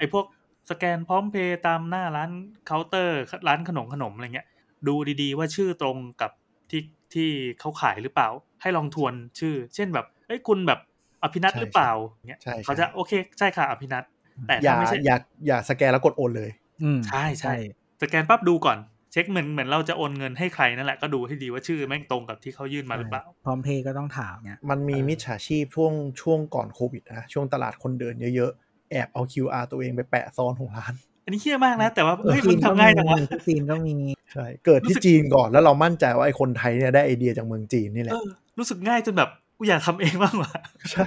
[0.00, 0.24] อพวก
[0.70, 2.30] สแกนพร้อมเพย์ตามหน้าร้าน
[2.66, 4.46] เคาน์เตอร์ ร้านขนมขนมอะไรเงี้ย
[4.88, 6.30] ดูดีๆ ว่าชื่อตรงกับ
[6.70, 6.82] ที่
[7.14, 7.28] ที่
[7.60, 8.28] เขาขายหรือเปล่า
[8.62, 10.80] ให้ลองทวนชื่อ เช่นแบบเอ้ยคุณแบบ
[11.22, 11.92] อภินัทหรือเปล่า
[12.28, 14.04] เงี้ยใช่ใช่เขาจะโอเคใช่ค่ะอภินัท
[14.48, 15.16] แต่อย่าถ้าไม่ใช่อย่า
[15.46, 16.50] อย่าสแกนแล้วกดโอนเลย
[16.82, 17.54] อืมใช่ใช่
[18.02, 18.78] สแกนปั๊บดูก่อน
[19.12, 30.94] เช็คเหมือนเหมือนเราจะโอนเงินให้ใครนั่นแหละก็ดูให้ดีว่าชื่อแม่งตรงกับที่เขายื่นมาหรือเปล่าพร้อมเพย์ก็ต้องถามเนี่ยมันมีเออมิจฉาชีพช่วงช่วงก่อนโควิดนะช่วงตลาดคนเดินเยอะๆ แอบเอา QR ตัวเองไปแปะซ้อนของร้าน
[31.24, 33.94] อันนี้เฮี้ยมากนะ แต่ว่าเฮ้ยจีมันก็ทำง่ายจังวะที่จีนก็มี
[34.32, 38.26] ใช่เกิดรู้ที่สึกจีนก่อนแล้วเรามั่นใจว่าไอ้คนไทยเนี่ยได้ไอเดียจากเมืองจีนนี่แหเอละอ
[38.58, 40.52] รู้สึกง่ายจนแบบกูอยากทำเองบ้างว่ะ
[40.92, 41.06] ใช่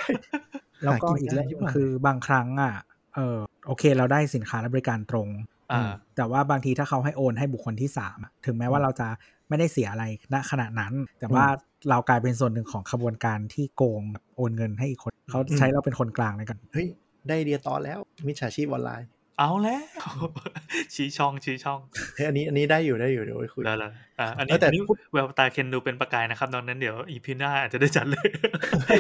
[0.84, 2.74] แล้วก็หาอีกเรื่องยากคือบางครั้งอะ
[3.16, 3.38] เออ
[3.68, 5.28] โอเค เราได้สินค้าและบริการตรง
[5.72, 9.08] อ่าแต่ว่าบางทีถ้าเขาให้โอนให้บุคคลที่สามอะถึงแม้ว่าเราจะ
[9.50, 11.46] ไม่ได้เสียอะไรณขณะนั้น แต่ว่า
[11.90, 16.88] เรากลายเป็นส่วนหนึ่งของขบวนการที่โกงแบบโอนเงินให้อีกคน เขาใช้เราเป็นคนกลางในการเฮ้ย
[17.28, 19.10] ได้ไอเดียตอนแล้วมิจฉาชีพออนไลน์
[19.40, 19.84] เอาแล้ว
[20.94, 21.80] ชี้ช่องชี้ช่อง
[22.16, 23.90] เฮ้ยอันนี้อันนี้ได้อยู่ได้อยู่เดี๋ยวไว้คุยแล้วล่ะ
[24.20, 28.28] อ่าอันเอนี้อแต่อันนี้พูดแววตาเคนดูเป็นประกายนะครับดังนั้นเดี๋ยวอีพีหน้าอาจจะได้จัดเลย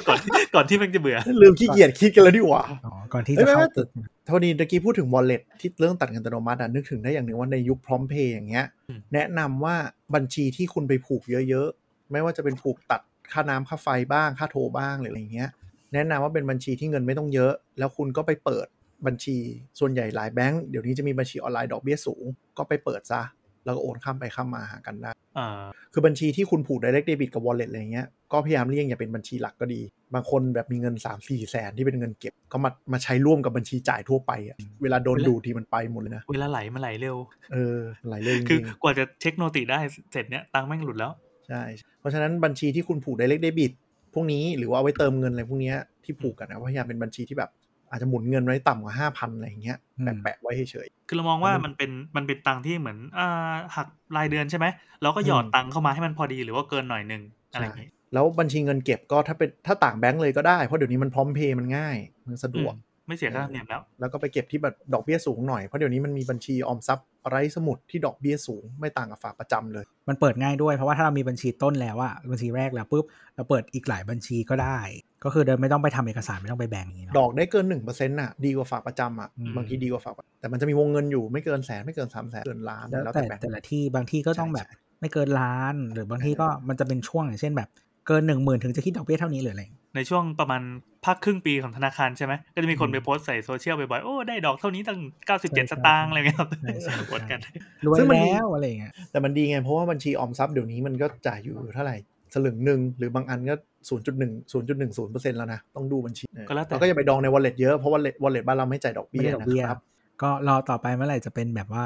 [0.08, 0.20] ก่อน
[0.56, 3.84] ก่อนที่มันจะเบื่อลืมขี้เกียจคิดกันแล้วดีกว่าอ๋อก่อนที่เอ้จะยไม่เข้าไม่แต่
[4.28, 9.76] เท่านี้ตะกี้พูดถึง wallet ที่เรื่องตัดเงินอัตโนมัติอะนึกถึงได้อย่างหนึ่งว่าในยุคพร้อมเพย์อย่างเงี้ยอืมแนะนำว่า
[10.16, 13.02] บัญชีที่คุณไปผูกเยอะๆไม่ว่าจะเป็นผูกตัด
[13.32, 15.50] ค่าน้ำค่าไฟบ้างค่าโทรบ้างหรืออะไรเงี้ย
[15.94, 18.68] แนะนำว่าเป็นบัญชีที่เงินไม่ต้องเยอะ แล้วคุณก็ไปเปิด
[19.08, 19.38] บัญชี
[19.80, 22.24] ส่วนใหญ่หลายแบงก์เดี๋ยวนี้จะมีบัญชีออนไลน์ดอกเบี้ยสูง
[22.58, 23.22] ก็ไปเปิดซะ
[23.66, 25.48] แล้วก็โอนข้ามไปข้ามมาหากันได้อ่า
[25.94, 29.82] คือบัญชีที่คุณผูก direct debit กับ wallet อะไรเงี้ยก็พยายามเลี่ยงอย่าเป็นบัญชีหลักก็ดี
[30.14, 37.18] บางคนแบบมีเงิน 3 4 แสนที่เป็นเงินเก็บ ก็มามาใช้ร่วมกับบัญชีจ่ายทั่วไปอะเวลาโดนดูทีมันไปหมดเลยนะ เวลาไหลมันไหลเร็ว
[37.54, 37.80] เออ
[38.10, 39.80] หลายเรื่องจคือริงกว่าจะเช็คโนติได้
[40.12, 41.62] เสร็จเนี่ยตังค์แม่งหลุดแล้วๆใช่
[42.00, 43.72] เพราะฉะนั้นบัญชีที่คุณผูก direct debit
[44.14, 47.50] พวกนี้หรือว่าเอาไว้เติมเงินอะไรพวกเนี้ยที่ผูกกันนะพยายามเป็นบัญชีที่แบบ
[47.90, 53.88] อาจจะหมุนเงินไว้ต่ำกว่าห้าพันอะไรอย่างเงี้ยอืมแปะๆไว้เฉยคือเรามองว่ามันเป็นมันเป็นตังค์ที่เหมือนอ่าหัก
[54.18, 54.66] รายเดือนใช่ไหม
[55.02, 73.06] เราก็หยอดอืมตังค์เข้ามาให้มันพอดีหรือว่าเกินหน่อยหนึงๆอะไรอย่างงี้แล้วบัญชีเงินเก็บก็ถ้าเป็นถ้าต่างแบงก์เลยก็ได้เพราะเดี๋ยวนี้มันพร้อมเพย์มันง่ายมันสะดวกอืม ไม่เสียค่าธรรมเนียมแล้ว แล้วก็ไปเก็บที่แบบดอกเบี้ยสูงหน่อย เพราะเดี๋ยวนี้มันมีบัญชีออมทรัพย์ไร้สมุดที่ดอกเบี้ยสูงไม่ต่างกับฝากประจำเลย มันเปิดง่ายด้วยเพราะว่าถ้าเรามีบัญชีต้นแล้วอะบัญชีแรกแล้วปุ๊บ
[73.36, 74.80] เราเปิดอีกหลายบัญชีก็ได้
[75.24, 87.70] ก็คือเดินไม่ต้องไปทำเอกสารไม่ต้องไปแบ่งอย่างนี้เนาะดอกได้เกินหนึ่งเปอร์เซ็นต์น่ะดีกว่าฝากประจำอะอืมบางทีดีกว่าฝากประแต่มันจะมีวงเงินอยู่ไม่เกินแสนไม่เกินสามแสนเกินล้านแล้วแล้วแต่แต่แบงค์แต่ละที่บางที่ก็ต้องใช่แบบใช่ไม่เกินล้าน หรือบางที่ก็มันจะเป็นช่วงอย่างเช่นแบบ
[88.08, 89.64] เกินหนึ่งหมื่นถึงจะคิดดอกเบี้ยเท่านี้หรืออะไร
[89.96, 90.62] ในช่วงประมาณ
[91.06, 97.40] ภาคครึ่งปีของธนาคารใช่ไหมก็จะมีคนอืมไปโพสต์ใส่โซเชียลบ่อยๆ โอ้ ได้ดอกเท่านี้ตั้งใช่97 สตางค์อะไรเงี้ยครับใช่ใช่ใช่อวดกัน
[97.86, 101.98] รวยซึ่งมันดีแล้วอะไรอย่างเงี้ยแต่มันดีไง เพราะว่าบัญชีออมทรัพย์เดี๋ยวนี้มันก็จ่ายอยู่เท่าไหร่
[102.34, 103.56] สลึงหนึ่งหรือบางอันก็
[103.90, 109.82] 0.1 0.10%แล้วนะ ต้องดูบัญชีก็แล้วแต่ก็อย่าไปดองใน wallet เยอะ เพราะว่า wallet บ้านเราไม่จ่ายดอกไม่เบี้ยได้ดอกเบี้ยนะครับ
[110.22, 111.86] ก็รอต่อไปเมื่อไหร่จะเป็นแบบว่า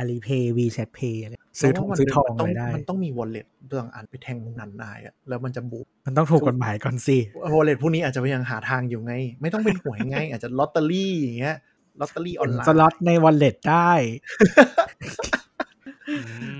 [0.00, 1.96] Alipay WeChat Pay อะไรซื้อทองเพราะว่า ซื้อทองมัน
[2.38, 7.18] อะไรได้ มันต้องมี wallet บางอันไปแทงตรงนั้นได้อะแล้วมันจะบูมมันต้องถูกกฎหมายก่อนสิ
[7.54, 11.56] wallet พวกนี้อาจจะยังหาทางอยู่ไง ไม่ต้องเป็นหวยไง อาจจะลอตเตอรี่อย่างเงี้ย
[12.00, 13.92] ลอตเตอรี่ออนไลน์สล็อตใน wallet ได้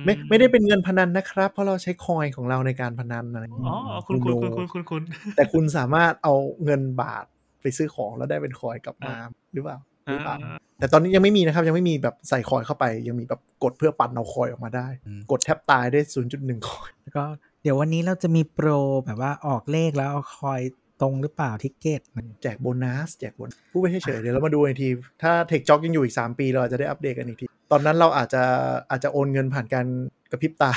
[0.04, 5.02] ไม่ไม่ได้เป็นเงินพนันนะครับ เพราะเราใช้คอยของเราในการพนันอะไรอย่างเงี้ยอ๋อคุณคุณคุณคุณคุณคุณ
[5.36, 7.24] แต่คุณสามารถเอาเงินบาท
[7.62, 9.14] ไปซื้อของแล้วได้เป็นคอยกลับมา
[9.52, 10.36] หรือเปล่า หรือเปล่า
[10.78, 16.00] แต่ตอนนี้ยังไม่มีนะครับ ยังไม่มีแบบใส่คอยเข้าไป ยังมีแบบกดเพื่อปั่นเอาคอยออกมาได้อืมกดแทบตายได้
[16.32, 17.24] 0.1 คอยแล้วก็
[17.62, 18.68] เดี๋ยววันนี้เราจะมีโปร
[19.04, 20.60] แบบว่าออกเลขแล้วเอาคอย
[21.00, 22.00] ตรงหรือเปล่า ticket
[22.42, 24.88] แจกโบนัสแจกโบนัสพูดไปเฉยๆเดี๋ยวเรามาดูอีกที
[25.22, 28.42] ถ้า TechJock ยังอยู่อีก 3 ปี เราอาจจะได้อัปเดตกันอีกที ตอนนั้นเราอาจจะ
[28.90, 29.86] อาจจะโอนเงินผ่านการ
[30.30, 30.72] กระพริบตา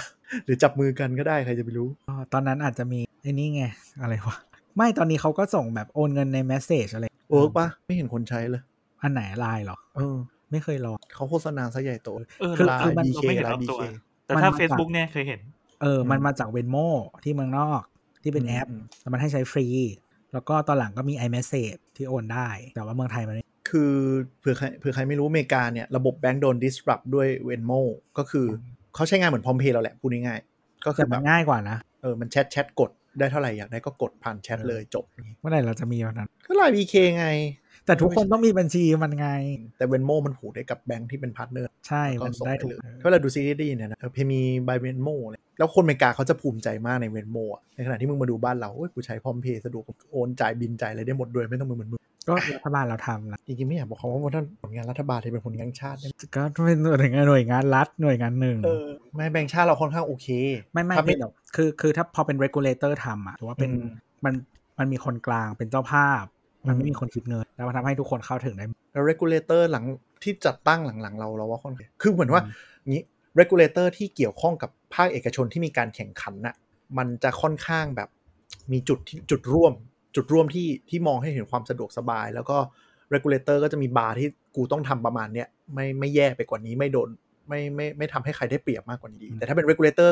[0.46, 3.64] หรือจับมือกันก็ได้ใครจะไปรู้อ๋อตอนนั้นอาจจะมีไอ้นี่ไง
[4.02, 4.38] อะไรวะ
[4.78, 8.62] ไม่ตอนนี้เขาก็ส่งแบบโอนเงินใน Message อะไร work ปะไม่เห็นคนใช้เลย
[9.06, 10.16] อันไหนไลน์หรอเออ
[10.52, 12.10] ไม่เคยลองเขาโฆษณาซะใหญ่โต
[12.40, 13.94] เออคือเราคือมันเราไม่เห็นรอบตัว BK
[14.26, 15.40] แต่ถ้ามันมาจาก Facebook เนี่ยเคยเห็น
[15.82, 16.78] เออ มันอืมมาจาก Venmo
[17.24, 17.82] ที่เมืองนอก
[18.24, 19.68] ที่เป็นแอปอืมแต่มันให้ใช้ฟรี
[20.34, 23.94] แล้วก็ตอนหลังก็มี iMessage ที่โอนได้ แต่ว่าเมืองไทยมันไม่คือ
[24.40, 27.82] เผื่อใครเผื่อใครไม่รู้อเมริกาเนี่ยระบบแบงก์โดน disrupt ด้วย Venmo
[28.18, 28.48] ก็คือ
[28.96, 35.06] เขาใช้งานเหมือนพร้อมเพย์เราแหละพูดง่ายๆก็คือแบบแต่อแบมันง่ายกว่านะเออมันแชทแชทกดได้เท่าไหร่อยากได้ก็กดผ่านแชทเลยจบ
[35.40, 37.28] เมื่อไหร่เราจะมีวันนั้น ก็ไลน์ BK ไง
[37.86, 39.30] แต่ทุกคนต้องมีบัญชีมันไง
[39.78, 60.28] แต่ Venmo มันผูกได้กับแบงก์ที่เป็น partner ใช่ก็มันส่งได้ไปทุกเลยเวลาดูซีรีส์เนี่ยนะเพมี by Venmo เลยแล้วคนอเมริกาเขาจะภูมิใจมากใน Venmo อะในขณะที่มึงมาดูบ้านเราโอ้ยกูใช้พร้อมเพย์สะดวกโอนจ่ายบินจ่ายอะไรได้หมดด้วยไม่ต้องมือเหมือนมึงก็รัฐบาลเราทำนะจริงๆไม่อยากบอกเขาว่าท่านผลงานรัฐบาลที่เป็นผลงานชาติได้ไหมก็เป็นหน่วยงานหน่วยงานรัฐหน่วยงานหนึ่งเออไม่แบงค์ชาติเราค่อนข้างโอเค
[60.74, 63.90] ไม่ไม่ถ้าเป็นหรอกคือคือถ้าพอเป็น regulator ทำอะหรือว่าเป็นอืม
[64.26, 64.34] มัน
[64.80, 66.24] มันมีคนกลางเป็นเจ้าภาพ
[66.68, 69.86] มันไม่มีคนคิดเงิน แล้วมันทำให้ทุกคนเข้าถึงได้แล้ว regulator หลัง
[70.24, 72.42] ที่จัดตั้งหลังๆเราเราว่าค่อนข้างคือเหมือนว่า
[72.90, 73.02] งี้
[73.40, 76.56] regulator ที่เกี่ยวข้องกับภาคเอกชนที่มีการแข่งขันน่ะ
[76.98, 78.10] มันจะค่อนข้างแบบ
[78.72, 79.74] มีจุดที่จุดร่วม
[80.16, 82.58] จุดร่วมที่ที่มองให้เห็นความสะดวกสบาย แล้วก็
[83.14, 87.10] regulator ก็จะมีบาร์ที่กูต้องทำประมาณเนี้ยไม่ไม่แย่ไปกว่านี้ไม่โดน
[87.48, 90.10] ไม่ไม่ไม่ทำให้ใครได้เปรียบมากกว่านี้แต่ถ้าเป็น regulator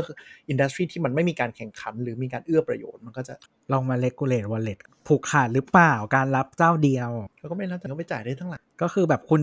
[0.50, 3.34] industry ที่มันไม่มีการแข่งขัน หรือมีการเอื้อประโยชน์มันก็จะ
[3.72, 9.42] ลองมา regulate wallet ผูกขาดหรือเปล่าการรับเจ้าเดียวแล้วก็ไม่รับแต่ก็ไปจ่ายได้ทั้งหลังก็คือแบบคุณ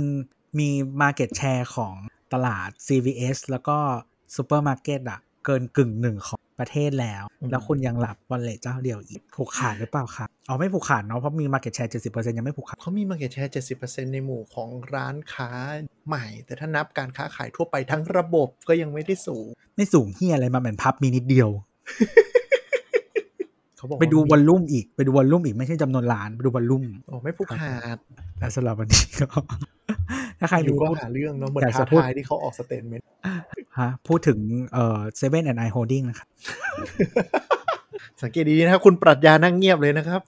[0.58, 0.70] มี
[1.02, 1.94] market share ของ
[2.32, 3.76] ตลาด CVS แล้วก็
[4.36, 13.50] ซูเปอร์มาร์เก็ตอะเกินกึ่งหนึ่งของ ประเทศแล้วอืมแล้วคุณยังรับ wallet เจ้าเดียวอีกผูกขาดหรือเปล่าครับอ๋อไม่ผูกขาดเนาะเพราะมี market share 70%ยังไม่ผูกขาดเขามี market share
[13.80, 15.50] 70%ในหมู่ของร้านค้า
[16.06, 19.46] ใหม่ แต่ถ้านับการค้าขายทั่วไปทั้งระบบก็ยังไม่ได้สูง
[19.76, 21.50] ไม่สูงเฮียอะไรมาเหมือนพับมีนิดเดียว
[23.80, 27.98] เขาบอกไปดูววัอลลุ่มอีกไปดูวอลลุ่มอีกไม่ใช่จำนวนล้านไปดูวอลลุ่มโอ้ไม่ผูกขาด
[28.38, 29.26] และสำหรับวันนี้ก็
[30.40, 33.06] ถ้าใครอมียู่ก็พูดหาเรื่องเนาะเหมือนอยากท้าจะพูดทายที่เขาออกสเตทเมนต์
[33.78, 34.38] ฮะพูดถึง
[34.72, 36.28] เอ่อเซเว่นแอนด์ไอโฮดดิ้งนะครับ
[38.22, 40.20] สังเกตดีๆนะครับคุณปรัชญานั่งเงียบเลยนะครับ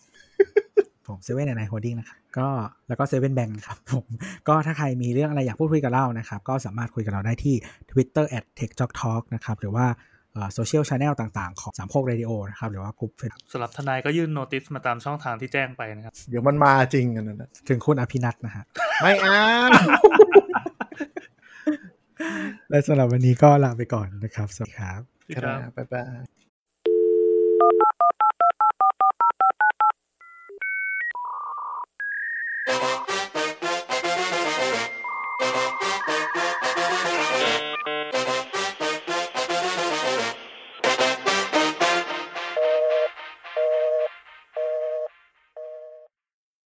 [1.06, 2.48] ผมเซเว่นแอนด์ไอโฮดดิ้งนะครับก็
[2.88, 4.04] แล้วก็เซเว่นแบงครับผม
[4.48, 7.54] ก็ถ้าใครมีเรื่องอะไรอยากพูดคุยกับเรานะครับ ก็สามารถคุยกับเราได้ที่
[7.90, 9.86] Twitter at techtalk นะครับหรือว่า
[10.54, 13.12] social channel ต่างๆ ของสามโคกเรดิโอนะครับหรือว่ากลุ่ม
[13.52, 18.64] สำหรับทนายก็ยื่น notice มาตามช่องทางที่แจ้งไปนะครับ เดี๋ยวมันมาจริงกันนะถึงคุณอภินัทนะฮะ
[19.02, 19.38] ไม่อ้า
[22.70, 25.00] และสำหรับวันนี้ก็ลาไปก่อนนะครับ สวัสดีครับ
[25.36, 26.32] ครับบ๊ายบาย